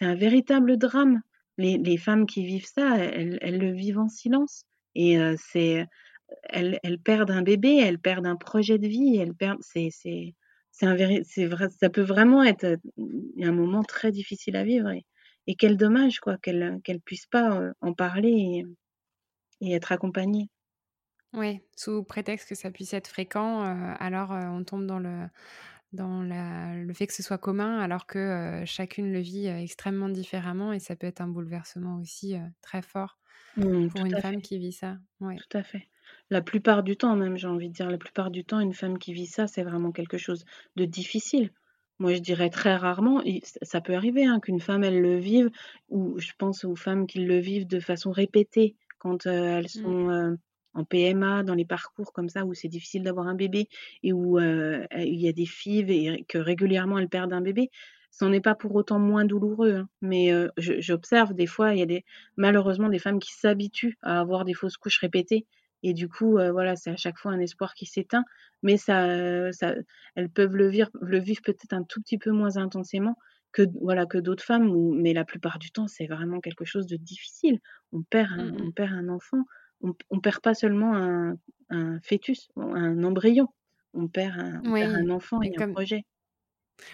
un 0.00 0.14
véritable 0.14 0.76
drame 0.76 1.20
les, 1.60 1.96
femmes 1.96 2.26
qui 2.26 2.44
vivent 2.44 2.66
ça, 2.66 2.96
elles, 2.96 3.58
le 3.58 3.72
vivent 3.72 3.98
en 3.98 4.08
silence. 4.08 4.64
Et 4.94 5.18
c'est, 5.36 5.86
elles, 6.44 6.98
perdent 7.04 7.30
un 7.30 7.42
bébé, 7.42 7.76
elles 7.76 7.98
perdent 7.98 8.26
un 8.26 8.36
projet 8.36 8.78
de 8.78 8.88
vie, 8.88 9.16
elles 9.16 9.34
perdent. 9.34 9.62
C'est, 9.62 9.90
un 10.82 10.94
vrai, 10.94 11.22
ça 11.24 11.90
peut 11.90 12.02
vraiment 12.02 12.42
être 12.42 12.78
un 13.42 13.52
moment 13.52 13.82
très 13.82 14.12
difficile 14.12 14.56
à 14.56 14.64
vivre. 14.64 14.90
Et, 14.90 15.54
quel 15.56 15.76
dommage, 15.76 16.20
quoi, 16.20 16.36
qu'elles 16.38 16.80
ne 16.86 16.98
puissent 16.98 17.26
pas 17.26 17.72
en 17.80 17.92
parler 17.92 18.64
et, 19.60 19.74
être 19.74 19.92
accompagnées. 19.92 20.48
Oui, 21.32 21.60
sous 21.76 22.02
prétexte 22.02 22.48
que 22.48 22.54
ça 22.54 22.70
puisse 22.70 22.92
être 22.92 23.06
fréquent, 23.06 23.62
alors 23.98 24.30
on 24.30 24.64
tombe 24.64 24.86
dans 24.86 24.98
le 24.98 25.26
dans 25.92 26.22
le 26.22 26.92
fait 26.92 27.06
que 27.06 27.12
ce 27.12 27.22
soit 27.22 27.38
commun 27.38 27.78
alors 27.78 28.06
que 28.06 28.62
chacune 28.64 29.12
le 29.12 29.20
vit 29.20 29.46
extrêmement 29.46 30.08
différemment 30.08 30.72
et 30.72 30.78
ça 30.78 30.96
peut 30.96 31.06
être 31.06 31.20
un 31.20 31.28
bouleversement 31.28 31.98
aussi 31.98 32.36
très 32.60 32.82
fort 32.82 33.18
mmh, 33.56 33.88
pour 33.88 34.04
une 34.06 34.20
femme 34.20 34.40
qui 34.42 34.58
vit 34.58 34.72
ça. 34.72 34.98
Ouais. 35.20 35.36
Tout 35.36 35.58
à 35.58 35.62
fait. 35.62 35.88
La 36.30 36.42
plupart 36.42 36.82
du 36.82 36.96
temps 36.96 37.16
même, 37.16 37.36
j'ai 37.36 37.48
envie 37.48 37.68
de 37.68 37.74
dire, 37.74 37.90
la 37.90 37.98
plupart 37.98 38.30
du 38.30 38.44
temps, 38.44 38.60
une 38.60 38.72
femme 38.72 38.98
qui 38.98 39.12
vit 39.12 39.26
ça, 39.26 39.46
c'est 39.46 39.62
vraiment 39.62 39.92
quelque 39.92 40.18
chose 40.18 40.44
de 40.76 40.84
difficile. 40.84 41.50
Moi, 41.98 42.14
je 42.14 42.20
dirais 42.20 42.50
très 42.50 42.76
rarement, 42.76 43.22
ça 43.62 43.80
peut 43.80 43.94
arriver 43.94 44.24
hein, 44.24 44.40
qu'une 44.40 44.60
femme, 44.60 44.84
elle 44.84 45.00
le 45.00 45.18
vive, 45.18 45.50
ou 45.88 46.18
je 46.18 46.32
pense 46.38 46.64
aux 46.64 46.76
femmes 46.76 47.06
qui 47.06 47.24
le 47.24 47.38
vivent 47.38 47.66
de 47.66 47.78
façon 47.78 48.10
répétée 48.10 48.74
quand 48.98 49.26
elles 49.26 49.66
mmh. 49.76 50.36
En 50.74 50.84
PMA, 50.84 51.42
dans 51.42 51.54
les 51.54 51.64
parcours 51.64 52.12
comme 52.12 52.28
ça 52.28 52.44
où 52.44 52.54
c'est 52.54 52.68
difficile 52.68 53.02
d'avoir 53.02 53.26
un 53.26 53.34
bébé 53.34 53.68
et 54.02 54.12
où 54.12 54.38
il 54.38 55.20
y 55.20 55.28
a 55.28 55.32
des 55.32 55.46
filles 55.46 55.90
et 55.90 56.24
que 56.24 56.38
régulièrement 56.38 56.98
elles 56.98 57.08
perdent 57.08 57.32
un 57.32 57.40
bébé, 57.40 57.70
ce 58.10 58.24
n'est 58.24 58.40
pas 58.40 58.54
pour 58.54 58.74
autant 58.74 58.98
moins 58.98 59.24
douloureux. 59.24 59.74
Hein. 59.76 59.88
Mais 60.02 60.32
j'observe 60.58 61.34
des 61.34 61.46
fois, 61.46 61.74
il 61.74 61.78
y 61.78 61.82
a 61.82 61.86
des, 61.86 62.04
malheureusement 62.36 62.88
des 62.88 62.98
femmes 62.98 63.18
qui 63.18 63.32
s'habituent 63.32 63.98
à 64.02 64.20
avoir 64.20 64.44
des 64.44 64.54
fausses 64.54 64.76
couches 64.76 64.98
répétées. 64.98 65.46
Et 65.82 65.94
du 65.94 66.08
coup, 66.08 66.32
voilà, 66.32 66.76
c'est 66.76 66.90
à 66.90 66.96
chaque 66.96 67.18
fois 67.18 67.32
un 67.32 67.40
espoir 67.40 67.74
qui 67.74 67.86
s'éteint. 67.86 68.24
Mais 68.62 68.76
ça, 68.76 69.52
ça, 69.52 69.74
elles 70.14 70.28
peuvent 70.28 70.54
le 70.54 70.68
vivre, 70.68 70.90
le 71.00 71.18
vivre 71.18 71.40
peut-être 71.42 71.72
un 71.72 71.82
tout 71.82 72.00
petit 72.02 72.18
peu 72.18 72.30
moins 72.30 72.58
intensément 72.58 73.16
que 73.52 73.62
voilà 73.80 74.06
que 74.06 74.18
d'autres 74.18 74.44
femmes. 74.44 74.72
mais 74.94 75.12
la 75.12 75.24
plupart 75.24 75.58
du 75.58 75.70
temps, 75.70 75.88
c'est 75.88 76.06
vraiment 76.06 76.40
quelque 76.40 76.64
chose 76.64 76.86
de 76.86 76.96
difficile. 76.96 77.58
On 77.92 78.02
perd 78.02 78.32
un, 78.32 78.52
mmh 78.52 78.56
on 78.62 78.72
perd 78.72 78.92
un 78.92 79.08
enfant 79.08 79.44
on, 79.82 79.94
ne 80.12 80.20
perd 80.20 80.40
pas 80.40 80.54
seulement 80.54 80.94
un, 81.70 82.00
fœtus, 82.02 82.48
un 82.56 83.02
embryon, 83.04 83.48
on 83.94 84.08
perd 84.08 84.38
un, 84.38 85.10
enfant 85.10 85.42
et 85.42 85.52
un 85.58 85.72
projet. 85.72 86.04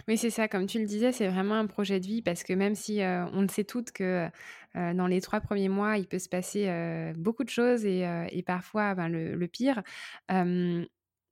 Oui, 0.09 0.16
c'est 0.16 0.31
ça, 0.31 0.49
comme 0.49 0.66
tu 0.66 0.79
le 0.79 0.87
disais, 0.87 1.12
c'est 1.12 1.29
vraiment 1.29 1.55
un 1.55 1.66
projet 1.66 2.01
de 2.01 2.07
vie 2.07 2.22
parce 2.22 2.42
que 2.42 2.53
même 2.53 2.75
si 2.75 3.03
euh, 3.03 3.25
on 3.33 3.42
le 3.42 3.49
sait 3.49 3.64
toutes 3.64 3.92
que 3.92 4.29
euh, 4.77 4.94
dans 4.94 5.07
les 5.07 5.20
trois 5.20 5.40
premiers 5.40 5.68
mois, 5.68 5.96
il 5.96 6.07
peut 6.07 6.18
se 6.18 6.29
passer 6.29 6.68
euh, 6.68 7.12
beaucoup 7.16 7.44
de 7.44 7.51
choses 7.51 7.85
et, 7.85 8.42
parfois 8.44 8.94
ben, 8.94 9.09
le, 9.09 9.46
pire, 9.46 9.83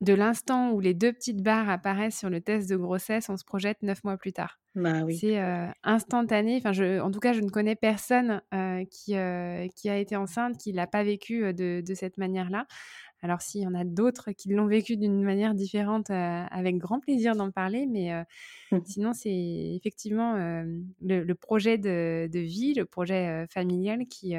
de 0.05 0.15
l'instant 0.15 0.73
où 0.73 0.81
les 0.81 0.95
deux 0.95 1.13
petites 1.13 1.43
barres 1.43 1.69
apparaissent 1.69 2.19
sur 2.19 2.31
le 2.31 2.41
test 2.41 2.69
de 2.69 2.77
grossesse, 2.77 3.29
on 3.29 3.37
se 3.37 3.45
projette 3.45 3.83
neuf 3.83 4.05
mois 4.05 4.17
plus 4.17 4.33
tard. 4.33 4.61
Bah 4.75 5.03
oui. 5.05 5.17
C'est 5.17 5.41
instantané. 5.83 6.57
Enfin, 6.57 6.73
je, 6.73 7.01
en 7.01 7.11
tout 7.11 7.21
cas, 7.21 7.33
je 7.33 7.41
ne 7.41 7.49
connais 7.49 7.77
personne 7.77 8.43
qui, 8.91 9.15
qui 9.77 9.89
a 9.89 9.99
été 9.99 10.17
enceinte 10.17 10.59
qui 10.59 10.73
l'a 10.73 10.87
pas 10.87 11.05
vécu 11.05 11.53
de, 11.55 11.81
de 11.81 11.95
cette 11.95 12.19
manière-là. 12.19 12.67
Alors, 13.23 13.41
s'il 13.41 13.63
y 13.63 13.67
en 13.67 13.75
a 13.75 13.85
d'autres 13.85 14.33
qui 14.33 14.51
l'ont 14.51 14.67
vécu 14.67 14.99
d'une 14.99 15.23
manière 15.23 15.55
différente, 15.55 16.11
avec 16.11 16.77
grand 16.77 17.01
plaisir 17.01 17.35
d'en 17.35 17.51
parler. 17.51 17.87
Mais 17.87 18.13
mmh. 18.71 18.79
sinon, 18.85 19.13
c'est 19.15 19.31
effectivement 19.77 20.35
le, 21.01 21.33
projet 21.35 21.79
de, 21.79 22.29
de, 22.31 22.39
vie, 22.41 22.75
le 22.75 22.85
projet 22.85 23.47
familial 23.49 24.07
qui, 24.07 24.35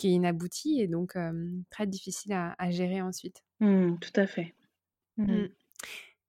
qui 0.00 0.08
est 0.08 0.12
inabouti 0.12 0.80
et 0.80 0.88
donc 0.88 1.14
très 1.68 1.86
difficile 1.86 2.32
à, 2.32 2.70
gérer 2.70 3.02
ensuite. 3.02 3.44
Mmh, 3.60 3.98
tout 4.00 4.12
à 4.16 4.26
fait. 4.26 4.54
Mmh. 5.18 5.48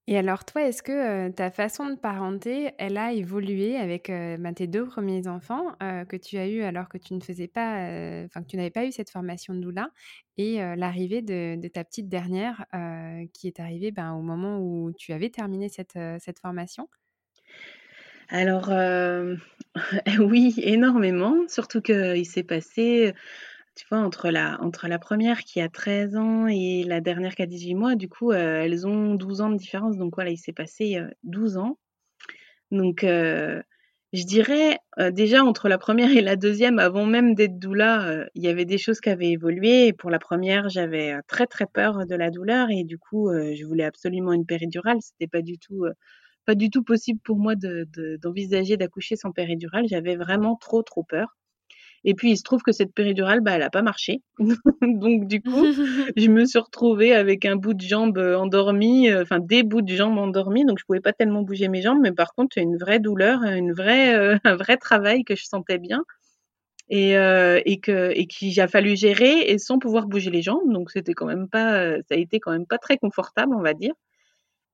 Et 0.08 0.18
alors 0.18 0.44
toi, 0.44 0.64
est-ce 0.64 0.84
que 0.84 1.30
ta 1.30 1.52
façon 1.52 1.90
de 1.90 1.96
parenter, 1.96 2.72
elle 2.80 2.98
a 2.98 3.14
évolué 3.14 3.78
avec 3.78 4.08
ben, 4.10 4.54
tes 4.54 4.68
deux 4.68 4.86
premiers 4.86 5.28
enfants 5.28 5.68
que 5.80 6.18
tu 6.18 6.38
as 6.38 6.50
eus 6.50 6.64
alors 6.64 6.90
que 6.90 6.98
tu 6.98 7.14
ne 7.14 7.22
faisais 7.22 7.48
pas, 7.48 7.76
enfin 8.26 8.42
que 8.42 8.48
tu 8.48 8.58
n'avais 8.58 8.72
pas 8.72 8.86
eu 8.86 8.92
cette 8.92 9.10
formation 9.10 9.54
de 9.54 9.62
doula 9.62 9.90
et 10.38 10.58
l'arrivée 10.76 11.22
de, 11.22 11.66
ta 11.70 11.86
petite 11.86 12.10
dernière 12.10 12.66
qui 13.34 13.48
est 13.48 13.62
arrivée 13.62 13.92
ben, 13.92 14.12
au 14.14 14.22
moment 14.22 14.60
où 14.60 14.92
tu 14.92 15.14
avais 15.14 15.30
terminé 15.30 15.70
cette, 15.70 15.98
cette 16.20 16.40
formation? 16.40 16.90
Alors 18.28 18.70
oui, 20.20 20.56
énormément, 20.58 21.48
surtout 21.48 21.82
qu'il 21.82 22.26
s'est 22.26 22.44
passé 22.44 23.14
tu 23.76 23.86
vois, 23.90 24.00
entre 24.00 24.30
la, 24.30 24.60
entre 24.62 24.88
la 24.88 25.00
première 25.00 25.40
qui 25.42 25.62
a 25.62 25.70
13 25.70 26.16
ans 26.18 26.48
et 26.48 26.84
la 26.84 27.02
dernière 27.02 27.36
qui 27.36 27.42
a 27.42 27.46
18 27.46 27.76
mois, 27.76 27.96
du 27.96 28.10
coup, 28.10 28.32
euh, 28.32 28.62
elles 28.64 28.86
ont 28.88 29.16
12 29.16 29.42
ans 29.42 29.50
de 29.50 29.58
différence. 29.58 29.98
Donc 29.98 30.16
voilà, 30.16 30.32
il 30.32 30.38
s'est 30.38 30.54
passé 30.54 31.02
12 31.24 31.58
euh, 31.58 31.62
ans. 31.62 31.80
Donc, 32.72 33.04
euh, 33.04 33.62
je 34.14 34.26
dirais, 34.26 34.80
déjà, 35.12 35.44
entre 35.44 35.70
la 35.70 35.78
première 35.78 36.12
et 36.12 36.22
la 36.22 36.36
deuxième, 36.36 36.80
avant 36.80 37.06
même 37.06 37.36
d'être 37.36 37.60
doula, 37.60 38.26
il 38.36 38.44
y 38.44 38.50
avait 38.50 38.66
des 38.66 38.78
choses 38.78 39.00
qui 39.02 39.10
avaient 39.10 39.32
évolué. 39.32 39.94
Pour 39.94 40.10
la 40.10 40.20
première, 40.20 40.70
j'avais 40.70 41.16
très, 41.28 41.48
très 41.48 41.66
peur 41.66 42.06
de 42.06 42.16
la 42.16 42.30
douleur. 42.30 42.70
Et 42.72 42.84
du 42.84 42.98
coup, 42.98 43.32
je 43.32 43.66
voulais 43.66 43.86
absolument 43.86 44.34
une 44.34 44.46
péridurale. 44.46 44.98
C'était 45.02 45.28
pas 45.28 45.42
du 45.42 45.58
pas 46.46 46.56
du 46.56 46.70
tout 46.70 46.84
possible 46.84 47.20
pour 47.24 47.38
moi 47.38 47.56
d'envisager 47.56 48.78
d'accoucher 48.78 49.16
sans 49.16 49.32
péridurale. 49.32 49.86
J'avais 49.88 50.18
vraiment 50.18 50.58
trop, 50.58 50.84
trop 50.84 51.04
peur. 51.04 51.38
Et 52.04 52.16
puis, 52.16 52.32
il 52.32 52.38
se 52.38 52.44
trouve 52.44 52.62
que 52.64 52.72
cette 52.72 52.94
péridurale, 52.94 53.42
bah, 53.42 53.52
elle 53.54 53.60
n'a 53.60 53.70
pas 53.70 53.84
marché. 53.84 54.22
Donc, 54.82 55.28
du 55.28 55.42
coup, 55.44 55.66
je 56.16 56.28
me 56.28 56.46
suis 56.46 56.60
retrouvée 56.60 57.14
avec 57.14 57.46
un 57.46 57.56
bout 57.56 57.74
de 57.74 57.82
jambe 57.82 58.18
euh, 58.18 58.38
endormi, 58.38 59.10
euh, 59.10 59.22
enfin, 59.22 59.40
des 59.40 59.64
bouts 59.64 59.82
de 59.82 59.94
jambes 59.96 60.18
endormis. 60.18 60.66
Donc, 60.66 60.80
je 60.80 60.86
pouvais 60.86 61.02
pas 61.02 61.14
tellement 61.14 61.44
bouger 61.44 61.68
mes 61.68 61.82
jambes. 61.82 62.00
Mais 62.02 62.12
par 62.12 62.34
contre, 62.34 62.58
une 62.58 62.78
vraie 62.78 63.00
douleur, 63.00 63.44
une 63.44 63.74
vraie, 63.74 64.16
euh, 64.16 64.38
un 64.44 64.56
vrai 64.56 64.78
travail 64.78 65.24
que 65.24 65.36
je 65.36 65.46
sentais 65.46 65.78
bien. 65.78 66.04
Et, 66.94 67.12
et 67.14 67.80
que 67.80 68.12
et 68.12 68.28
qu'il 68.28 68.60
a 68.60 68.68
fallu 68.68 68.98
gérer 68.98 69.50
et 69.50 69.58
sans 69.60 69.80
pouvoir 69.80 70.08
bouger 70.08 70.30
les 70.30 70.42
jambes 70.42 70.74
donc 70.74 70.92
c'était 70.92 71.14
quand 71.14 71.26
même 71.26 71.48
pas 71.48 71.96
ça 72.00 72.16
a 72.16 72.18
été 72.18 72.42
quand 72.42 72.52
même 72.52 72.66
pas 72.66 72.78
très 72.78 72.98
confortable 72.98 73.56
on 73.56 73.62
va 73.62 73.74
dire 73.74 73.94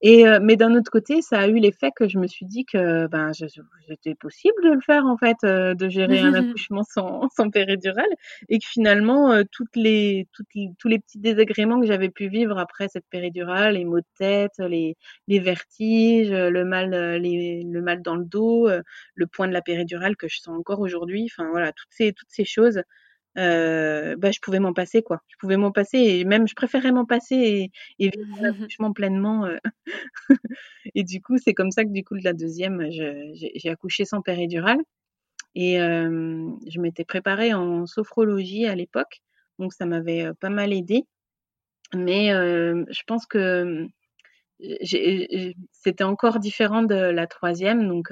et 0.01 0.25
mais 0.41 0.55
d'un 0.55 0.75
autre 0.75 0.91
côté, 0.91 1.21
ça 1.21 1.39
a 1.39 1.47
eu 1.47 1.55
l'effet 1.59 1.91
que 1.95 2.07
je 2.07 2.19
me 2.19 2.27
suis 2.27 2.45
dit 2.45 2.65
que 2.65 3.07
ben, 3.07 3.31
c'était 3.87 4.15
possible 4.15 4.55
de 4.63 4.71
le 4.73 4.81
faire 4.81 5.05
en 5.05 5.17
fait, 5.17 5.37
de 5.43 5.89
gérer 5.89 6.19
un 6.19 6.33
accouchement 6.57 6.83
sans, 6.83 7.27
sans 7.35 7.49
péridurale, 7.49 8.09
et 8.49 8.59
que 8.59 8.67
finalement 8.67 9.43
toutes 9.51 9.75
les, 9.75 10.27
toutes 10.33 10.47
tous 10.77 10.87
les 10.87 10.99
petits 10.99 11.19
désagréments 11.19 11.79
que 11.79 11.87
j'avais 11.87 12.09
pu 12.09 12.27
vivre 12.29 12.57
après 12.57 12.87
cette 12.89 13.05
péridurale, 13.09 13.75
les 13.75 13.85
maux 13.85 13.99
de 13.99 14.05
tête, 14.17 14.53
les, 14.59 14.95
les 15.27 15.39
vertiges, 15.39 16.31
le 16.31 16.65
mal, 16.65 16.91
les, 17.21 17.63
le 17.63 17.81
mal 17.81 18.01
dans 18.01 18.15
le 18.15 18.25
dos, 18.25 18.69
le 19.15 19.27
point 19.27 19.47
de 19.47 19.53
la 19.53 19.61
péridurale 19.61 20.15
que 20.15 20.27
je 20.27 20.37
sens 20.39 20.57
encore 20.57 20.79
aujourd'hui, 20.79 21.29
enfin 21.31 21.49
voilà, 21.49 21.71
toutes 21.71 21.91
ces, 21.91 22.13
toutes 22.13 22.29
ces 22.29 22.45
choses 22.45 22.81
bah, 23.37 24.31
je 24.31 24.39
pouvais 24.41 24.59
m'en 24.59 24.73
passer, 24.73 25.03
quoi. 25.03 25.21
Je 25.27 25.35
pouvais 25.37 25.57
m'en 25.57 25.71
passer 25.71 25.97
et 25.99 26.25
même 26.25 26.47
je 26.47 26.55
préférais 26.55 26.91
m'en 26.91 27.05
passer 27.05 27.35
et, 27.35 27.71
et 27.99 28.09
vivre 28.09 28.37
l'accouchement 28.41 28.93
pleinement. 28.93 29.47
et 30.95 31.03
du 31.03 31.21
coup, 31.21 31.37
c'est 31.37 31.53
comme 31.53 31.71
ça 31.71 31.83
que 31.85 31.91
du 31.91 32.03
coup, 32.03 32.17
de 32.17 32.23
la 32.23 32.33
deuxième, 32.33 32.87
j'ai 32.89 33.69
accouché 33.69 34.05
sans 34.05 34.21
péridurale. 34.21 34.79
Et 35.55 35.77
je 35.77 36.79
m'étais 36.79 37.05
préparée 37.05 37.53
en 37.53 37.85
sophrologie 37.87 38.67
à 38.67 38.75
l'époque, 38.75 39.21
donc 39.59 39.73
ça 39.73 39.85
m'avait 39.85 40.31
pas 40.39 40.49
mal 40.49 40.73
aidé. 40.73 41.05
Mais 41.95 42.29
je 42.29 43.01
pense 43.05 43.25
que 43.25 43.87
c'était 45.71 46.03
encore 46.03 46.39
différent 46.39 46.83
de 46.83 46.95
la 46.95 47.27
troisième, 47.27 47.87
donc 47.87 48.11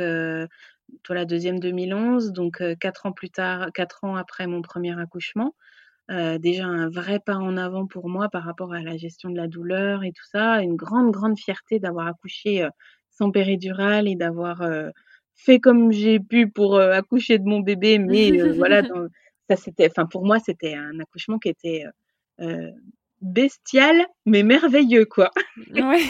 toi 1.03 1.15
la 1.15 1.25
deuxième 1.25 1.59
2011, 1.59 2.31
donc 2.31 2.63
quatre 2.79 3.05
ans 3.05 3.11
plus 3.11 3.29
tard, 3.29 3.71
quatre 3.73 4.03
ans 4.03 4.15
après 4.15 4.47
mon 4.47 4.61
premier 4.61 4.99
accouchement. 4.99 5.55
déjà 6.09 6.65
un 6.65 6.89
vrai 6.89 7.19
pas 7.19 7.36
en 7.36 7.57
avant 7.57 7.88
pour 7.88 8.09
moi 8.09 8.29
par 8.29 8.43
rapport 8.43 8.73
à 8.73 8.81
la 8.81 8.97
gestion 8.97 9.29
de 9.29 9.38
la 9.38 9.47
douleur 9.47 10.03
et 10.03 10.11
tout 10.11 10.25
ça, 10.31 10.61
une 10.61 10.75
grande 10.75 11.11
grande 11.11 11.38
fierté 11.38 11.79
d'avoir 11.79 12.07
accouché 12.07 12.67
sans 13.11 13.31
péridurale 13.31 14.07
et 14.07 14.15
d'avoir 14.15 14.63
fait 15.36 15.59
comme 15.59 15.91
j'ai 15.91 16.19
pu 16.19 16.49
pour 16.49 16.79
accoucher 16.79 17.39
de 17.39 17.45
mon 17.45 17.59
bébé, 17.59 17.99
mais 17.99 18.31
voilà, 18.53 18.81
ça 19.49 19.55
c'était, 19.55 19.88
enfin 19.89 20.05
pour 20.05 20.25
moi 20.25 20.39
c'était 20.39 20.75
un 20.75 20.99
accouchement 20.99 21.39
qui 21.39 21.49
était 21.49 21.83
bestial 23.22 24.05
mais 24.26 24.43
merveilleux 24.43 25.05
quoi. 25.05 25.32
Ouais. 25.74 26.03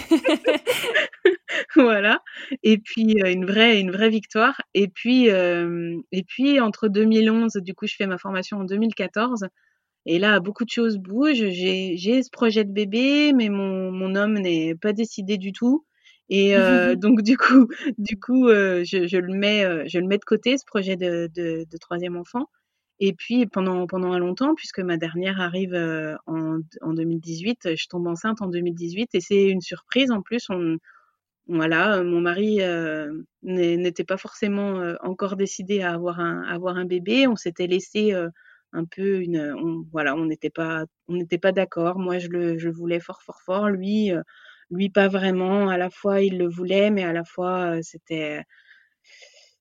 voilà. 1.75 2.21
Et 2.63 2.77
puis 2.77 3.15
une 3.25 3.45
vraie 3.45 3.79
une 3.79 3.91
vraie 3.91 4.09
victoire. 4.09 4.61
Et 4.73 4.87
puis 4.87 5.27
et 5.27 6.23
puis 6.27 6.59
entre 6.59 6.87
2011, 6.87 7.53
du 7.57 7.73
coup, 7.73 7.87
je 7.87 7.95
fais 7.95 8.07
ma 8.07 8.17
formation 8.17 8.57
en 8.59 8.63
2014. 8.65 9.47
Et 10.07 10.19
là, 10.19 10.39
beaucoup 10.39 10.65
de 10.65 10.69
choses 10.69 10.97
bougent. 10.97 11.49
J'ai 11.49 11.97
j'ai 11.97 12.23
ce 12.23 12.29
projet 12.31 12.63
de 12.63 12.71
bébé, 12.71 13.33
mais 13.33 13.49
mon 13.49 13.91
mon 13.91 14.15
homme 14.15 14.39
n'est 14.39 14.75
pas 14.75 14.93
décidé 14.93 15.37
du 15.37 15.51
tout. 15.53 15.85
Et 16.29 16.55
donc 16.97 17.21
du 17.21 17.37
coup 17.37 17.67
du 17.97 18.19
coup 18.19 18.49
je, 18.49 19.07
je 19.07 19.17
le 19.17 19.33
mets 19.33 19.87
je 19.89 19.99
le 19.99 20.07
mets 20.07 20.17
de 20.17 20.25
côté 20.25 20.57
ce 20.57 20.65
projet 20.65 20.95
de 20.97 21.29
de, 21.35 21.65
de 21.69 21.77
troisième 21.77 22.17
enfant. 22.17 22.47
Et 22.99 23.13
puis 23.13 23.45
pendant 23.45 23.87
pendant 23.87 24.17
longtemps, 24.17 24.55
puisque 24.55 24.79
ma 24.79 24.97
dernière 24.97 25.41
arrive 25.41 25.73
euh, 25.73 26.15
en, 26.27 26.59
en 26.81 26.93
2018, 26.93 27.75
je 27.75 27.87
tombe 27.87 28.07
enceinte 28.07 28.41
en 28.41 28.47
2018 28.47 29.15
et 29.15 29.21
c'est 29.21 29.49
une 29.49 29.61
surprise 29.61 30.11
en 30.11 30.21
plus. 30.21 30.47
Voilà, 31.47 32.01
mon 32.03 32.21
mari 32.21 32.61
euh, 32.61 33.11
n'était 33.43 34.03
pas 34.03 34.17
forcément 34.17 34.79
euh, 34.79 34.95
encore 35.03 35.35
décidé 35.35 35.81
à 35.81 35.93
avoir 35.93 36.19
un 36.19 36.41
avoir 36.43 36.77
un 36.77 36.85
bébé. 36.85 37.27
On 37.27 37.35
s'était 37.35 37.67
laissé 37.67 38.13
un 38.73 38.85
peu 38.85 39.21
une, 39.21 39.53
voilà, 39.91 40.15
on 40.15 40.25
n'était 40.25 40.49
pas 40.49 40.85
on 41.07 41.15
n'était 41.15 41.37
pas 41.37 41.51
d'accord. 41.51 41.99
Moi, 41.99 42.17
je 42.19 42.29
le 42.29 42.57
je 42.57 42.69
voulais 42.69 42.99
fort 42.99 43.21
fort 43.21 43.41
fort. 43.45 43.69
Lui 43.69 44.11
lui 44.71 44.89
pas 44.89 45.07
vraiment. 45.09 45.69
À 45.69 45.77
la 45.77 45.89
fois 45.89 46.21
il 46.21 46.37
le 46.39 46.47
voulait, 46.49 46.91
mais 46.91 47.03
à 47.03 47.13
la 47.13 47.23
fois 47.25 47.81
c'était 47.83 48.43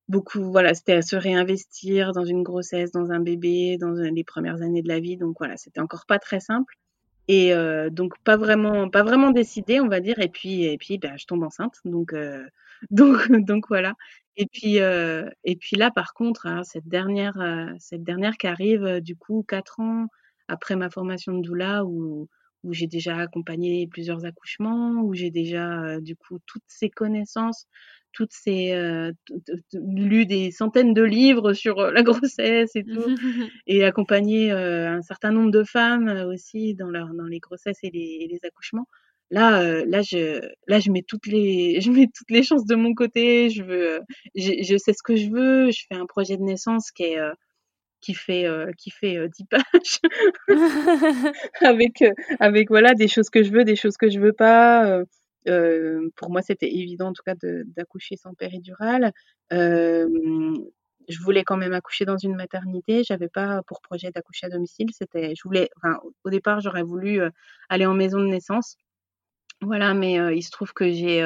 beaucoup, 0.09 0.51
voilà, 0.51 0.75
c'était 0.75 0.95
à 0.95 1.03
se 1.03 1.17
réinvestir 1.17 2.13
dans 2.13 2.25
une 2.25 2.43
grossesse, 2.43 2.93
dans 2.93 3.11
un 3.11 3.21
bébé, 3.21 3.79
dans 3.79 3.93
les 3.93 4.25
premières 4.25 4.63
années 4.63 4.83
de 4.83 4.89
la 4.89 5.01
vie. 5.01 5.17
Donc 5.17 5.37
voilà, 5.39 5.57
c'était 5.57 5.81
encore 5.81 6.07
pas 6.07 6.19
très 6.19 6.41
simple. 6.41 6.77
Et 7.29 7.55
euh, 7.55 7.91
donc 7.91 8.15
pas 8.23 8.37
vraiment, 8.37 8.91
pas 8.91 9.03
vraiment 9.03 9.31
décidé, 9.31 9.81
on 9.81 9.89
va 9.89 10.01
dire. 10.01 10.19
Et 10.19 10.29
puis, 10.29 10.65
et 10.65 10.79
puis, 10.79 10.99
ben, 10.99 11.17
je 11.17 11.27
tombe 11.27 11.43
enceinte. 11.43 11.77
Donc, 11.85 12.13
euh, 12.13 12.45
donc, 12.91 13.31
donc 13.33 13.67
voilà. 13.69 13.95
Et 14.37 14.47
puis, 14.47 14.81
euh, 14.81 15.29
et 15.45 15.57
puis 15.57 15.77
là, 15.77 15.91
par 15.91 16.13
contre, 16.15 16.47
hein, 16.47 16.65
cette 16.65 16.89
dernière, 16.89 17.39
cette 17.79 18.05
dernière 18.05 18.37
qui 18.37 18.47
arrive, 18.47 19.01
du 19.01 19.17
coup, 19.17 19.45
quatre 19.49 19.81
ans 19.81 20.09
après 20.49 20.77
ma 20.77 20.91
formation 20.91 21.33
de 21.33 21.41
doula, 21.41 21.85
où 21.85 22.29
où 22.65 22.73
j'ai 22.73 22.87
déjà 22.87 23.17
accompagné 23.19 23.87
plusieurs 23.87 24.25
accouchements, 24.25 25.03
où 25.03 25.15
j'ai 25.15 25.31
déjà 25.31 26.01
du 26.01 26.17
coup 26.17 26.39
toutes 26.47 26.65
ces 26.67 26.91
connaissances 26.91 27.69
toutes 28.15 28.33
ces 28.33 28.73
euh, 28.73 29.13
lu 29.75 30.25
des 30.25 30.51
centaines 30.51 30.95
de 30.95 31.03
livres 31.03 31.53
sur 31.53 31.77
la 31.91 32.03
grossesse 32.03 32.75
et 32.75 32.85
tout 32.85 33.05
et 33.67 33.85
accompagné 33.85 34.53
euh, 34.53 34.89
un 34.91 35.03
certain 35.03 35.33
nombre 35.33 35.51
de 35.51 35.65
femmes 35.65 36.09
aussi 36.29 36.75
dans 36.75 36.89
leur 36.89 37.13
dans 37.15 37.27
les 37.27 37.41
grossesses 37.41 37.81
et 37.83 37.91
les, 37.91 38.29
les 38.31 38.41
accouchements. 38.47 38.87
Là 39.31 39.85
là 39.85 40.03
je 40.03 40.41
là 40.69 40.79
je 40.81 40.91
mets 40.91 41.03
toutes 41.03 41.27
les 41.27 41.81
je 41.83 41.91
mets 41.91 42.09
toutes 42.15 42.31
les 42.31 42.43
chances 42.43 42.67
de 42.67 42.77
mon 42.77 42.95
côté 42.95 43.51
je 43.51 43.63
veux 43.63 44.01
je, 44.35 44.53
je 44.63 44.77
sais 44.77 44.93
ce 44.93 45.03
que 45.03 45.17
je 45.17 45.29
veux 45.31 45.71
je 45.71 45.85
fais 45.89 45.97
un 45.97 46.07
projet 46.07 46.37
de 46.37 46.43
naissance 46.43 46.91
qui 46.93 47.05
est 47.05 47.19
qui 48.05 48.15
fait 48.15 48.47
qui 48.79 48.91
fait 48.91 49.29
10 49.29 49.45
pages 49.47 50.01
avec 51.63 52.05
avec 52.41 52.69
voilà 52.69 52.95
des 52.95 53.09
choses 53.09 53.31
que 53.31 53.43
je 53.43 53.51
veux 53.51 53.65
des 53.65 53.77
choses 53.77 53.97
que 53.97 54.11
je 54.11 54.21
veux 54.21 54.33
pas 54.33 55.05
euh, 55.49 56.09
pour 56.17 56.31
moi, 56.31 56.43
c'était 56.43 56.73
évident, 56.73 57.09
en 57.09 57.13
tout 57.13 57.23
cas, 57.25 57.35
d'accoucher 57.77 58.17
sans 58.17 58.35
péridurale. 58.35 59.13
Euh, 59.53 60.09
je 61.09 61.21
voulais 61.21 61.45
quand 61.45 61.57
même 61.57 61.75
accoucher 61.75 62.05
dans 62.05 62.17
une 62.17 62.35
maternité. 62.35 63.05
J'avais 63.05 63.29
pas 63.29 63.63
pour 63.67 63.81
projet 63.83 64.11
d'accoucher 64.11 64.47
à 64.47 64.51
domicile. 64.51 64.89
C'était, 64.93 65.35
je 65.37 65.43
voulais, 65.45 65.69
enfin, 65.77 65.99
au 66.25 66.31
départ, 66.31 66.61
j'aurais 66.61 66.83
voulu 66.83 67.21
aller 67.69 67.87
en 67.87 67.95
maison 67.95 68.21
de 68.21 68.27
naissance. 68.27 68.77
Voilà, 69.65 69.95
mais 69.95 70.15
il 70.37 70.43
se 70.43 70.51
trouve 70.51 70.73
que 70.73 70.91
j'ai 70.91 71.23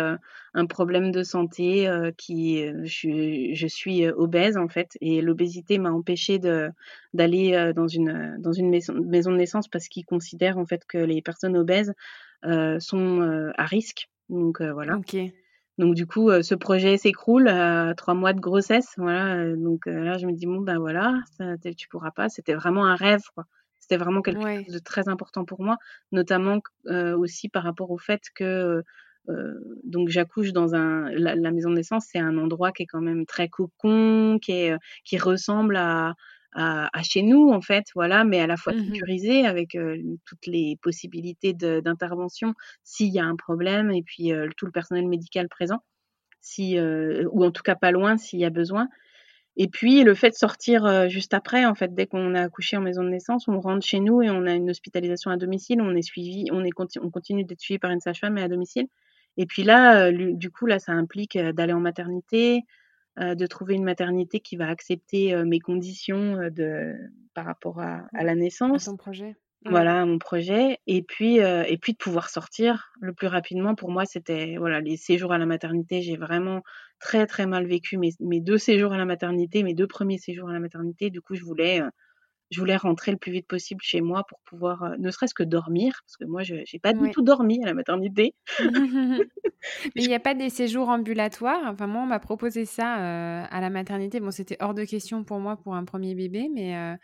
un 0.55 0.67
problème 0.67 1.11
de 1.13 1.23
santé 1.23 1.89
qui, 2.17 2.65
je, 2.85 3.51
je, 3.53 3.67
suis 3.67 4.07
obèse 4.09 4.57
en 4.57 4.69
fait, 4.69 4.97
et 5.01 5.21
l'obésité 5.21 5.79
m'a 5.79 5.91
empêché 5.91 6.39
de 6.39 6.71
d'aller 7.15 7.73
dans 7.75 7.89
une 7.89 8.37
dans 8.39 8.53
une 8.53 8.71
maison, 8.71 8.95
maison 8.95 9.31
de 9.33 9.37
naissance 9.37 9.69
parce 9.69 9.89
qu'ils 9.89 10.05
considèrent 10.05 10.59
en 10.59 10.67
fait 10.67 10.85
que 10.87 10.99
les 10.99 11.23
personnes 11.23 11.57
obèses 11.57 11.93
sont 12.79 13.53
à 13.57 13.65
risque. 13.65 14.09
Donc 14.29 14.63
voilà. 14.63 15.01
Donc 15.79 15.95
du 15.95 16.07
coup, 16.07 16.31
ce 16.43 16.55
projet 16.55 16.97
s'écroule 16.97 17.49
à 17.49 17.95
trois 17.97 18.15
mois 18.15 18.33
de 18.33 18.41
grossesse. 18.41 18.95
Voilà. 18.97 19.55
Donc 19.57 19.87
là, 19.87 20.19
je 20.19 20.27
me 20.27 20.33
dis 20.33 20.47
bon 20.47 20.61
ben 20.61 20.79
voilà, 20.79 21.21
ça, 21.37 21.57
tu 21.77 21.89
pourras 21.89 22.11
pas. 22.11 22.29
C'était 22.29 22.55
vraiment 22.55 22.87
un 22.87 22.97
rêve, 22.97 23.23
quoi. 23.35 23.45
C'était 23.89 24.05
vraiment 24.05 24.21
quelque 24.21 24.43
chose 24.43 24.75
de 24.75 24.79
très 24.81 25.09
important 25.09 25.47
pour 25.47 25.63
moi, 25.63 25.79
notamment 26.13 26.61
aussi 26.85 27.49
par 27.49 27.63
rapport 27.63 27.91
au 27.91 27.97
fait 27.97 28.21
que 28.35 28.83
donc 29.83 30.11
j'accouche 30.11 30.53
dans 30.53 30.75
un 30.75 31.11
la, 31.11 31.51
maison 31.51 31.71
de 31.71 31.77
naissance, 31.77 32.07
c'est 32.11 32.19
un 32.19 32.37
endroit 32.37 32.71
qui 32.73 32.83
est 32.83 32.87
quand 32.87 33.01
même 33.01 33.25
très 33.25 33.49
cocon, 33.49 34.39
qui 34.43 34.53
est 34.53 34.77
qui 35.05 35.17
ressemble 35.17 35.77
à 35.77 36.15
à, 36.53 37.03
chez 37.03 37.23
nous 37.23 37.51
en 37.51 37.63
fait, 37.63 37.87
voilà, 37.95 38.25
mais 38.25 38.41
à 38.41 38.47
la 38.47 38.57
fois 38.59 38.75
mmh 38.75 38.93
sécurisé 38.93 39.47
avec 39.47 39.79
toutes 40.27 40.47
les 40.47 40.77
possibilités 40.83 41.55
d'intervention 41.55 42.53
s'il 42.85 43.09
y 43.09 43.19
a 43.19 43.25
un 43.25 43.37
problème 43.37 43.91
et 43.91 44.03
puis 44.03 44.33
tout 44.59 44.67
le 44.67 44.73
personnel 44.73 45.09
médical 45.09 45.49
présent, 45.49 45.83
si 46.43 46.79
ou 46.79 47.43
en 47.43 47.53
tout 47.53 47.63
cas 47.63 47.75
pas 47.75 47.91
loin 47.91 48.19
s'il 48.19 48.41
y 48.41 48.45
a 48.45 48.51
besoin. 48.51 48.89
Et 49.59 49.69
puis 49.69 50.05
le 50.05 50.15
fait 50.15 50.31
de 50.31 50.35
sortir 50.35 51.11
juste 51.11 51.35
après, 51.35 51.67
en 51.67 51.75
fait, 51.75 51.93
dès 51.93 52.07
qu'on 52.07 52.35
a 52.35 52.43
accouché 52.43 52.77
en 52.77 52.81
maison 52.81 53.03
de 53.03 53.11
naissance, 53.11 53.49
on 53.49 53.61
rentre 53.61 53.85
chez 53.85 54.01
nous 54.01 54.23
et 54.23 54.31
on 54.31 54.47
a 54.47 54.55
une 54.55 54.71
hospitalisation 54.71 55.31
à 55.31 55.37
domicile, 55.37 55.83
on 55.83 55.95
est 55.95 56.03
suivi, 56.03 56.47
on 56.53 56.65
est 56.65 56.71
on 57.01 57.11
continue 57.11 57.45
d'être 57.45 57.61
suivi 57.61 57.79
par 57.79 57.91
une 57.91 58.01
sage-femme 58.01 58.35
mais 58.35 58.43
à 58.43 58.49
domicile. 58.49 58.87
Et 59.37 59.47
puis 59.47 59.65
là, 59.65 60.11
du 60.13 60.51
coup, 60.51 60.67
là, 60.67 60.79
ça 60.79 60.93
implique 60.93 61.37
d'aller 61.37 61.73
en 61.73 61.81
maternité, 61.81 62.65
euh, 63.21 63.35
de 63.35 63.47
trouver 63.47 63.75
une 63.75 63.85
maternité 63.85 64.39
qui 64.39 64.55
va 64.55 64.69
accepter 64.69 65.35
euh, 65.35 65.45
mes 65.45 65.59
conditions 65.59 66.37
euh, 66.37 66.51
de, 66.51 66.95
par 67.35 67.47
rapport 67.47 67.81
à, 67.81 68.07
à 68.15 68.23
la 68.23 68.37
naissance. 68.37 68.87
À 68.87 68.93
ton 68.93 68.97
projet. 68.97 69.35
Voilà, 69.65 70.07
mon 70.07 70.19
projet. 70.19 70.79
Et 70.87 71.03
puis, 71.03 71.37
et 71.37 71.79
puis 71.81 71.93
de 71.93 71.99
pouvoir 71.99 72.31
sortir 72.31 72.91
le 73.01 73.13
plus 73.13 73.27
rapidement. 73.27 73.75
Pour 73.75 73.91
moi, 73.91 74.05
c'était 74.07 74.57
voilà, 74.57 74.81
les 74.81 74.97
séjours 74.97 75.33
à 75.33 75.39
la 75.39 75.47
maternité. 75.47 76.01
J'ai 76.01 76.17
vraiment 76.17 76.63
très, 77.01 77.27
très 77.27 77.47
mal 77.47 77.67
vécu 77.67 77.99
mes, 77.99 78.11
mes, 78.21 78.41
deux 78.41 78.59
séjours 78.59 78.93
à 78.93 78.99
la 78.99 79.05
maternité, 79.05 79.63
mes 79.63 79.75
deux 79.75 79.87
premiers 79.87 80.19
séjours 80.19 80.49
à 80.49 80.53
la 80.53 80.61
maternité. 80.61 81.11
Du 81.11 81.21
coup, 81.21 81.35
je 81.35 81.45
voulais 81.45 81.83
je 82.51 82.61
voulais 82.61 82.77
rentrer 82.77 83.13
le 83.13 83.19
plus 83.19 83.33
vite 83.33 83.47
possible 83.47 83.81
chez 83.83 84.01
moi 84.01 84.25
pour 84.29 84.41
pouvoir, 84.41 84.83
euh, 84.83 84.97
ne 84.99 85.11
serait-ce 85.11 85.35
que 85.35 85.43
dormir, 85.43 86.01
parce 86.07 86.17
que 86.17 86.25
moi, 86.25 86.43
je 86.43 86.55
n'ai 86.55 86.79
pas 86.83 86.93
du 86.93 87.11
tout 87.11 87.23
dormi 87.23 87.63
à 87.63 87.67
la 87.67 87.75
maternité. 87.75 88.35
Mais 89.97 90.03
il 90.03 90.09
n'y 90.09 90.15
a 90.15 90.21
pas 90.21 90.35
des 90.35 90.49
séjours 90.49 90.89
ambulatoires? 90.89 91.61
Enfin, 91.67 91.87
moi, 91.87 92.03
on 92.03 92.07
m'a 92.07 92.21
proposé 92.21 92.65
ça 92.65 93.01
euh, 93.01 93.45
à 93.51 93.61
la 93.61 93.71
maternité. 93.71 94.21
Bon, 94.21 94.31
c'était 94.31 94.57
hors 94.61 94.75
de 94.75 94.85
question 94.85 95.25
pour 95.25 95.41
moi 95.41 95.57
pour 95.57 95.75
un 95.75 95.85
premier 95.85 96.15
bébé, 96.15 96.49
mais 96.53 96.77
euh, 96.77 96.95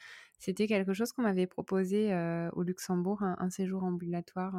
c'était 0.45 0.67
quelque 0.67 0.93
chose 0.93 1.13
qu'on 1.13 1.23
m'avait 1.23 1.47
proposé 1.47 2.15
au 2.53 2.63
Luxembourg, 2.63 3.23
un, 3.23 3.51
séjour 3.51 3.83
ambulatoire 3.85 4.55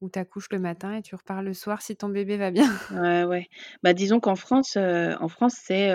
où 0.00 0.10
tu 0.10 0.18
accouches 0.18 0.48
le 0.50 0.58
matin 0.58 0.96
et 0.96 1.02
tu 1.02 1.14
repars 1.14 1.42
le 1.42 1.54
soir 1.54 1.82
si 1.82 1.96
ton 1.96 2.08
bébé 2.08 2.36
va 2.36 2.50
bien. 2.50 2.66
Ouais, 2.90 3.24
ouais. 3.24 3.48
Bah, 3.82 3.92
disons 3.92 4.18
qu'en 4.18 4.34
France, 4.34 4.76
en 4.76 5.28
France, 5.28 5.54
c'est 5.56 5.88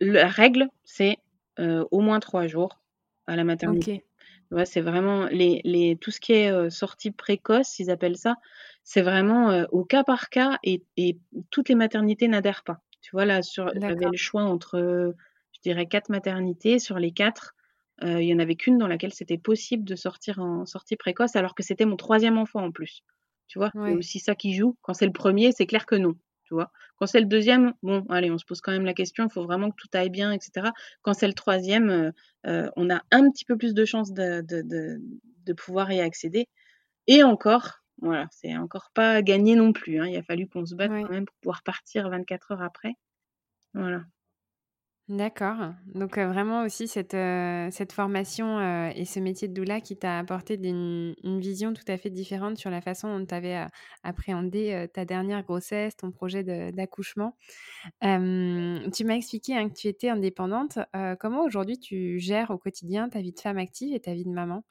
la, 0.00 0.28
règle, 0.28 0.66
c'est 0.84 1.18
au 1.58 2.00
moins 2.00 2.18
trois 2.18 2.48
jours 2.48 2.80
à 3.28 3.36
la 3.36 3.44
maternité. 3.44 4.04
Ouais, 4.50 4.66
c'est 4.66 4.80
vraiment 4.80 5.26
les, 5.26 5.60
les, 5.64 5.96
tout 5.96 6.10
ce 6.10 6.20
qui 6.20 6.32
est 6.32 6.70
sortie 6.70 7.12
précoce, 7.12 7.78
ils 7.78 7.90
appellent 7.90 8.16
ça, 8.16 8.34
c'est 8.82 9.02
vraiment 9.02 9.64
au 9.70 9.84
cas 9.84 10.02
par 10.02 10.28
cas 10.28 10.58
et, 10.64 10.82
et 10.96 11.18
toutes 11.50 11.68
les 11.68 11.74
maternités 11.76 12.26
n'adhèrent 12.26 12.64
pas. 12.64 12.80
Tu 13.06 13.12
vois, 13.12 13.24
là, 13.24 13.40
sur, 13.42 13.70
j'avais 13.76 14.06
le 14.06 14.16
choix 14.16 14.42
entre, 14.42 15.14
je 15.52 15.60
dirais, 15.60 15.86
quatre 15.86 16.08
maternités. 16.08 16.80
Sur 16.80 16.98
les 16.98 17.12
quatre, 17.12 17.54
il 18.02 18.24
y 18.24 18.34
en 18.34 18.38
avait 18.38 18.56
qu'une 18.56 18.78
dans 18.78 18.88
laquelle 18.88 19.14
c'était 19.14 19.38
possible 19.38 19.84
de 19.84 19.96
sortir 19.96 20.38
en 20.38 20.66
sortie 20.66 20.96
précoce, 20.96 21.36
alors 21.36 21.54
que 21.54 21.62
c'était 21.62 21.86
mon 21.86 21.96
troisième 21.96 22.38
enfant 22.38 22.62
en 22.62 22.72
plus. 22.72 23.02
Tu 23.48 23.58
vois, 23.58 23.70
c'est 23.72 23.94
aussi 23.94 24.18
ça 24.18 24.34
qui 24.34 24.54
joue. 24.54 24.76
Quand 24.82 24.92
c'est 24.92 25.06
le 25.06 25.12
premier, 25.12 25.52
c'est 25.52 25.66
clair 25.66 25.86
que 25.86 25.94
non. 25.94 26.14
Tu 26.44 26.54
vois, 26.54 26.70
quand 26.96 27.06
c'est 27.06 27.20
le 27.20 27.26
deuxième, 27.26 27.74
bon, 27.82 28.04
allez, 28.08 28.30
on 28.30 28.38
se 28.38 28.44
pose 28.44 28.60
quand 28.60 28.72
même 28.72 28.84
la 28.84 28.94
question. 28.94 29.24
Il 29.24 29.30
faut 29.30 29.44
vraiment 29.44 29.70
que 29.70 29.76
tout 29.76 29.88
aille 29.94 30.10
bien, 30.10 30.32
etc. 30.32 30.68
Quand 31.02 31.14
c'est 31.14 31.26
le 31.26 31.32
troisième, 31.32 32.12
on 32.44 32.90
a 32.90 33.02
un 33.10 33.30
petit 33.30 33.44
peu 33.44 33.56
plus 33.56 33.74
de 33.74 33.84
chances 33.84 34.12
de, 34.12 34.42
de, 34.42 34.62
de, 35.44 35.52
pouvoir 35.52 35.90
y 35.92 36.00
accéder. 36.00 36.48
Et 37.06 37.22
encore, 37.22 37.82
voilà, 38.02 38.26
c'est 38.30 38.56
encore 38.56 38.90
pas 38.94 39.22
gagné 39.22 39.54
non 39.54 39.72
plus. 39.72 40.00
Hein. 40.00 40.06
Il 40.06 40.16
a 40.16 40.22
fallu 40.22 40.48
qu'on 40.48 40.66
se 40.66 40.74
batte 40.74 40.90
quand 40.90 41.10
même 41.10 41.26
pour 41.26 41.36
pouvoir 41.40 41.62
partir 41.62 42.08
24 42.10 42.52
heures 42.52 42.62
après. 42.62 42.94
Voilà. 43.74 44.02
D'accord. 45.08 45.74
Donc, 45.94 46.18
vraiment 46.18 46.64
aussi 46.64 46.88
cette, 46.88 47.12
cette 47.72 47.92
formation, 47.92 48.90
et 48.90 49.04
ce 49.04 49.20
métier 49.20 49.46
de 49.46 49.52
doula 49.54 49.80
qui 49.80 49.96
t'a 49.96 50.18
apporté 50.18 50.54
une 50.56 51.14
vision 51.38 51.72
tout 51.74 51.84
à 51.86 51.96
fait 51.96 52.10
différente 52.10 52.56
sur 52.58 52.70
la 52.70 52.80
façon 52.80 53.16
dont 53.16 53.24
tu 53.24 53.32
avais, 53.32 53.66
appréhendé, 54.02 54.88
ta 54.92 55.04
dernière 55.04 55.44
grossesse, 55.44 55.96
ton 55.96 56.10
projet 56.10 56.42
d'accouchement. 56.72 57.36
tu 58.02 59.04
m'as 59.04 59.14
expliqué, 59.16 59.56
hein, 59.56 59.68
que 59.68 59.74
tu 59.74 59.88
étais 59.88 60.08
indépendante. 60.10 60.78
comment 61.20 61.44
aujourd'hui 61.44 61.78
tu 61.78 62.18
gères 62.18 62.50
au 62.50 62.58
quotidien 62.58 63.08
ta 63.08 63.20
vie 63.20 63.32
de 63.32 63.40
femme 63.40 63.58
active 63.58 63.94
et 63.94 64.00
ta 64.00 64.14
vie 64.14 64.24
de 64.24 64.30
maman? 64.30 64.64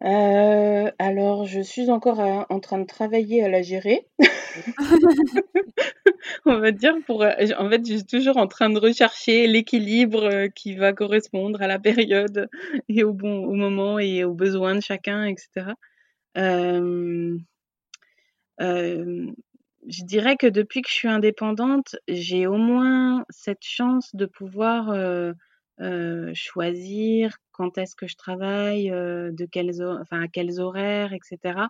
Alors 0.00 1.46
je 1.46 1.60
suis 1.60 1.90
encore, 1.90 2.20
en 2.20 2.60
train 2.60 2.78
de 2.78 2.86
travailler 2.86 3.42
à 3.42 3.48
la 3.48 3.62
gérer. 3.62 4.06
On 6.46 6.58
va 6.58 6.70
dire 6.72 6.94
pour, 7.06 7.22
euh, 7.22 7.32
en 7.58 7.68
fait, 7.68 7.86
je 7.86 7.96
suis 7.96 8.06
toujours 8.06 8.36
en 8.36 8.46
train 8.46 8.70
de 8.70 8.78
rechercher 8.78 9.46
l'équilibre 9.46 10.24
euh, 10.24 10.48
qui 10.48 10.74
va 10.74 10.92
correspondre 10.92 11.60
à 11.62 11.66
la 11.66 11.78
période 11.78 12.48
et 12.88 13.04
au 13.04 13.12
bon 13.12 13.44
au 13.44 13.54
moment 13.54 13.98
et 13.98 14.24
aux 14.24 14.34
besoins 14.34 14.74
de 14.74 14.80
chacun, 14.80 15.24
etc. 15.26 15.72
Euh, 16.36 17.36
je 18.60 20.04
dirais 20.04 20.36
que 20.36 20.46
depuis 20.46 20.82
que 20.82 20.88
je 20.88 20.94
suis 20.94 21.08
indépendante, 21.08 21.96
j'ai 22.08 22.46
au 22.46 22.56
moins 22.56 23.24
cette 23.28 23.62
chance 23.62 24.14
de 24.14 24.26
pouvoir 24.26 24.94
choisir 26.34 27.36
quand 27.52 27.78
est-ce 27.78 27.96
que 27.96 28.06
je 28.06 28.16
travaille, 28.16 28.90
de 28.90 29.46
quels, 29.50 29.82
à 30.10 30.28
quels 30.28 30.60
horaires, 30.60 31.12
etc. 31.12 31.60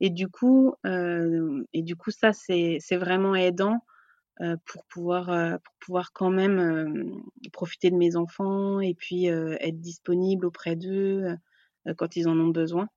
Et 0.00 0.10
du 0.10 0.28
coup, 0.28 0.74
et 0.84 1.82
du 1.82 1.96
coup, 1.96 2.10
ça 2.10 2.32
c'est 2.32 2.78
c'est 2.80 2.96
vraiment 2.96 3.34
aidant 3.34 3.78
pour 4.66 4.84
pouvoir 4.86 5.26
pour 5.60 5.74
pouvoir 5.80 6.12
quand 6.12 6.30
même 6.30 7.22
profiter 7.52 7.90
de 7.90 7.96
mes 7.96 8.16
enfants 8.16 8.80
et 8.80 8.94
puis 8.94 9.26
être 9.26 9.80
disponible 9.80 10.46
auprès 10.46 10.76
d'eux 10.76 11.36
quand 11.96 12.16
ils 12.16 12.28
en 12.28 12.38
ont 12.38 12.48
besoin. 12.48 12.88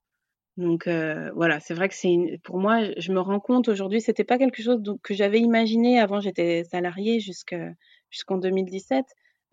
Donc 0.57 0.87
voilà, 0.87 1.59
c'est 1.59 1.75
vrai 1.75 1.87
que 1.87 1.93
c'est 1.95 2.39
pour 2.43 2.57
moi, 2.57 2.79
je 2.97 3.11
me 3.11 3.19
rends 3.19 3.39
compte 3.39 3.67
aujourd'hui, 3.69 4.01
c'était 4.01 4.23
pas 4.23 4.39
quelque 4.39 4.63
chose 4.63 4.81
que 5.03 5.13
j'avais 5.13 5.39
imaginé 5.39 5.99
avant. 5.99 6.19
J'étais 6.19 6.63
salariée 6.63 7.19
jusqu'en 7.19 8.37
2017. 8.39 9.05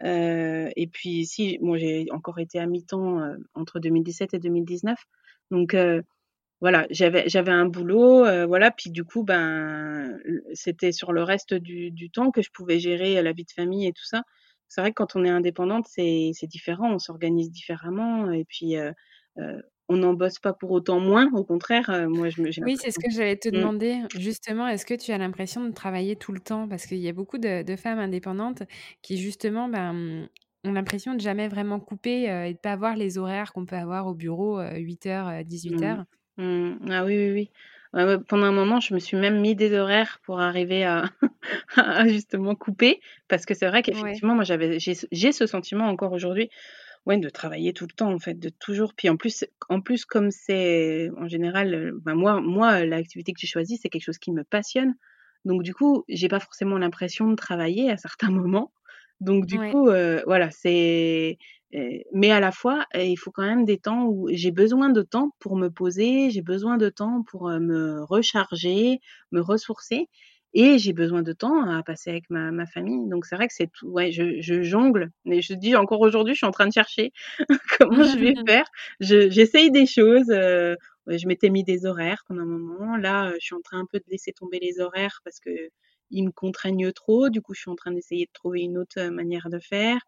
Et 0.03 0.89
puis 0.93 1.27
si, 1.27 1.59
moi 1.61 1.79
j'ai 1.79 2.07
encore 2.11 2.39
été 2.39 2.59
à 2.59 2.67
mi-temps 2.67 3.21
entre 3.55 3.81
2017 3.81 4.35
et 4.35 4.39
2019. 4.39 4.99
Donc 5.51 5.75
voilà, 6.65 6.87
j'avais 6.91 7.29
j'avais 7.29 7.53
un 7.53 7.67
boulot, 7.67 8.25
euh, 8.25 8.47
voilà, 8.47 8.71
puis 8.71 8.91
du 8.91 9.05
coup, 9.05 9.23
ben, 9.23 10.19
c'était 10.55 10.93
sur 10.93 11.13
le 11.13 11.23
reste 11.23 11.53
du, 11.53 11.91
du, 11.91 12.11
temps 12.11 12.31
que 12.31 12.41
je 12.41 12.51
pouvais 12.51 12.79
gérer 12.79 13.21
la 13.23 13.33
vie 13.33 13.45
de 13.45 13.51
famille 13.51 13.87
et 13.87 13.93
tout 13.93 14.07
ça. 14.07 14.23
C'est 14.69 14.81
vrai 14.81 14.91
que 14.91 14.95
quand 14.95 15.15
on 15.15 15.25
est 15.27 15.31
indépendante, 15.31 15.87
c'est 15.89 16.33
différent, 16.45 16.91
on 16.91 16.99
s'organise 16.99 17.51
différemment, 17.51 18.33
et 18.33 18.47
puis 18.47 18.79
euh, 18.79 18.93
euh, 19.39 19.61
on 19.89 19.97
n'en 19.97 20.15
bosse 20.15 20.39
pas 20.39 20.53
pour 20.53 20.71
autant 20.71 21.01
moins, 21.01 21.31
au 21.35 21.45
contraire, 21.45 21.91
moi 22.09 22.29
je 22.31 22.41
me 22.41 22.51
Oui, 22.65 22.77
c'est 22.81 22.91
ce 22.91 22.99
que 22.99 23.11
j'allais 23.11 23.37
te 23.37 23.49
mmh. 23.49 23.53
demander, 23.53 23.97
justement, 24.17 24.67
est-ce 24.69 24.87
que 24.87 24.95
tu 24.95 25.13
as 25.13 25.19
l'impression 25.19 25.65
de 25.65 25.73
travailler 25.73 26.17
tout 26.17 26.33
le 26.33 26.41
temps? 26.41 26.69
Parce 26.69 26.87
qu'il 26.87 26.99
y 26.99 27.09
a 27.09 27.13
beaucoup 27.13 27.39
de, 27.39 27.63
de, 27.63 27.77
femmes 27.77 27.99
indépendantes 27.99 28.63
qui, 29.03 29.19
justement, 29.19 29.69
ben, 29.69 30.29
ont 30.65 30.73
l'impression 30.73 31.15
de 31.15 31.21
jamais 31.21 31.49
vraiment 31.49 31.81
couper 31.81 32.25
et 32.25 32.55
de 32.55 32.59
pas 32.59 32.73
avoir 32.73 32.97
les 32.97 33.19
horaires 33.19 33.53
qu'on 33.53 33.67
peut 33.67 33.77
avoir 33.77 34.07
au 34.07 34.15
bureau, 34.15 34.61
8h, 34.61 35.47
18h. 35.47 36.05
Mmh. 36.39 36.91
Ah 36.91 37.05
oui, 37.05 37.17
oui, 37.17 37.31
oui. 37.95 38.19
pendant 38.29 38.47
un 38.47 38.53
moment, 38.53 38.81
je 38.81 38.95
me 38.95 38.99
suis 38.99 39.17
même 39.17 39.41
mis 39.41 39.55
des 39.55 39.75
horaires 39.75 40.19
pour 40.25 40.41
arriver 40.41 40.85
à 40.85 41.11
à 41.77 42.09
justement 42.09 42.55
couper 42.55 43.01
parce 43.29 43.47
que 43.47 43.55
c'est 43.55 43.69
vrai 43.69 43.83
qu'effectivement, 43.83 44.35
moi, 44.35 44.45
j'avais 44.45 44.79
j'ai 44.79 45.33
ce 45.33 45.47
sentiment 45.47 45.87
encore 45.89 46.13
aujourd'hui, 46.13 46.51
ouais, 47.07 47.19
de 47.19 47.29
travailler 47.29 47.73
tout 47.73 47.87
le 47.87 47.93
temps, 47.93 48.13
en 48.13 48.19
fait, 48.19 48.35
de 48.35 48.49
toujours 48.49 48.95
puis 48.95 49.09
en 49.09 49.17
plus 49.17 49.45
en 49.69 49.81
plus 49.81 50.05
comme 50.05 50.31
c'est 50.31 51.11
en 51.17 51.29
général, 51.29 51.93
ben, 52.03 52.15
moi 52.15 52.41
moi, 52.41 52.85
l'activité 52.85 53.33
que 53.33 53.41
j'ai 53.41 53.47
choisie, 53.47 53.79
c'est 53.81 53.89
quelque 53.89 54.05
chose 54.05 54.19
qui 54.19 54.33
me 54.33 54.45
passionne. 54.45 54.95
Donc 55.45 55.63
du 55.63 55.75
coup, 55.75 56.05
j'ai 56.09 56.29
pas 56.29 56.41
forcément 56.41 56.79
l'impression 56.79 57.29
de 57.29 57.37
travailler 57.37 57.91
à 57.91 57.97
certains 57.97 58.31
moments. 58.31 58.73
Donc 59.21 59.47
du 59.47 59.59
coup, 59.59 59.87
voilà, 60.27 60.51
c'est 60.51 61.39
mais 62.13 62.31
à 62.31 62.41
la 62.41 62.53
fois, 62.53 62.87
il 62.95 63.17
faut 63.17 63.33
quand 63.33 63.47
même 63.47 63.65
des 63.65 63.79
temps 63.79 64.07
où 64.07 64.29
j'ai 64.31 64.53
besoin 64.53 64.91
de 64.91 65.03
temps 65.03 65.31
pour 65.41 65.57
me 65.57 65.69
poser, 65.69 66.31
j'ai 66.31 66.43
besoin 66.43 66.77
de 66.77 66.89
temps 66.89 67.25
pour 67.25 67.49
me 67.49 68.03
recharger, 68.05 69.01
me 69.33 69.41
ressourcer 69.41 70.09
et 70.55 70.79
j'ai 70.79 70.93
besoin 70.93 71.23
de 71.23 71.33
temps 71.33 71.69
à 71.69 71.83
passer 71.83 72.11
avec 72.11 72.31
ma, 72.31 72.53
ma 72.53 72.67
famille. 72.67 73.09
Donc 73.09 73.27
c'est 73.27 73.37
vrai 73.37 73.49
que 73.49 73.55
c'est 73.55 73.71
tout. 73.73 73.89
Ouais, 73.89 74.13
je, 74.13 74.41
je, 74.41 74.63
jongle. 74.63 75.11
Mais 75.25 75.43
je 75.43 75.55
dis 75.55 75.77
encore 75.77 76.01
aujourd'hui, 76.01 76.35
je 76.35 76.39
suis 76.39 76.47
en 76.47 76.53
train 76.53 76.67
de 76.67 76.73
chercher 76.73 77.13
comment 77.79 78.05
je 78.05 78.19
vais 78.19 78.35
faire. 78.47 78.67
J'essaye 79.01 79.71
des 79.71 79.87
choses. 79.87 80.29
je 80.29 81.27
m'étais 81.27 81.51
mis 81.51 81.65
des 81.65 81.87
horaires 81.87 82.25
pendant 82.29 82.43
un 82.43 82.47
moment. 82.47 82.97
Là, 82.97 83.33
je 83.41 83.47
suis 83.47 83.55
en 83.55 83.61
train 83.61 83.81
un 83.81 83.87
peu 83.87 83.99
de 83.99 84.05
laisser 84.09 84.33
tomber 84.33 84.59
les 84.61 84.81
horaires 84.81 85.21
parce 85.25 85.41
que 85.41 85.51
ils 86.11 86.25
me 86.25 86.31
contraignent 86.31 86.93
trop. 86.93 87.29
Du 87.31 87.43
coup, 87.43 87.55
je 87.55 87.61
suis 87.61 87.71
en 87.71 87.77
train 87.77 87.93
d'essayer 87.93 88.27
de 88.27 88.33
trouver 88.33 88.63
une 88.63 88.79
autre 88.79 89.03
manière 89.09 89.51
de 89.51 89.59
faire 89.59 90.01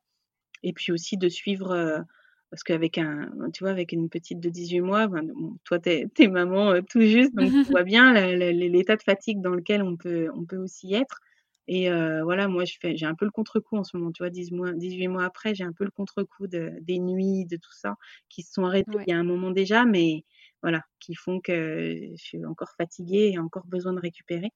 et 0.63 0.73
puis 0.73 0.93
aussi 0.93 1.17
de 1.17 1.29
suivre 1.29 2.05
parce 2.51 2.63
qu'avec 2.63 2.99
un 2.99 3.31
tu 3.53 3.65
vois 3.65 3.71
avec 3.71 3.93
une 3.93 4.09
petite 4.09 4.41
de 4.41 4.49
18 4.49 4.81
mois 4.81 5.09
toi 5.65 5.79
t'es 5.79 6.07
es 6.19 6.29
maman 6.29 6.81
tout 6.83 7.01
juste 7.01 7.35
donc 7.35 7.51
tu 7.51 7.71
vois 7.71 7.83
bien 7.83 8.13
l'état 8.35 8.97
de 8.97 9.03
fatigue 9.03 9.41
dans 9.41 9.55
lequel 9.55 9.83
on 9.83 9.97
peut 9.97 10.31
on 10.35 10.45
peut 10.45 10.59
aussi 10.59 10.95
être. 10.95 11.21
Et 11.69 11.91
voilà 12.23 12.47
moi 12.49 12.65
je 12.65 12.75
fais 12.81 12.97
j'ai 12.97 13.07
un 13.07 13.15
peu 13.15 13.25
le 13.25 13.33
contre-coup 13.33 13.77
en 13.77 13.85
ce 13.85 13.97
moment 13.97 14.13
tu 14.13 14.23
vois 14.23 14.31
18 14.31 14.55
mois 14.55 14.73
18 14.73 15.09
mois 15.09 15.25
après 15.25 15.55
j'ai 15.55 15.65
un 15.65 15.73
peu 15.73 15.85
le 15.85 15.91
contre-coup 15.91 16.47
de, 16.47 16.73
des 16.81 17.01
nuits 17.01 17.45
de 17.45 17.57
tout 17.57 17.73
ça 17.73 17.97
qui 18.29 18.43
se 18.43 18.53
sont 18.53 18.65
arrêtées 18.65 18.99
il 19.07 19.11
y 19.11 19.13
a 19.13 19.19
un 19.19 19.25
moment 19.25 19.51
déjà 19.51 19.85
mais 19.85 20.25
voilà 20.63 20.83
qui 21.01 21.15
font 21.15 21.41
que 21.41 22.13
je 22.17 22.23
suis 22.23 22.45
encore 22.45 22.73
fatiguée 22.77 23.31
et 23.33 23.39
encore 23.39 23.67
besoin 23.67 23.93
de 23.93 24.01
récupérer. 24.01 24.51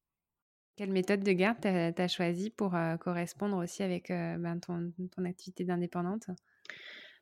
Quelle 0.77 0.93
méthode 0.93 1.23
de 1.23 1.33
garde 1.33 1.61
tu 1.61 1.69
as, 1.69 2.09
choisi 2.09 2.51
pour 2.51 2.75
correspondre 3.01 3.59
aussi 3.59 3.83
avec 3.83 4.09
ben, 4.09 4.59
ton, 4.61 4.93
activité 5.25 5.65
d'indépendante? 5.65 6.27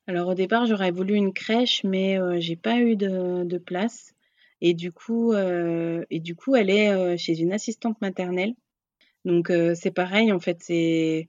Alors 0.08 0.28
au 0.28 0.34
départ, 0.34 0.64
j'aurais 0.64 0.90
voulu 0.90 1.14
une 1.14 1.34
crèche, 1.34 1.84
mais 1.84 2.18
j'ai 2.40 2.56
pas 2.56 2.78
eu 2.80 2.96
de, 2.96 3.58
place. 3.58 4.14
Et 4.62 4.72
du 4.72 4.90
coup, 4.90 5.34
et 5.34 6.20
du 6.20 6.34
coup, 6.34 6.56
elle 6.56 6.70
est 6.70 7.18
chez 7.18 7.38
une 7.40 7.52
assistante 7.52 8.00
maternelle. 8.00 8.54
Donc 9.26 9.52
c'est 9.74 9.90
pareil, 9.90 10.32
en 10.32 10.40
fait, 10.40 10.62
c'est 10.62 11.28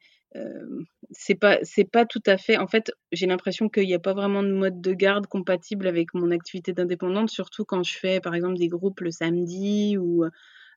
pas 1.36 1.57
pas 1.91 2.05
tout 2.05 2.23
à 2.25 2.38
fait. 2.38 2.57
En 2.57 2.67
fait, 2.67 2.93
j'ai 3.11 3.27
l'impression 3.27 3.67
qu'il 3.67 3.86
n'y 3.86 3.93
a 3.93 3.99
pas 3.99 4.13
vraiment 4.13 4.43
de 4.43 4.53
mode 4.53 4.80
de 4.82 4.93
garde 4.93 5.27
compatible 5.27 5.86
avec 5.86 6.13
mon 6.13 6.32
activité 6.32 6.71
d'indépendante, 6.71 7.30
surtout 7.30 7.65
quand 7.65 7.84
je 7.84 7.97
fais 7.97 8.21
par 8.21 8.34
exemple 8.34 8.57
des 8.57 8.69
groupes 8.69 9.01
le 9.01 9.11
samedi 9.11 9.97
ou 9.97 10.25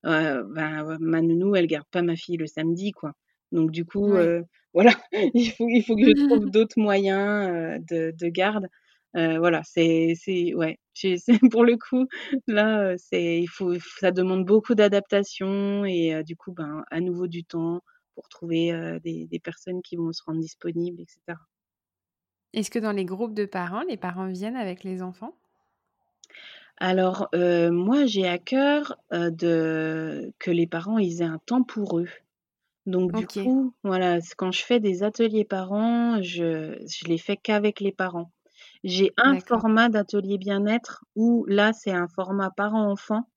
ben, 0.02 0.98
ma 1.00 1.22
nounou, 1.22 1.54
elle 1.54 1.68
garde 1.68 1.86
pas 1.88 2.02
ma 2.02 2.16
fille 2.16 2.36
le 2.36 2.48
samedi, 2.48 2.90
quoi. 2.90 3.14
Donc 3.52 3.70
du 3.70 3.84
coup, 3.84 4.12
voilà, 4.74 4.92
il 5.12 5.50
faut 5.50 5.68
il 5.68 5.82
faut 5.82 5.94
que 5.96 6.06
je 6.06 6.26
trouve 6.26 6.50
d'autres 6.50 6.80
moyens 6.80 7.80
de, 7.88 8.12
de, 8.18 8.28
garde. 8.28 8.66
voilà, 9.14 9.62
c'est 9.64 10.14
ouais, 10.54 10.78
pour 11.52 11.64
le 11.64 11.76
coup 11.76 12.06
là, 12.46 12.94
c'est 12.96 13.40
il 13.40 13.48
faut 13.48 13.74
ça 14.00 14.10
demande 14.10 14.44
beaucoup 14.44 14.74
d'adaptation 14.74 15.84
et 15.84 16.22
du 16.24 16.36
coup, 16.36 16.52
ben 16.52 16.82
à 16.90 17.00
nouveau 17.00 17.26
du 17.26 17.44
temps 17.44 17.82
pour 18.14 18.28
trouver 18.28 18.72
des, 19.04 19.26
des 19.26 19.38
personnes 19.38 19.82
qui 19.82 19.96
vont 19.96 20.12
se 20.12 20.22
rendre 20.24 20.40
disponibles, 20.40 21.00
etc. 21.00 21.38
Est-ce 22.52 22.70
que 22.70 22.78
dans 22.78 22.92
les 22.92 23.06
groupes 23.06 23.32
de 23.32 23.46
parents, 23.46 23.82
les 23.88 23.96
parents 23.96 24.26
viennent 24.26 24.56
avec 24.56 24.84
les 24.84 25.02
enfants? 25.02 25.34
Alors, 26.78 27.28
moi, 27.32 28.06
j'ai 28.06 28.26
à 28.26 28.38
cœur, 28.38 28.98
de 29.10 30.32
que 30.38 30.50
les 30.50 30.66
parents, 30.66 30.98
ils 30.98 31.22
aient 31.22 31.26
un 31.26 31.38
temps 31.38 31.62
pour 31.62 31.98
eux. 31.98 32.08
Donc 32.86 33.12
du 33.14 33.26
coup, 33.26 33.74
voilà, 33.84 34.18
quand 34.36 34.50
je 34.50 34.64
fais 34.64 34.80
des 34.80 35.02
ateliers 35.02 35.44
parents, 35.44 36.20
je 36.22 36.78
je 36.86 37.06
les 37.06 37.18
fais 37.18 37.36
qu'avec 37.36 37.80
les 37.80 37.92
parents. 37.92 38.32
J'ai 38.82 39.12
un 39.16 39.38
format 39.38 39.88
d'atelier 39.88 40.38
bien-être 40.38 41.04
où 41.14 41.44
là, 41.46 41.72
c'est 41.72 41.92
un 41.92 42.08
format 42.08 42.50
parent-enfant 42.50 43.28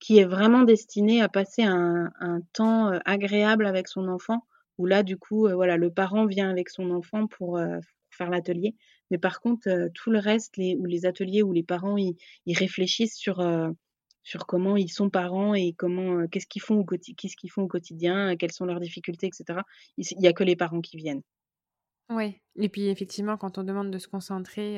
qui 0.00 0.18
est 0.18 0.24
vraiment 0.24 0.62
destiné 0.62 1.22
à 1.22 1.28
passer 1.28 1.62
un 1.62 2.10
un 2.20 2.40
temps, 2.52 2.90
agréable 3.04 3.66
avec 3.66 3.86
son 3.86 4.08
enfant, 4.08 4.44
où 4.78 4.86
là, 4.86 5.04
du 5.04 5.16
coup, 5.16 5.48
voilà, 5.48 5.76
le 5.76 5.90
parent 5.90 6.26
vient 6.26 6.50
avec 6.50 6.68
son 6.68 6.90
enfant 6.90 7.26
pour, 7.28 7.60
faire 8.10 8.30
l'atelier. 8.30 8.74
Mais 9.12 9.18
par 9.18 9.40
contre, 9.40 9.90
tout 9.94 10.10
le 10.10 10.18
reste, 10.18 10.56
les, 10.56 10.74
ou 10.76 10.86
les 10.86 11.06
ateliers 11.06 11.42
où 11.42 11.52
les 11.52 11.62
parents 11.62 11.96
ils, 11.96 12.16
réfléchissent 12.48 13.16
sur 13.16 13.40
sur 14.28 14.44
comment 14.44 14.76
ils 14.76 14.90
sont 14.90 15.08
parents 15.08 15.54
et 15.54 15.72
comment 15.72 16.26
qu'est-ce 16.26 16.46
qu'ils 16.46 16.60
font 16.60 16.80
au 16.80 16.84
qu'est-ce 16.84 17.34
qu'ils 17.34 17.50
font 17.50 17.62
au 17.62 17.66
quotidien, 17.66 18.36
quelles 18.36 18.52
sont 18.52 18.66
leurs 18.66 18.78
difficultés, 18.78 19.26
etc. 19.26 19.60
Il 19.96 20.18
n'y 20.18 20.26
a 20.28 20.34
que 20.34 20.44
les 20.44 20.54
parents 20.54 20.82
qui 20.82 20.98
viennent. 20.98 21.22
Oui, 22.10 22.38
et 22.56 22.68
puis 22.68 22.88
effectivement, 22.88 23.38
quand 23.38 23.56
on 23.56 23.62
demande 23.62 23.90
de 23.90 23.96
se 23.96 24.06
concentrer, 24.06 24.76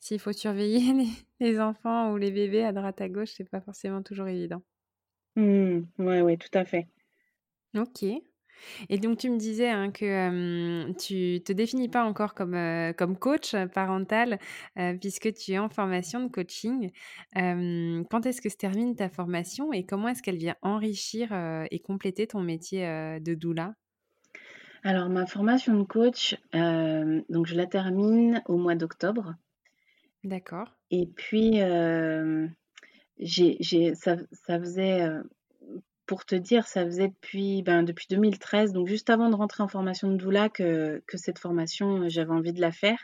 s'il 0.00 0.18
faut 0.18 0.32
surveiller 0.32 0.82
les, 1.40 1.60
enfants 1.60 2.12
ou 2.12 2.18
les 2.18 2.30
bébés 2.30 2.62
à 2.62 2.72
droite 2.72 3.00
à 3.00 3.08
gauche, 3.08 3.30
c'est 3.34 3.48
pas 3.48 3.62
forcément 3.62 4.02
toujours 4.02 4.28
évident. 4.28 4.62
Mmh, 5.36 5.80
ouais, 5.98 6.36
tout 6.36 6.58
à 6.58 6.66
fait. 6.66 6.86
Ok. 7.74 8.04
Et 8.88 8.98
donc 8.98 9.18
tu 9.18 9.30
me 9.30 9.36
disais 9.36 9.68
hein, 9.68 9.90
que 9.90 10.92
tu 10.92 11.42
te 11.42 11.52
définis 11.52 11.88
pas 11.88 12.04
encore 12.04 12.34
comme, 12.34 12.56
comme 12.96 13.18
coach 13.18 13.54
parental 13.74 14.38
puisque 15.00 15.32
tu 15.32 15.52
es 15.52 15.58
en 15.58 15.68
formation 15.68 16.24
de 16.24 16.28
coaching. 16.28 16.90
quand 17.34 18.26
est-ce 18.26 18.40
que 18.40 18.48
se 18.48 18.56
termine 18.56 18.94
ta 18.96 19.08
formation 19.08 19.72
et 19.72 19.84
comment 19.84 20.08
est-ce 20.08 20.22
qu'elle 20.22 20.36
vient 20.36 20.56
enrichir 20.62 21.32
et 21.70 21.78
compléter 21.80 22.26
ton 22.26 22.40
métier 22.40 22.86
de 23.20 23.34
doula? 23.34 23.74
Alors 24.82 25.08
ma 25.08 25.26
formation 25.26 25.78
de 25.78 25.84
coach, 25.84 26.36
donc 26.52 27.46
je 27.46 27.54
la 27.54 27.66
termine 27.66 28.42
au 28.46 28.56
mois 28.56 28.74
d'octobre. 28.74 29.34
D'accord. 30.22 30.68
Et 30.90 31.06
puis 31.06 31.60
j'ai, 33.18 33.94
ça, 33.94 34.16
ça 34.32 34.58
faisait 34.58 35.08
pour 36.06 36.24
te 36.24 36.34
dire, 36.34 36.66
ça 36.66 36.84
faisait 36.84 37.08
depuis, 37.08 37.62
ben, 37.62 37.82
depuis 37.82 38.06
2013, 38.10 38.72
donc 38.72 38.88
juste 38.88 39.10
avant 39.10 39.30
de 39.30 39.34
rentrer 39.36 39.62
en 39.62 39.68
formation 39.68 40.10
de 40.10 40.16
doula, 40.16 40.48
que, 40.48 41.02
que 41.06 41.16
cette 41.16 41.38
formation, 41.38 42.02
euh, 42.02 42.08
j'avais 42.08 42.32
envie 42.32 42.52
de 42.52 42.60
la 42.60 42.72
faire. 42.72 42.98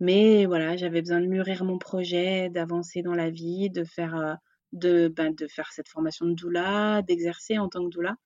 Mais 0.00 0.46
voilà, 0.46 0.76
j'avais 0.76 1.00
besoin 1.00 1.20
de 1.20 1.26
mûrir 1.26 1.64
mon 1.64 1.78
projet, 1.78 2.50
d'avancer 2.50 3.02
dans 3.02 3.14
la 3.14 3.30
vie, 3.30 3.70
de 3.70 3.84
faire, 3.84 4.16
euh, 4.16 4.34
de, 4.72 5.08
ben, 5.08 5.34
de 5.34 5.46
faire 5.46 5.72
cette 5.72 5.88
formation 5.88 6.26
de 6.26 6.34
doula, 6.34 7.02
d'exercer 7.02 7.58
en 7.58 7.68
tant 7.68 7.84
que 7.84 7.90
doula. 7.90 8.16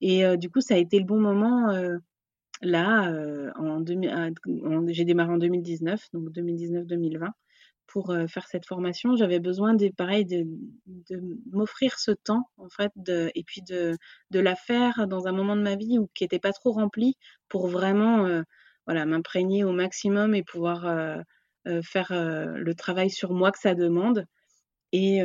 Et 0.00 0.24
euh, 0.26 0.36
du 0.36 0.50
coup, 0.50 0.60
ça 0.60 0.74
a 0.74 0.78
été 0.78 0.98
le 0.98 1.04
bon 1.06 1.20
moment. 1.20 1.68
là, 2.62 3.12
j'ai 4.88 5.04
démarré 5.04 5.32
en 5.32 5.38
2019, 5.38 6.08
donc 6.12 6.30
2019-2020 6.30 7.30
pour 7.92 8.16
faire 8.26 8.46
cette 8.48 8.64
formation, 8.64 9.16
j'avais 9.16 9.38
besoin 9.38 9.74
de, 9.74 9.88
pareil, 9.90 10.24
de, 10.24 10.46
m'offrir 11.50 11.98
ce 11.98 12.10
temps, 12.10 12.48
en 12.56 12.70
fait, 12.70 12.90
et 13.34 13.44
puis 13.44 13.60
de, 13.60 13.98
la 14.32 14.54
faire 14.54 15.06
dans 15.06 15.26
un 15.26 15.32
moment 15.32 15.56
de 15.56 15.62
ma 15.62 15.76
vie 15.76 15.98
où, 15.98 16.08
qui 16.14 16.24
n'était 16.24 16.38
pas 16.38 16.52
trop 16.52 16.72
rempli 16.72 17.16
pour 17.50 17.68
vraiment 17.68 18.42
voilà, 18.86 19.04
m'imprégner 19.04 19.62
au 19.62 19.72
maximum 19.72 20.34
et 20.34 20.42
pouvoir 20.42 21.22
faire 21.82 22.08
le 22.10 22.74
travail 22.74 23.10
sur 23.10 23.32
moi 23.32 23.52
que 23.52 23.58
ça 23.58 23.74
demande. 23.74 24.24
Et, 24.92 25.18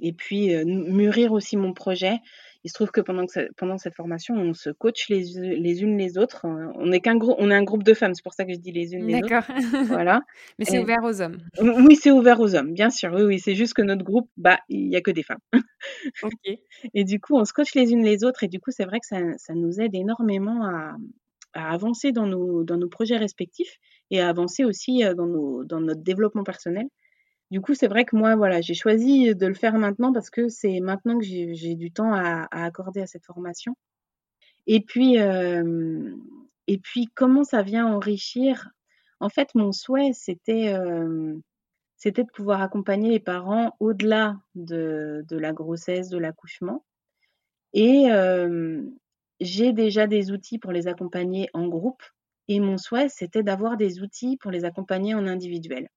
et 0.00 0.12
puis 0.12 0.54
mûrir 0.66 1.32
aussi 1.32 1.56
mon 1.56 1.72
projet 1.72 2.18
il 2.64 2.68
se 2.68 2.74
trouve 2.74 2.90
que 2.90 3.00
pendant, 3.00 3.26
que 3.26 3.52
pendant 3.56 3.76
cette 3.76 3.94
formation, 3.94 4.34
on 4.36 4.54
se 4.54 4.70
coach 4.70 5.08
les, 5.08 5.22
les 5.56 5.82
unes 5.82 5.98
les 5.98 6.16
autres. 6.16 6.44
On 6.44 6.92
est 6.92 7.00
qu'un 7.00 7.16
groupe, 7.16 7.36
on 7.38 7.50
est 7.50 7.54
un 7.54 7.64
groupe 7.64 7.82
de 7.82 7.94
femmes, 7.94 8.14
c'est 8.14 8.22
pour 8.22 8.34
ça 8.34 8.44
que 8.44 8.52
je 8.52 8.58
dis 8.58 8.72
les 8.72 8.94
unes 8.94 9.06
les 9.06 9.16
autres. 9.16 9.28
D'accord. 9.28 9.56
Voilà. 9.86 10.22
Mais 10.58 10.64
c'est 10.64 10.78
ouvert 10.78 11.02
aux 11.02 11.20
hommes. 11.20 11.38
Oui, 11.60 11.96
c'est 11.96 12.10
ouvert 12.10 12.40
aux 12.40 12.54
hommes, 12.54 12.72
bien 12.72 12.90
sûr. 12.90 13.12
Oui, 13.12 13.22
oui, 13.22 13.38
c'est 13.40 13.54
juste 13.54 13.74
que 13.74 13.82
notre 13.82 14.04
groupe, 14.04 14.30
bah, 14.36 14.58
il 14.68 14.88
y 14.88 14.96
a 14.96 15.00
que 15.00 15.10
des 15.10 15.22
femmes. 15.22 15.40
ok. 16.22 16.32
Et 16.94 17.04
du 17.04 17.20
coup, 17.20 17.36
on 17.36 17.44
se 17.44 17.52
coach 17.52 17.74
les 17.74 17.92
unes 17.92 18.04
les 18.04 18.24
autres, 18.24 18.44
et 18.44 18.48
du 18.48 18.60
coup, 18.60 18.70
c'est 18.70 18.84
vrai 18.84 19.00
que 19.00 19.06
ça, 19.06 19.18
ça, 19.36 19.54
nous 19.54 19.80
aide 19.80 19.94
énormément 19.94 20.64
à, 20.64 20.96
à 21.54 21.72
avancer 21.72 22.12
dans 22.12 22.26
nos, 22.26 22.64
dans 22.64 22.76
nos 22.76 22.88
projets 22.88 23.16
respectifs 23.16 23.78
et 24.10 24.20
à 24.20 24.28
avancer 24.28 24.64
aussi 24.64 25.02
dans, 25.16 25.26
nos, 25.26 25.64
dans 25.64 25.80
notre 25.80 26.02
développement 26.02 26.44
personnel. 26.44 26.86
Du 27.52 27.60
coup, 27.60 27.74
c'est 27.74 27.86
vrai 27.86 28.06
que 28.06 28.16
moi, 28.16 28.34
voilà, 28.34 28.62
j'ai 28.62 28.72
choisi 28.72 29.34
de 29.34 29.46
le 29.46 29.52
faire 29.52 29.74
maintenant 29.74 30.10
parce 30.10 30.30
que 30.30 30.48
c'est 30.48 30.80
maintenant 30.80 31.18
que 31.18 31.24
j'ai 31.26 31.74
du 31.74 31.92
temps 31.92 32.14
à, 32.14 32.48
accorder 32.50 33.02
à 33.02 33.06
cette 33.06 33.26
formation. 33.26 33.76
Et 34.66 34.80
puis, 34.80 35.20
euh, 35.20 36.16
et 36.66 36.78
puis, 36.78 37.10
comment 37.14 37.44
ça 37.44 37.60
vient 37.60 37.86
enrichir? 37.86 38.70
En 39.20 39.28
fait, 39.28 39.54
mon 39.54 39.70
souhait, 39.70 40.14
c'était 40.14 40.72
euh, 40.72 41.34
de 42.06 42.22
pouvoir 42.32 42.62
accompagner 42.62 43.10
les 43.10 43.20
parents 43.20 43.76
au-delà 43.80 44.40
de, 44.54 45.22
de, 45.28 45.36
la 45.36 45.52
grossesse, 45.52 46.08
de 46.08 46.16
l'accouchement. 46.16 46.86
Et 47.74 48.10
euh, 48.12 48.82
j'ai 49.40 49.74
déjà 49.74 50.06
des 50.06 50.30
outils 50.30 50.58
pour 50.58 50.72
les 50.72 50.88
accompagner 50.88 51.50
en 51.52 51.68
groupe. 51.68 52.02
Et 52.48 52.60
mon 52.60 52.78
souhait, 52.78 53.10
c'était 53.10 53.42
d'avoir 53.42 53.76
des 53.76 54.00
outils 54.00 54.38
pour 54.38 54.50
les 54.50 54.64
accompagner 54.64 55.14
en 55.14 55.26
individuel. 55.26 55.90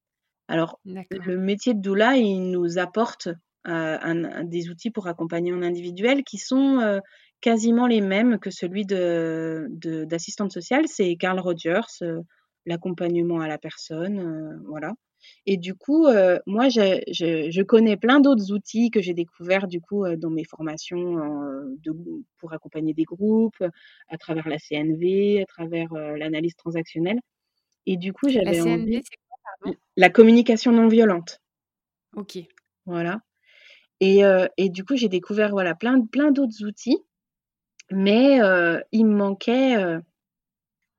Alors, 0.47 0.79
le 0.85 1.37
métier 1.37 1.73
de 1.73 1.81
doula, 1.81 2.17
il 2.17 2.51
nous 2.51 2.77
apporte 2.77 3.29
euh, 3.67 4.43
des 4.43 4.69
outils 4.69 4.91
pour 4.91 5.07
accompagner 5.07 5.51
en 5.51 5.63
individuel 5.63 6.23
qui 6.23 6.37
sont 6.37 6.79
euh, 6.81 6.99
quasiment 7.41 7.87
les 7.87 8.01
mêmes 8.01 8.37
que 8.37 8.51
celui 8.51 8.85
d'assistante 8.85 10.51
sociale. 10.51 10.85
C'est 10.87 11.15
Carl 11.15 11.39
Rogers, 11.39 11.81
euh, 12.03 12.21
l'accompagnement 12.67 13.39
à 13.39 13.47
la 13.47 13.57
personne, 13.57 14.61
voilà. 14.67 14.93
Et 15.47 15.57
du 15.57 15.73
coup, 15.73 16.05
moi, 16.45 16.69
je, 16.69 17.61
connais 17.63 17.97
plein 17.97 18.19
d'autres 18.19 18.51
outils 18.51 18.91
que 18.91 19.01
j'ai 19.01 19.15
découverts 19.15 19.67
du 19.67 19.81
coup 19.81 20.05
dans 20.17 20.29
mes 20.29 20.43
formations 20.43 21.17
pour 22.37 22.53
accompagner 22.53 22.93
des 22.93 23.05
groupes, 23.05 23.63
à 24.09 24.17
travers 24.19 24.47
la 24.47 24.59
CNV, 24.59 25.41
à 25.41 25.45
travers 25.45 25.91
l'analyse 25.93 26.55
transactionnelle. 26.55 27.19
Et 27.87 27.97
du 27.97 28.13
coup, 28.13 28.29
j'avais 28.29 28.61
envie 28.61 29.01
la 29.95 30.09
communication 30.09 30.71
non 30.71 30.87
violente. 30.87 31.41
Ok. 32.15 32.37
Voilà. 32.85 33.21
Et, 33.99 34.25
euh, 34.25 34.47
et 34.57 34.69
du 34.69 34.83
coup, 34.83 34.95
j'ai 34.95 35.09
découvert 35.09 35.51
voilà, 35.51 35.75
plein, 35.75 36.05
plein 36.05 36.31
d'autres 36.31 36.63
outils, 36.65 36.99
mais 37.91 38.41
euh, 38.41 38.79
il 38.91 39.05
me 39.05 39.15
manquait, 39.15 39.77
euh, 39.77 39.99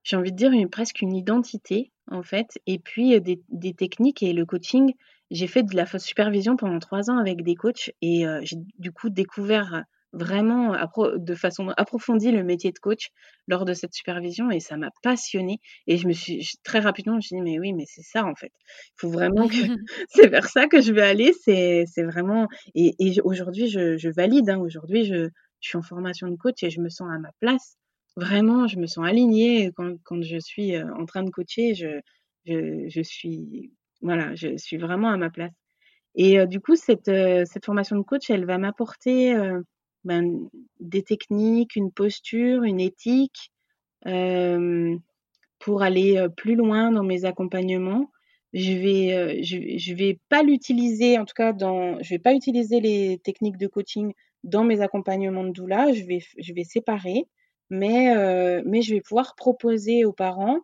j'ai 0.03 0.17
envie 0.17 0.33
de 0.33 0.37
dire, 0.37 0.53
une, 0.53 0.71
presque 0.71 1.03
une 1.03 1.15
identité, 1.15 1.93
en 2.11 2.23
fait, 2.23 2.59
et 2.67 2.79
puis 2.79 3.21
des, 3.21 3.43
des 3.49 3.75
techniques 3.75 4.23
et 4.23 4.33
le 4.33 4.47
coaching. 4.47 4.95
J'ai 5.31 5.49
fait 5.49 5.65
de 5.65 5.75
la 5.75 5.87
supervision 5.99 6.57
pendant 6.57 6.79
trois 6.79 7.11
ans 7.11 7.19
avec 7.19 7.43
des 7.43 7.57
coachs 7.57 7.91
et 8.01 8.25
j'ai 8.43 8.57
du 8.79 8.93
coup 8.93 9.11
découvert 9.11 9.83
vraiment 10.17 10.77
de 11.17 11.35
façon 11.35 11.69
approfondie 11.77 12.33
le 12.33 12.43
métier 12.43 12.73
de 12.73 12.79
coach 12.79 13.11
lors 13.49 13.65
de 13.65 13.75
cette 13.75 13.95
supervision 13.95 14.51
et 14.51 14.61
ça 14.61 14.77
m'a 14.77 14.91
passionnée. 15.03 15.61
Et 15.87 15.97
je 15.97 16.09
me 16.09 16.13
suis 16.13 16.49
très 16.65 16.81
rapidement, 16.81 17.15
je 17.15 17.17
me 17.17 17.21
suis 17.21 17.37
dit, 17.37 17.43
mais 17.43 17.59
oui, 17.59 17.73
mais 17.73 17.85
c'est 17.87 18.03
ça 18.03 18.25
en 18.25 18.35
fait. 18.35 18.53
Il 18.55 19.01
faut 19.01 19.11
vraiment 19.11 19.47
que 19.47 19.55
c'est 20.09 20.29
vers 20.29 20.49
ça 20.49 20.67
que 20.67 20.81
je 20.81 20.93
vais 20.93 21.03
aller. 21.03 21.33
C'est, 21.33 21.85
vraiment. 21.99 22.49
Et, 22.75 22.95
aujourd'hui, 23.25 23.69
je, 23.69 24.09
valide. 24.11 24.51
Hein. 24.51 24.59
Aujourd'hui, 24.59 25.05
je, 25.05 25.29
suis 25.61 25.79
en 25.79 25.83
formation 25.83 26.29
de 26.29 26.37
coach 26.37 26.63
et 26.63 26.71
je 26.71 26.81
me 26.81 26.89
sens 26.89 27.09
à 27.13 27.19
ma 27.19 27.31
place. 27.41 27.77
Vraiment, 28.17 28.67
je 28.67 28.79
me 28.79 28.87
sens 28.87 29.07
alignée 29.07 29.73
quand, 29.77 30.23
je 30.23 30.39
suis 30.39 30.81
en 30.81 31.05
train 31.07 31.23
de 31.23 31.31
coacher. 31.31 31.75
Je, 31.75 32.01
je, 32.47 33.03
suis, 33.03 33.73
voilà, 34.01 34.35
je 34.35 34.57
suis 34.57 34.77
vraiment 34.79 35.11
à 35.11 35.17
ma 35.17 35.31
place. 35.31 35.53
Et 36.15 36.47
du 36.47 36.61
coup, 36.61 36.77
cette, 36.77 37.11
cette 37.11 37.65
formation 37.65 37.97
de 37.97 38.03
coach, 38.03 38.31
elle 38.31 38.47
va 38.47 38.57
m'apporter 38.57 39.35
ben, 40.07 40.49
des 40.79 41.03
techniques, 41.03 41.75
une 41.75 41.91
posture, 41.91 42.63
une 42.63 42.79
éthique 42.79 43.51
euh, 44.07 44.97
pour 45.59 45.83
aller 45.83 46.17
euh, 46.17 46.29
plus 46.29 46.55
loin 46.55 46.93
dans 46.93 47.03
mes 47.03 47.25
accompagnements. 47.25 48.13
Je 48.53 48.73
vais, 48.73 49.13
euh, 49.13 49.43
je, 49.43 49.95
vais 49.95 50.21
pas 50.29 50.45
l'utiliser, 50.45 51.19
en 51.19 51.25
tout 51.25 51.35
cas, 51.35 51.53
dans, 51.53 52.01
je 52.03 52.11
vais 52.11 52.21
pas 52.21 52.35
utiliser 52.35 52.81
les 52.81 53.19
techniques 53.19 53.59
de 53.59 53.67
coaching 53.67 54.13
dans 54.45 54.63
mes 54.63 54.81
accompagnements 54.81 55.43
de 55.43 55.51
doula. 55.51 55.93
Je 55.93 56.05
vais, 56.05 56.21
je 56.39 56.53
séparer, 56.63 57.25
mais 57.69 58.15
je 58.15 58.95
vais 58.95 59.01
pouvoir 59.01 59.35
proposer 59.35 60.05
aux 60.05 60.13
parents 60.13 60.61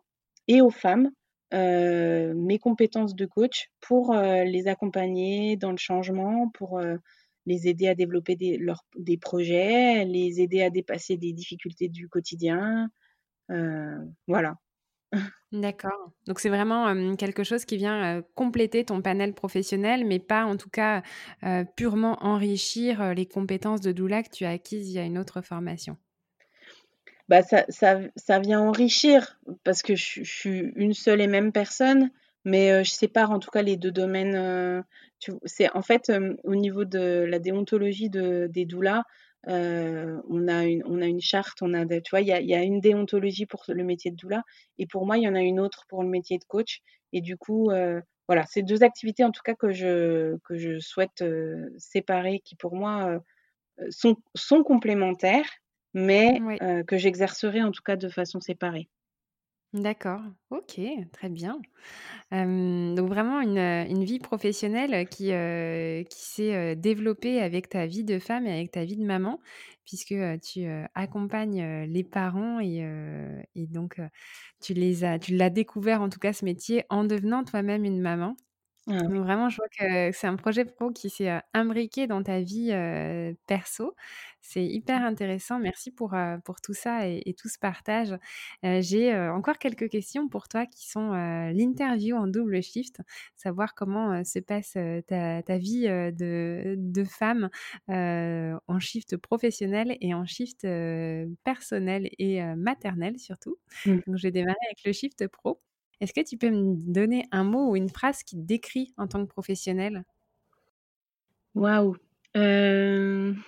et 0.47 0.61
aux 0.61 0.69
femmes 0.71 1.11
mes 1.51 2.59
compétences 2.59 3.13
de 3.13 3.25
coach 3.25 3.69
pour 3.81 4.15
les 4.15 4.67
accompagner 4.67 5.55
dans 5.57 5.71
le 5.71 5.77
changement, 5.77 6.49
pour 6.49 6.81
les 7.45 7.67
aider 7.67 7.87
à 7.87 7.95
développer 7.95 8.35
des, 8.35 8.59
des 8.97 9.17
projets, 9.17 10.05
les 10.05 10.41
aider 10.41 10.61
à 10.61 10.69
dépasser 10.69 11.17
des 11.17 11.33
difficultés 11.33 11.89
du 11.89 12.07
quotidien. 12.07 12.89
Euh, 13.51 13.97
voilà. 14.27 14.55
D'accord. 15.51 16.11
Donc 16.25 16.39
c'est 16.39 16.49
vraiment 16.49 17.15
quelque 17.15 17.43
chose 17.43 17.65
qui 17.65 17.77
vient 17.77 18.23
compléter 18.33 18.83
ton 18.83 19.03
panel 19.03 19.33
professionnel, 19.33 20.05
mais 20.05 20.17
pas 20.17 20.45
en 20.45 20.57
tout 20.57 20.71
cas 20.71 21.03
purement 21.75 22.17
enrichir 22.23 23.13
les 23.13 23.27
compétences 23.27 23.81
de 23.81 23.91
doula 23.91 24.23
que 24.23 24.31
tu 24.31 24.45
as 24.45 24.49
acquises 24.49 24.89
via 24.89 25.03
une 25.03 25.19
autre 25.19 25.41
formation. 25.41 25.97
Bah 27.29 27.43
ça, 27.43 27.65
ça, 27.69 27.99
ça 28.15 28.39
vient 28.39 28.61
enrichir 28.61 29.39
parce 29.63 29.83
que 29.83 29.95
je, 29.95 30.23
je, 30.23 30.31
suis 30.31 30.73
une 30.75 30.93
seule 30.93 31.21
et 31.21 31.27
même 31.27 31.51
personne, 31.51 32.09
mais 32.43 32.83
je 32.83 32.89
sépare 32.89 33.29
en 33.29 33.39
tout 33.39 33.51
cas 33.51 33.61
les 33.61 33.77
deux 33.77 33.91
domaines. 33.91 34.83
C'est 35.45 35.69
en 35.75 35.81
fait 35.81 36.11
au 36.43 36.55
niveau 36.55 36.85
de 36.85 37.25
la 37.27 37.39
déontologie 37.39 38.09
de, 38.09 38.47
des 38.51 38.65
doulas, 38.65 39.03
on 39.47 40.47
a 40.47 40.63
une 40.65 40.83
on 40.85 41.01
a 41.01 41.05
une 41.05 41.21
charte, 41.21 41.61
on 41.61 41.73
a 41.73 41.85
tu 41.85 42.09
vois, 42.11 42.21
il 42.21 42.27
y 42.27 42.31
a 42.31 42.39
il 42.41 42.49
y 42.49 42.55
a 42.55 42.61
une 42.63 42.79
déontologie 42.81 43.45
pour 43.45 43.63
le 43.67 43.83
métier 43.83 44.11
de 44.11 44.15
doula 44.15 44.43
et 44.77 44.87
pour 44.87 45.05
moi, 45.05 45.17
il 45.17 45.23
y 45.23 45.27
en 45.27 45.35
a 45.35 45.41
une 45.41 45.59
autre 45.59 45.85
pour 45.89 46.03
le 46.03 46.09
métier 46.09 46.37
de 46.37 46.45
coach 46.45 46.81
et 47.13 47.21
du 47.21 47.37
coup, 47.37 47.71
voilà, 48.27 48.45
c'est 48.47 48.63
deux 48.63 48.83
activités 48.83 49.23
en 49.25 49.31
tout 49.31 49.41
cas 49.43 49.55
que 49.55 49.71
je 49.71 50.37
que 50.45 50.57
je 50.57 50.79
souhaite, 50.79 51.23
séparer 51.77 52.39
qui 52.45 52.55
pour 52.55 52.75
moi, 52.75 53.19
sont 53.89 54.17
sont 54.35 54.63
complémentaires 54.63 55.49
mais 55.93 56.39
que 56.87 56.97
j'exercerai 56.97 57.61
en 57.63 57.71
tout 57.71 57.83
cas 57.83 57.95
de 57.97 58.09
façon 58.09 58.39
séparée. 58.39 58.89
D'accord, 59.73 60.21
OK, 60.51 60.79
très 61.11 61.29
bien. 61.29 61.59
donc 62.31 63.09
vraiment 63.09 63.41
une, 63.41 64.03
vie 64.03 64.19
professionnelle 64.19 65.07
qui, 65.09 65.31
qui 66.09 66.25
s'est, 66.25 66.75
développée 66.75 67.41
avec 67.41 67.69
ta 67.69 67.87
vie 67.87 68.03
de 68.03 68.19
femme 68.19 68.45
et 68.45 68.51
avec 68.51 68.69
ta 68.69 68.85
vie 68.85 68.97
de 68.97 69.03
maman, 69.03 69.39
puisque, 69.83 70.13
tu, 70.43 70.65
accompagnes, 70.93 71.85
les 71.85 72.03
parents 72.03 72.59
et 72.59 72.87
et 73.55 73.65
donc 73.65 73.99
tu 74.61 74.75
les 74.75 75.03
as 75.03 75.17
tu 75.17 75.35
l'as 75.35 75.49
découvert 75.49 76.01
en 76.01 76.09
tout 76.09 76.19
cas 76.19 76.33
ce 76.33 76.45
métier 76.45 76.85
en 76.89 77.03
devenant 77.03 77.43
toi-même 77.43 77.83
une 77.83 77.99
maman. 77.99 78.35
Donc 78.87 79.23
vraiment, 79.23 79.49
je 79.49 79.57
vois 79.57 79.67
que 79.69 80.11
c'est 80.11 80.27
un 80.27 80.35
projet 80.35 80.65
pro 80.65 80.91
qui 80.91 81.09
s'est, 81.09 81.39
imbriqué 81.53 82.07
dans 82.07 82.21
ta 82.21 82.41
vie, 82.41 82.71
perso. 83.47 83.95
C'est 84.41 84.65
hyper 84.65 85.03
intéressant. 85.03 85.57
Merci 85.57 85.89
pour, 85.89 86.13
pour 86.43 86.59
tout 86.59 86.73
ça 86.73 87.07
et 87.07 87.23
et 87.25 87.33
tout 87.33 87.47
ce 87.47 87.57
partage. 87.57 88.13
J'ai, 88.61 89.15
encore 89.29 89.57
quelques 89.57 89.89
questions 89.89 90.27
pour 90.27 90.49
toi 90.49 90.65
qui 90.65 90.89
sont, 90.89 91.11
l'interview 91.53 92.17
en 92.17 92.27
double 92.27 92.61
shift. 92.61 92.99
Savoir 93.35 93.73
comment, 93.73 94.23
se 94.25 94.39
passe, 94.39 94.77
ta 95.07 95.41
ta 95.43 95.57
vie, 95.57 95.83
de 95.83 96.75
de 96.77 97.03
femme, 97.05 97.49
en 97.87 98.79
shift 98.79 99.15
professionnel 99.17 99.97
et 100.01 100.13
en 100.13 100.25
shift, 100.25 100.67
personnel 101.43 102.09
et 102.19 102.43
maternel 102.55 103.17
surtout. 103.19 103.57
Mmh. 103.85 103.99
Donc 104.07 104.17
je 104.17 104.23
vais 104.23 104.31
démarrer 104.31 104.57
avec 104.69 104.83
le 104.85 104.91
shift 104.91 105.27
pro. 105.27 105.61
Est-ce 106.03 106.11
que 106.11 106.19
tu 106.19 106.37
peux 106.37 106.49
me 106.49 106.75
donner 106.75 107.23
un 107.31 107.45
mot 107.45 107.69
ou 107.69 107.77
une 107.77 107.87
phrase 107.87 108.23
qui 108.23 108.35
te 108.35 108.41
décrit 108.41 108.93
en 108.97 109.07
tant 109.07 109.25
que 109.25 109.31
professionnelle? 109.31 110.03
Waouh! 111.55 111.95
Hem, 112.35 113.41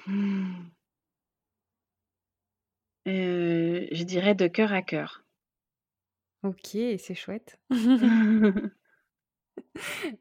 je 3.05 4.03
dirais 4.03 4.35
de 4.35 4.47
cœur 4.47 4.71
à 4.71 4.81
cœur. 4.81 5.25
OK, 6.43 6.77
c'est 6.97 7.13
chouette. 7.13 7.59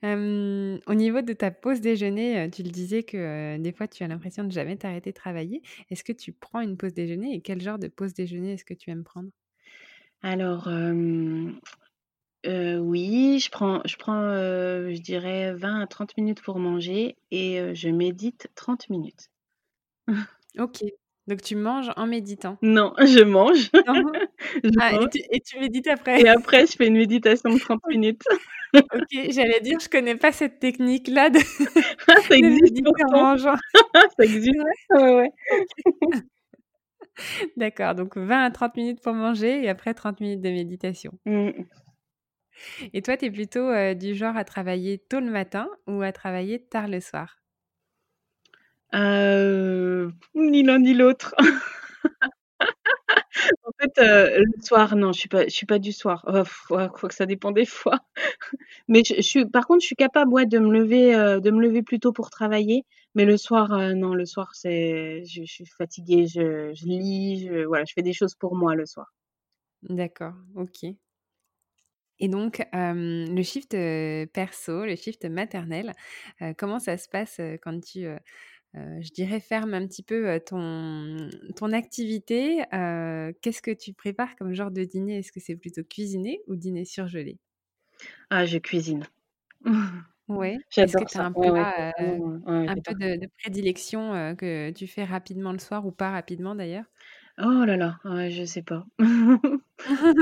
Au 0.02 0.94
niveau 0.94 1.22
de 1.22 1.32
ta 1.34 1.52
pause 1.52 1.80
déjeuner, 1.80 2.46
heu, 2.46 2.50
tu 2.50 2.64
le 2.64 2.70
disais 2.70 3.04
que, 3.04 3.56
des 3.58 3.72
fois 3.72 3.86
tu 3.86 4.02
as 4.02 4.08
l'impression 4.08 4.42
de 4.42 4.50
jamais 4.50 4.76
t'arrêter 4.76 5.10
de 5.10 5.14
travailler. 5.14 5.62
Est-ce 5.88 6.02
que 6.02 6.12
tu 6.12 6.32
prends 6.32 6.60
une 6.62 6.76
pause 6.76 6.94
déjeuner 6.94 7.34
et 7.34 7.40
quel 7.42 7.60
genre 7.60 7.78
de 7.78 7.86
pause 7.86 8.12
déjeuner 8.12 8.54
est-ce 8.54 8.64
que 8.64 8.74
tu 8.74 8.90
aimes 8.90 9.04
prendre? 9.04 9.30
Alors, 10.22 10.68
heu, 12.46 12.78
oui, 12.80 13.38
je 13.40 13.50
prends 13.50 13.80
je 13.84 13.96
prends, 13.96 14.20
heu, 14.22 14.92
je 14.94 15.00
dirais 15.00 15.52
20 15.54 15.80
à 15.82 15.86
30 15.86 16.16
minutes 16.16 16.42
pour 16.42 16.58
manger 16.58 17.16
et 17.30 17.60
heu, 17.60 17.74
je 17.74 17.88
médite 17.88 18.48
30 18.54 18.88
minutes. 18.90 19.28
OK, 20.58 20.84
donc 21.26 21.42
tu 21.42 21.56
manges 21.56 21.90
en 21.96 22.06
méditant? 22.06 22.58
Non, 22.62 22.94
je 22.98 23.22
mange, 23.24 23.70
Non? 23.86 24.20
je 24.64 24.70
Ah 24.78 24.94
et 24.94 25.08
tu 25.08 25.20
et 25.30 25.40
tu 25.40 25.58
médites 25.60 25.88
après? 25.88 26.24
et 26.24 26.28
après 26.28 26.66
je 26.66 26.72
fais 26.76 26.86
une 26.88 26.96
méditation 26.96 27.50
de 27.52 27.58
30 27.58 27.82
minutes. 27.88 28.22
OK, 28.94 29.06
j'allais 29.30 29.60
dire, 29.60 29.80
je 29.80 29.88
connais 29.88 30.16
pas 30.16 30.32
cette 30.32 30.60
technique-là 30.60 31.30
de 31.30 31.38
Ah, 32.08 32.20
ça 32.28 32.36
de 32.38 32.46
existe 32.46 32.60
méditer 32.62 33.04
en 33.04 33.12
pourtant! 33.12 33.18
mangeant. 33.18 33.56
Ça 34.18 34.24
existe, 34.26 34.58
vrai? 34.58 34.72
ouais, 34.90 35.16
ouais. 35.16 35.32
OK. 35.50 36.24
D'accord, 37.56 37.94
donc 37.94 38.16
20 38.16 38.44
à 38.44 38.50
30 38.50 38.76
minutes 38.76 39.00
pour 39.02 39.12
manger 39.14 39.64
et 39.64 39.68
après 39.68 39.94
30 39.94 40.20
minutes 40.20 40.40
de 40.40 40.50
méditation. 40.50 41.12
Mmh. 41.26 41.64
Et 42.92 43.02
toi, 43.02 43.16
tu 43.16 43.26
es 43.26 43.30
plutôt, 43.30 43.70
heu, 43.70 43.94
du 43.94 44.14
genre 44.14 44.36
à 44.36 44.44
travailler 44.44 44.98
tôt 44.98 45.20
le 45.20 45.30
matin 45.30 45.68
ou 45.86 46.02
à 46.02 46.12
travailler 46.12 46.60
tard 46.64 46.88
le 46.88 47.00
soir? 47.00 47.38
Heu, 48.92 50.12
ni 50.34 50.62
l'un 50.62 50.78
ni 50.78 50.94
l'autre. 50.94 51.34
En 53.64 53.70
fait, 53.80 53.92
heu, 53.98 54.42
le 54.44 54.62
soir, 54.62 54.96
non, 54.96 55.12
je 55.12 55.20
suis 55.20 55.28
pas 55.28 55.44
je 55.44 55.50
suis 55.50 55.66
pas 55.66 55.78
du 55.78 55.92
soir. 55.92 56.24
Oh 56.28 56.42
ouais, 56.74 56.88
quoique 56.92 57.14
ça 57.14 57.26
dépend 57.26 57.50
des 57.52 57.64
fois. 57.66 57.98
Mais 58.88 59.02
je 59.04 59.14
je 59.16 59.22
suis 59.22 59.46
par 59.46 59.66
contre, 59.66 59.82
je 59.82 59.86
suis 59.88 59.96
capable, 59.96 60.32
ouais, 60.32 60.46
de 60.46 60.58
me 60.60 60.72
lever, 60.72 61.14
heu, 61.16 61.40
de 61.40 61.50
me 61.50 61.60
lever 61.62 61.82
plus 61.82 62.00
tôt 62.00 62.12
pour 62.12 62.30
travailler. 62.30 62.84
Mais 63.16 63.24
le 63.26 63.36
soir, 63.38 63.70
non, 63.96 64.14
le 64.14 64.26
soir, 64.26 64.50
c'est 64.54 65.24
je 65.26 65.42
je 65.44 65.52
suis 65.52 65.66
fatiguée, 65.66 66.26
je 66.28 66.72
je 66.74 66.86
lis, 66.86 67.46
je 67.48 67.64
voilà, 67.66 67.84
je 67.86 67.94
fais 67.94 68.02
des 68.02 68.14
choses 68.14 68.34
pour 68.36 68.56
moi 68.56 68.76
le 68.76 68.86
soir. 68.86 69.08
D'accord, 69.82 70.34
OK. 70.56 70.86
Et 72.24 72.28
donc, 72.28 72.66
hem, 72.72 73.34
le 73.36 73.42
shift, 73.42 73.74
heu, 73.74 74.26
perso, 74.32 74.86
le 74.86 74.96
shift 74.96 75.24
maternel, 75.26 75.92
heu, 76.40 76.54
comment 76.56 76.78
ça 76.78 76.96
se 76.96 77.06
passe, 77.08 77.38
quand 77.62 77.80
tu, 77.84 78.06
je 78.74 79.10
dirais 79.12 79.40
fermes 79.40 79.74
un 79.74 79.86
petit 79.86 80.02
peu, 80.04 80.40
ton 80.46 81.28
ton 81.56 81.72
activité? 81.72 82.64
Qu'est-ce 83.42 83.62
que 83.62 83.72
tu 83.72 83.94
prépares 83.94 84.36
comme 84.36 84.54
genre 84.54 84.70
de 84.72 84.84
dîner? 84.84 85.18
Est-ce 85.20 85.32
que 85.32 85.40
c'est 85.40 85.56
plutôt 85.56 85.84
cuisiné 85.84 86.40
ou 86.48 86.56
dîner 86.56 86.84
surgelé? 86.86 87.38
Ah, 88.30 88.44
je 88.44 88.58
cuisine. 88.58 89.06
Ouais. 90.28 90.58
Est-ce 90.80 90.96
que 90.96 91.04
tu 91.04 91.18
as 91.18 91.22
un 91.24 91.32
ouais, 91.34 91.50
ouais, 91.50 91.66
ouais, 91.98 92.38
un 92.66 92.76
peu 92.78 92.94
de 92.94 93.16
de 93.20 93.28
prédilection, 93.38 94.36
que 94.36 94.70
tu 94.72 94.86
fais 94.86 95.04
rapidement 95.04 95.52
le 95.52 95.58
soir 95.58 95.86
ou 95.86 95.92
pas 95.92 96.10
rapidement 96.10 96.54
d'ailleurs? 96.54 96.86
Oh 97.38 97.64
là 97.66 97.76
là, 97.76 97.98
ouais, 98.04 98.30
je 98.30 98.44
sais 98.44 98.62
pas. 98.62 98.84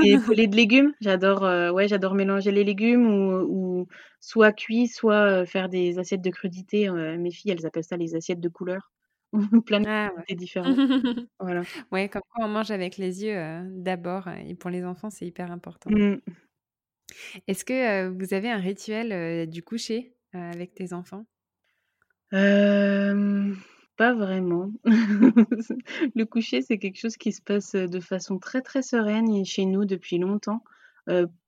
Des 0.01 0.17
poêlées 0.19 0.47
de 0.47 0.55
légumes, 0.55 0.93
j'adore, 1.01 1.43
heu, 1.45 1.69
ouais, 1.71 1.87
j'adore 1.87 2.15
mélanger 2.15 2.51
les 2.51 2.63
légumes 2.63 3.05
ou 3.07 3.81
ou 3.83 3.87
soit 4.19 4.51
cuits, 4.53 4.87
soit, 4.87 5.41
heu, 5.43 5.45
faire 5.45 5.69
des 5.69 5.99
assiettes 5.99 6.21
de 6.23 6.31
crudités, 6.31 6.89
heu, 6.89 7.17
mes 7.17 7.31
filles, 7.31 7.51
elles 7.51 7.65
appellent 7.67 7.83
ça 7.83 7.97
les 7.97 8.15
assiettes 8.15 8.39
de 8.39 8.49
couleurs. 8.49 8.91
Plein 9.65 9.81
de 9.81 9.85
Ah 9.85 10.09
ouais. 10.15 10.25
crudités 10.27 10.35
différentes. 10.35 10.81
Voilà. 11.39 11.67
Ouais, 11.91 12.09
comme 12.09 12.21
quoi 12.29 12.45
on 12.45 12.49
mange 12.49 12.71
avec 12.71 12.97
les 12.97 13.23
yeux, 13.25 13.37
d'abord 13.71 14.27
et 14.29 14.55
pour 14.55 14.69
les 14.71 14.83
enfants, 14.85 15.09
c'est 15.11 15.27
hyper 15.27 15.51
important. 15.51 15.91
Mmh. 15.91 16.21
Est-ce 17.47 17.65
que, 17.65 18.07
vous 18.07 18.33
avez 18.33 18.49
un 18.49 18.57
rituel, 18.57 19.49
du 19.49 19.63
coucher, 19.63 20.15
avec 20.31 20.73
tes 20.75 20.93
enfants? 20.93 21.25
Pas 23.97 24.13
vraiment. 24.13 24.71
Le 26.15 26.23
coucher, 26.25 26.61
c'est 26.61 26.79
quelque 26.79 26.97
chose 26.99 27.15
qui 27.17 27.31
se 27.31 27.41
passe, 27.41 27.75
heu, 27.75 27.87
de 27.87 27.99
façon 27.99 28.39
très, 28.39 28.61
très 28.61 28.81
sereine 28.81 29.45
chez 29.45 29.65
nous 29.65 29.85
depuis 29.85 30.17
longtemps. 30.17 30.63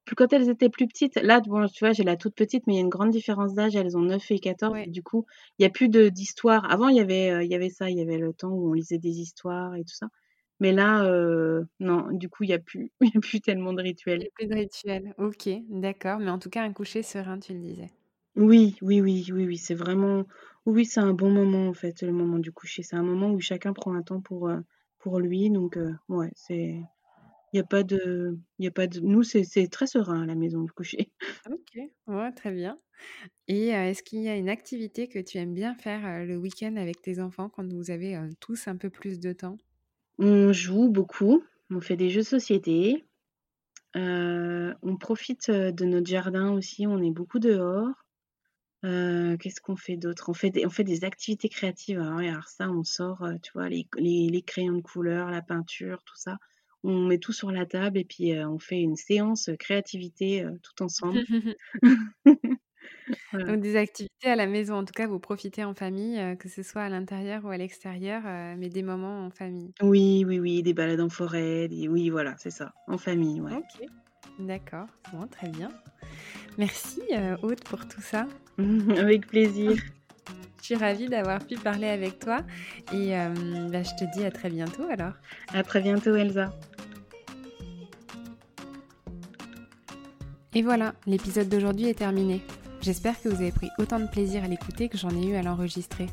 Plus 0.05 0.15
quand 0.15 0.31
elles 0.33 0.49
étaient 0.49 0.69
plus 0.69 0.87
petites, 0.87 1.15
là, 1.15 1.39
bon, 1.41 1.65
tu 1.67 1.83
vois, 1.83 1.91
j'ai 1.93 2.03
la 2.03 2.15
toute 2.17 2.35
petite, 2.35 2.67
mais 2.67 2.73
il 2.73 2.75
y 2.77 2.79
a 2.79 2.81
une 2.83 2.89
grande 2.89 3.09
différence 3.09 3.55
d'âge, 3.55 3.75
elles 3.75 3.97
ont 3.97 4.01
9 4.01 4.29
et 4.29 4.37
14 4.39 4.75
Ouais. 4.75 4.85
et 4.85 4.91
du 4.91 5.01
coup, 5.01 5.25
il 5.57 5.63
y 5.63 5.65
a 5.65 5.69
plus 5.71 5.89
de 5.89 6.09
d'histoires. 6.09 6.71
Avant, 6.71 6.87
il 6.89 6.97
y 6.97 6.99
avait, 6.99 7.31
heu, 7.31 7.43
il 7.43 7.49
y 7.51 7.55
avait 7.55 7.69
ça, 7.71 7.89
il 7.89 7.97
y 7.97 8.01
avait 8.01 8.19
le 8.19 8.31
temps 8.33 8.49
où 8.51 8.69
on 8.69 8.73
lisait 8.73 8.99
des 8.99 9.19
histoires 9.19 9.75
et 9.75 9.83
tout 9.83 9.95
ça. 9.95 10.07
Mais 10.59 10.71
là, 10.73 11.03
non, 11.79 12.07
du 12.11 12.29
coup, 12.29 12.43
il 12.43 12.49
y 12.51 12.53
a 12.53 12.59
plus 12.59 12.91
il 13.01 13.09
y 13.13 13.17
a 13.17 13.21
plus 13.21 13.41
tellement 13.41 13.73
de 13.73 13.81
Il 14.17 14.21
rituels. 14.21 14.25
y 14.25 14.27
a 14.27 14.29
plus 14.33 14.47
de 14.47 14.55
rituel. 14.55 15.13
OK, 15.17 15.47
d'accord, 15.69 16.19
mais 16.19 16.29
en 16.29 16.39
tout 16.39 16.49
cas 16.49 16.63
un 16.63 16.73
coucher 16.73 17.01
serein, 17.03 17.39
tu 17.39 17.53
le 17.53 17.59
disais. 17.59 17.91
Oui, 18.35 18.75
oui, 18.81 18.99
oui, 19.01 19.25
oui, 19.31 19.45
oui, 19.45 19.57
c'est 19.57 19.75
vraiment 19.75 20.25
oui, 20.65 20.85
c'est 20.85 20.99
un 20.99 21.13
bon 21.13 21.29
moment, 21.31 21.67
en 21.69 21.73
fait, 21.73 22.01
le 22.01 22.11
moment 22.11 22.39
du 22.39 22.51
coucher. 22.51 22.81
C'est 22.83 22.95
un 22.95 23.03
moment 23.03 23.31
où 23.31 23.39
chacun 23.39 23.71
prend 23.73 23.93
un 23.93 24.01
temps 24.03 24.19
pour, 24.21 24.49
heu, 24.49 24.63
pour 24.99 25.19
lui 25.19 25.49
donc 25.51 25.77
heu, 25.77 25.95
ouais, 26.09 26.31
c'est 26.35 26.81
il 27.53 27.57
y 27.57 27.59
a 27.59 27.65
pas 27.65 27.83
de 27.83 28.37
il 28.59 28.65
y 28.65 28.69
a 28.69 28.71
pas 28.71 28.87
de 28.87 28.99
nous, 29.01 29.23
c'est 29.23 29.43
c'est 29.45 29.67
très 29.69 29.87
serein 29.87 30.23
à 30.23 30.25
la 30.27 30.35
maison, 30.35 30.61
le 30.63 30.73
coucher. 30.73 31.11
OK, 31.49 31.77
ouais, 32.07 32.31
très 32.33 32.51
bien 32.51 32.79
et 33.47 33.71
heu, 33.73 33.75
est-ce 33.75 34.03
qu'il 34.03 34.21
y 34.21 34.29
a 34.29 34.37
une 34.37 34.49
activité 34.49 35.09
que 35.09 35.19
tu 35.19 35.37
aimes 35.39 35.53
bien 35.55 35.75
faire, 35.75 36.05
heu, 36.05 36.25
le 36.25 36.37
week-end 36.37 36.75
avec 36.77 37.01
tes 37.01 37.19
enfants 37.21 37.49
quand 37.49 37.71
vous 37.73 37.91
avez, 37.91 38.15
heu, 38.17 38.29
tous 38.41 38.67
un 38.67 38.77
peu 38.77 38.89
plus 38.91 39.19
de 39.19 39.33
temps? 39.33 39.57
On 40.19 40.51
joue 40.51 40.89
beaucoup, 40.89 41.45
on 41.69 41.79
fait 41.79 41.95
des 41.95 42.09
jeux 42.09 42.19
de 42.19 42.25
société, 42.25 43.05
heu, 43.95 44.75
on 44.83 44.97
profite, 44.97 45.49
heu, 45.49 45.71
de 45.73 45.85
notre 45.85 46.07
jardin 46.07 46.53
aussi, 46.53 46.87
on 46.87 47.01
est 47.01 47.11
beaucoup 47.11 47.39
dehors. 47.39 48.04
Heu, 48.85 49.37
qu'est-ce 49.39 49.61
qu'on 49.61 49.75
fait 49.77 49.97
d'autre? 49.97 50.29
On 50.29 50.33
fait 50.33 50.49
des 50.51 50.65
on 50.65 50.69
fait 50.69 50.83
des 50.85 51.03
activités 51.05 51.49
créatives. 51.49 51.99
Alors 51.99 52.17
oui, 52.19 52.27
alors 52.29 52.47
ça, 52.49 52.69
on 52.71 52.83
sort, 52.83 53.23
heu, 53.25 53.39
tu 53.41 53.51
vois, 53.53 53.69
les 53.69 53.87
les 53.97 54.29
les 54.29 54.43
crayons 54.43 54.73
de 54.77 54.81
couleur, 54.81 55.29
la 55.31 55.41
peinture, 55.41 56.03
tout 56.05 56.15
ça. 56.17 56.37
On 56.83 57.05
met 57.07 57.19
tout 57.19 57.33
sur 57.33 57.51
la 57.51 57.65
table 57.65 57.97
et 57.99 58.05
puis, 58.05 58.33
heu, 58.33 58.45
on 58.47 58.59
fait 58.59 58.79
une 58.81 58.95
séance, 58.97 59.49
créativité, 59.59 60.45
tout 60.63 60.83
ensemble. 60.83 61.21
Voilà. 63.31 63.47
Donc 63.47 63.61
des 63.61 63.75
activités 63.75 64.29
à 64.29 64.35
la 64.35 64.47
maison, 64.47 64.75
en 64.75 64.85
tout 64.85 64.93
cas, 64.93 65.07
vous 65.07 65.19
profitez 65.19 65.63
en 65.63 65.73
famille, 65.75 66.37
que 66.37 66.49
ce 66.49 66.63
soit 66.63 66.83
à 66.83 66.89
l'intérieur 66.89 67.43
ou 67.45 67.49
à 67.49 67.57
l'extérieur, 67.57 68.23
mais 68.57 68.69
des 68.69 68.83
moments 68.83 69.25
en 69.25 69.29
famille? 69.31 69.73
Oui, 69.81 70.23
oui, 70.27 70.39
oui, 70.39 70.63
des 70.63 70.73
balades 70.73 70.99
en 71.01 71.07
forêt, 71.09 71.67
des 71.69 71.87
oui, 71.87 72.09
voilà, 72.09 72.35
c'est 72.37 72.51
ça, 72.51 72.73
en 72.87 72.97
famille, 72.97 73.39
ouais. 73.41 73.57
OK, 73.57 73.89
d'accord, 74.39 74.87
bon, 75.13 75.27
très 75.27 75.49
bien. 75.49 75.71
Merci, 76.57 77.01
heu, 77.11 77.37
Aude, 77.41 77.63
pour 77.63 77.87
tout 77.87 78.01
ça. 78.01 78.27
Avec 78.97 79.27
plaisir. 79.27 79.81
suis 80.61 80.75
ravie 80.75 81.07
d'avoir 81.07 81.39
pu 81.45 81.55
parler 81.55 81.87
avec 81.87 82.17
toi 82.19 82.39
et 82.91 83.15
euh, 83.15 83.29
bah, 83.69 83.83
je 83.83 83.91
te 83.91 84.17
dis 84.17 84.25
à 84.25 84.31
très 84.31 84.49
bientôt 84.49 84.83
alors. 84.89 85.13
À 85.53 85.61
très 85.61 85.81
bientôt 85.81 86.15
Elsa. 86.15 86.51
Et 90.55 90.61
voilà, 90.61 90.95
l'épisode 91.05 91.49
d'aujourd'hui 91.49 91.89
est 91.89 91.99
terminé. 91.99 92.41
J'espère 92.81 93.21
que 93.21 93.27
vous 93.27 93.41
avez 93.41 93.51
pris 93.51 93.69
autant 93.77 93.99
de 93.99 94.07
plaisir 94.07 94.43
à 94.43 94.47
l'écouter 94.47 94.87
que 94.87 94.97
j'en 94.97 95.09
ai 95.09 95.27
eu 95.27 95.35
à 95.35 95.43
l'enregistrer. 95.43 96.07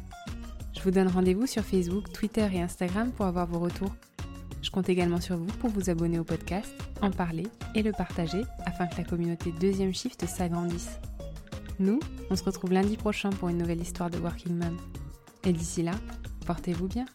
Je 0.74 0.80
vous 0.82 0.90
donne 0.90 1.08
rendez-vous 1.08 1.46
sur 1.46 1.62
Facebook, 1.62 2.12
Twitter 2.12 2.48
et 2.52 2.60
Instagram 2.60 3.12
pour 3.12 3.26
avoir 3.26 3.46
vos 3.46 3.60
retours. 3.60 3.94
Je 4.62 4.70
compte 4.70 4.88
également 4.88 5.20
sur 5.20 5.36
vous 5.36 5.46
pour 5.46 5.70
vous 5.70 5.90
abonner 5.90 6.18
au 6.18 6.24
podcast, 6.24 6.72
en 7.02 7.10
parler 7.10 7.46
et 7.74 7.82
le 7.82 7.92
partager 7.92 8.42
afin 8.64 8.86
que 8.86 8.96
la 8.96 9.04
communauté 9.04 9.52
Deuxième 9.60 9.92
Shift 9.92 10.24
s'agrandisse. 10.26 11.00
Nous, 11.78 11.98
on 12.30 12.36
se 12.36 12.44
retrouve 12.44 12.72
lundi 12.72 12.96
prochain 12.96 13.30
pour 13.30 13.48
une 13.48 13.58
nouvelle 13.58 13.80
histoire 13.80 14.08
de 14.08 14.18
Working 14.18 14.56
Mom. 14.56 14.76
Et 15.44 15.52
d'ici 15.52 15.82
là, 15.82 15.92
portez-vous 16.46 16.86
bien. 16.86 17.06